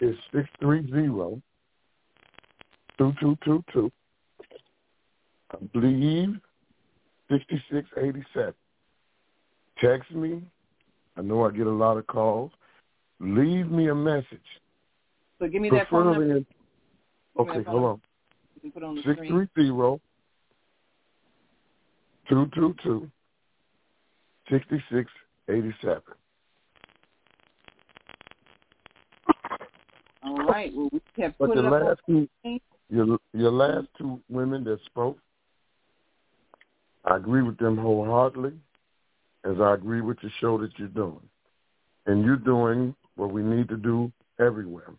[0.00, 1.40] is six three zero
[2.98, 3.90] two two two two.
[5.50, 6.34] I believe
[7.30, 8.54] sixty six eighty seven.
[9.80, 10.42] Text me.
[11.16, 12.50] I know I get a lot of calls.
[13.20, 14.26] Leave me a message.
[15.38, 16.36] So give me that phone number.
[16.36, 16.46] In,
[17.38, 18.00] okay, hold on.
[18.54, 20.00] You can put on the Six three zero
[22.28, 23.10] two two two
[24.50, 26.02] 6687.
[30.22, 30.72] All right.
[30.74, 32.28] Well, we have but put the it last two,
[32.90, 35.18] your your last two women that spoke,
[37.04, 38.52] I agree with them wholeheartedly,
[39.44, 41.20] as I agree with the show that you're doing,
[42.06, 44.94] and you're doing what we need to do everywhere.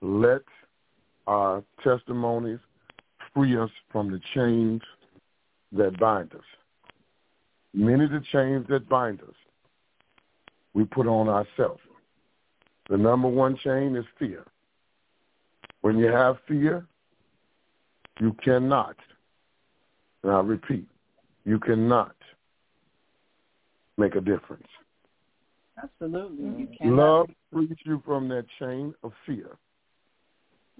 [0.00, 0.42] Let
[1.26, 2.60] our testimonies
[3.34, 4.82] free us from the chains
[5.72, 6.44] that bind us.
[7.74, 9.34] Many of the chains that bind us,
[10.74, 11.80] we put on ourselves.
[12.88, 14.44] The number one chain is fear.
[15.82, 16.86] When you have fear,
[18.20, 18.96] you cannot,
[20.22, 20.86] and I repeat,
[21.44, 22.16] you cannot
[23.96, 24.66] make a difference.
[25.82, 26.62] Absolutely.
[26.62, 26.96] You cannot.
[26.96, 29.56] Love frees you from that chain of fear.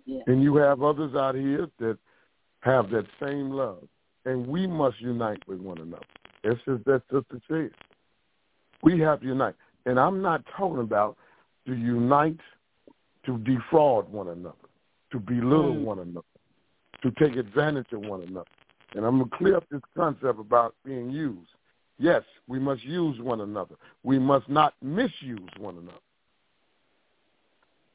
[0.08, 0.22] Yeah.
[0.26, 1.98] And you have others out here that
[2.60, 3.86] have that same love
[4.24, 6.06] and we must unite with one another.
[6.44, 7.70] It's just that the said.
[8.82, 9.54] We have to unite.
[9.84, 11.18] And I'm not talking about
[11.66, 12.40] to unite
[13.26, 14.54] to defraud one another,
[15.12, 15.82] to belittle mm.
[15.82, 16.24] one another,
[17.02, 18.48] to take advantage of one another.
[18.94, 21.50] And I'm going to clear up this concept about being used.
[21.98, 23.74] Yes, we must use one another.
[24.04, 25.98] We must not misuse one another.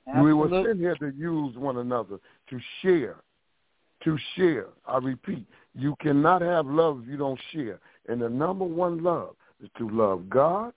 [0.08, 0.34] Absolutely.
[0.34, 2.18] We were sent here to use one another,
[2.50, 3.18] to share,
[4.04, 4.68] to share.
[4.86, 7.80] I repeat, you cannot have love if you don't share.
[8.10, 10.74] And the number one love is to love God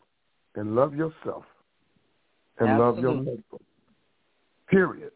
[0.55, 1.45] and love yourself
[2.59, 2.83] and Absolutely.
[2.83, 3.65] love your neighbor.
[4.69, 5.13] Period.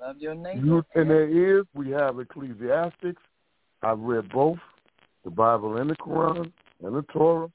[0.00, 0.84] Love your neighbor.
[0.94, 3.22] and there is, we have Ecclesiastics.
[3.82, 4.58] I've read both,
[5.24, 6.50] the Bible and the Quran
[6.82, 7.48] and the Torah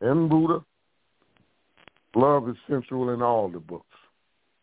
[0.00, 0.64] and Buddha.
[2.14, 3.86] Love is central in all the books.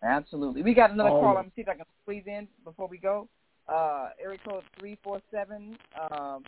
[0.07, 0.63] Absolutely.
[0.63, 1.35] We got another call.
[1.35, 3.27] Let me see if I can squeeze in before we go.
[3.67, 5.77] Uh, area code 347
[6.11, 6.43] um,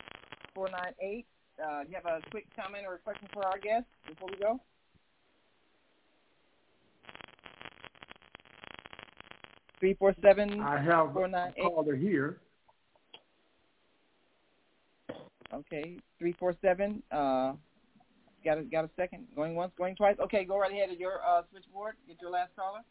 [0.56, 1.26] 498.
[1.62, 4.38] Uh, do you have a quick comment or a question for our guest before we
[4.38, 4.62] go?
[9.82, 10.60] Three four seven.
[10.62, 12.40] I have four, nine, a caller here.
[15.54, 17.02] Okay, three four seven.
[17.12, 17.54] Uh,
[18.44, 19.26] got a got a second.
[19.36, 20.16] Going once, going twice.
[20.22, 21.96] Okay, go right ahead at your uh, switchboard.
[22.08, 22.82] Get your last caller.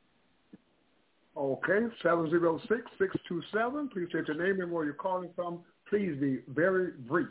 [1.39, 3.89] Okay, seven zero six six two seven.
[3.89, 5.60] Please state your name and where you're calling from.
[5.89, 7.28] Please be very brief.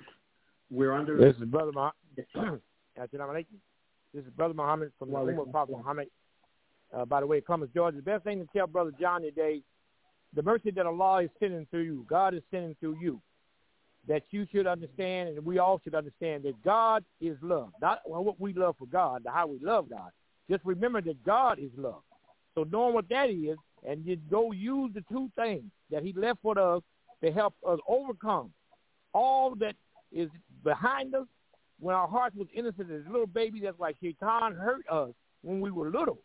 [0.72, 1.18] We're under.
[1.18, 1.94] This is Brother Muhammad.
[2.16, 2.26] this
[4.24, 6.08] is Brother Muhammad from the Umar Prophet Muhammad.
[6.96, 7.98] Uh, by the way, Columbus, Georgia.
[7.98, 9.62] The best thing to tell Brother John today,
[10.34, 13.22] the mercy that Allah is sending through you, God is sending through you,
[14.08, 17.72] that you should understand, and we all should understand that God is love.
[17.82, 20.12] Not what we love for God, how we love God.
[20.50, 22.04] Just remember that God is love.
[22.56, 26.40] So knowing what that is, and you go use the two things that he left
[26.42, 26.82] for us
[27.24, 28.52] to help us overcome
[29.14, 29.76] all that
[30.12, 30.30] is
[30.64, 31.26] behind us
[31.80, 35.72] when our hearts was innocent as little baby that's like Shaitan hurt us when we
[35.72, 36.20] were little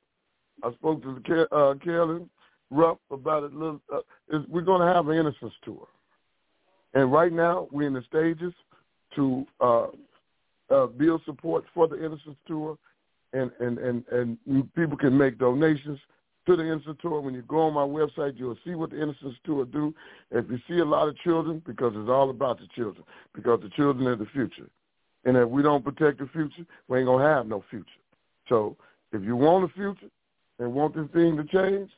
[0.64, 2.30] I spoke to the, uh, Carolyn
[2.70, 3.54] Ruff about it.
[3.54, 5.88] Little, uh, is we're going to have an Innocence tour,
[6.94, 8.54] and right now we're in the stages
[9.16, 9.88] to uh,
[10.70, 12.78] uh, build support for the Innocence tour,
[13.34, 16.00] and and and and people can make donations
[16.48, 17.20] to the Innocence tour.
[17.22, 19.94] When you go on my website, you'll see what the Innocence tour do.
[20.32, 23.70] If you see a lot of children, because it's all about the children, because the
[23.70, 24.70] children are the future,
[25.26, 27.86] and if we don't protect the future, we ain't gonna have no future.
[28.48, 28.78] So
[29.12, 30.10] if you want a future,
[30.62, 31.90] and want this thing to change,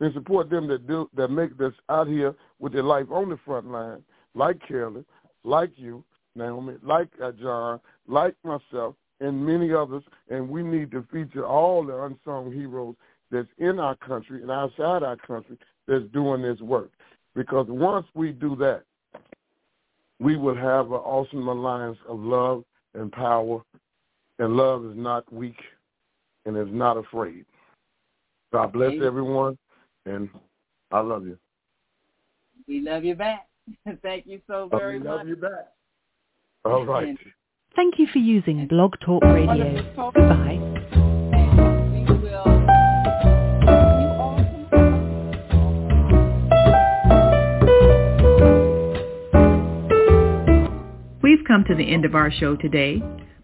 [0.00, 3.38] then support them that do that make this out here with their life on the
[3.44, 4.02] front line,
[4.34, 5.04] like Carolyn,
[5.44, 6.04] like you,
[6.34, 10.02] Naomi, like uh, John, like myself, and many others.
[10.28, 12.96] And we need to feature all the unsung heroes
[13.30, 16.90] that's in our country and outside our country that's doing this work.
[17.36, 18.82] Because once we do that,
[20.18, 22.64] we will have an awesome alliance of love
[22.94, 23.62] and power.
[24.40, 25.58] And love is not weak
[26.46, 27.44] and is not afraid.
[28.52, 29.58] God bless everyone,
[30.06, 30.28] and
[30.90, 31.38] I love you.
[32.66, 33.46] We love you back.
[34.02, 35.06] Thank you so oh, very much.
[35.06, 35.72] We love you back.
[36.64, 37.16] All right.
[37.76, 39.82] Thank you for using Blog Talk Radio.
[39.96, 40.58] Goodbye.
[51.22, 53.02] We've come to the end of our show today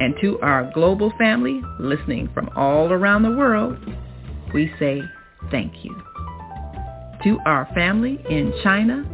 [0.00, 3.78] And to our global family listening from all around the world,
[4.52, 5.00] we say
[5.50, 5.96] thank you.
[7.24, 9.04] To our family in China,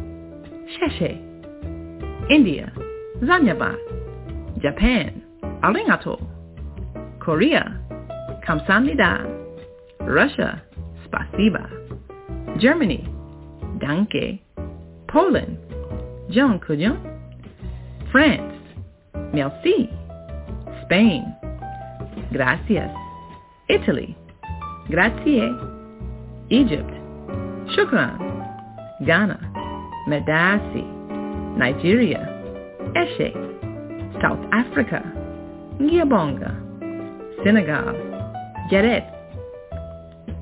[0.77, 1.31] Sheshe,
[2.29, 2.71] India,
[3.21, 3.75] Zanyaba,
[4.61, 5.23] Japan,
[5.63, 6.19] Arigato,
[7.19, 7.79] Korea,
[8.47, 9.39] Kamsamnida,
[10.01, 10.61] Russia,
[11.05, 11.69] Spasiba,
[12.59, 13.07] Germany,
[13.79, 14.41] Danke,
[15.07, 15.57] Poland,
[16.31, 16.99] John Kujon,
[18.11, 18.53] France,
[19.33, 19.89] Merci,
[20.91, 21.23] Spain,
[22.33, 22.91] gracias,
[23.69, 24.13] Italy,
[24.89, 25.49] grazie,
[26.49, 26.91] Egypt,
[27.73, 28.17] shukran,
[29.05, 29.39] Ghana,
[30.09, 30.83] medasi,
[31.55, 32.27] Nigeria,
[32.93, 33.31] eshe,
[34.21, 35.01] South Africa,
[35.79, 36.51] Ngiyabonga,
[37.45, 37.95] Senegal,
[38.69, 39.07] Geret,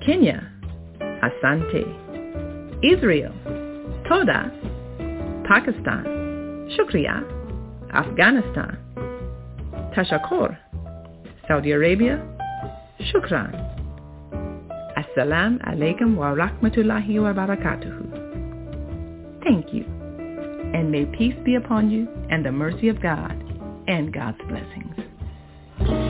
[0.04, 0.42] Kenya,
[1.22, 1.86] Asante,
[2.82, 3.34] Israel,
[4.10, 4.52] Toda,
[5.48, 6.06] Pakistan,
[6.76, 7.24] Shukriya,
[7.94, 8.80] Afghanistan,
[10.00, 10.56] Tashakor,
[11.46, 12.24] Saudi Arabia,
[13.12, 13.52] Shukran.
[14.96, 19.44] Assalamu alaikum wa rahmatullahi wa barakatuhu.
[19.44, 19.84] Thank you,
[20.74, 23.36] and may peace be upon you and the mercy of God
[23.90, 26.09] and God's blessings.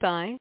[0.00, 0.38] Goodbye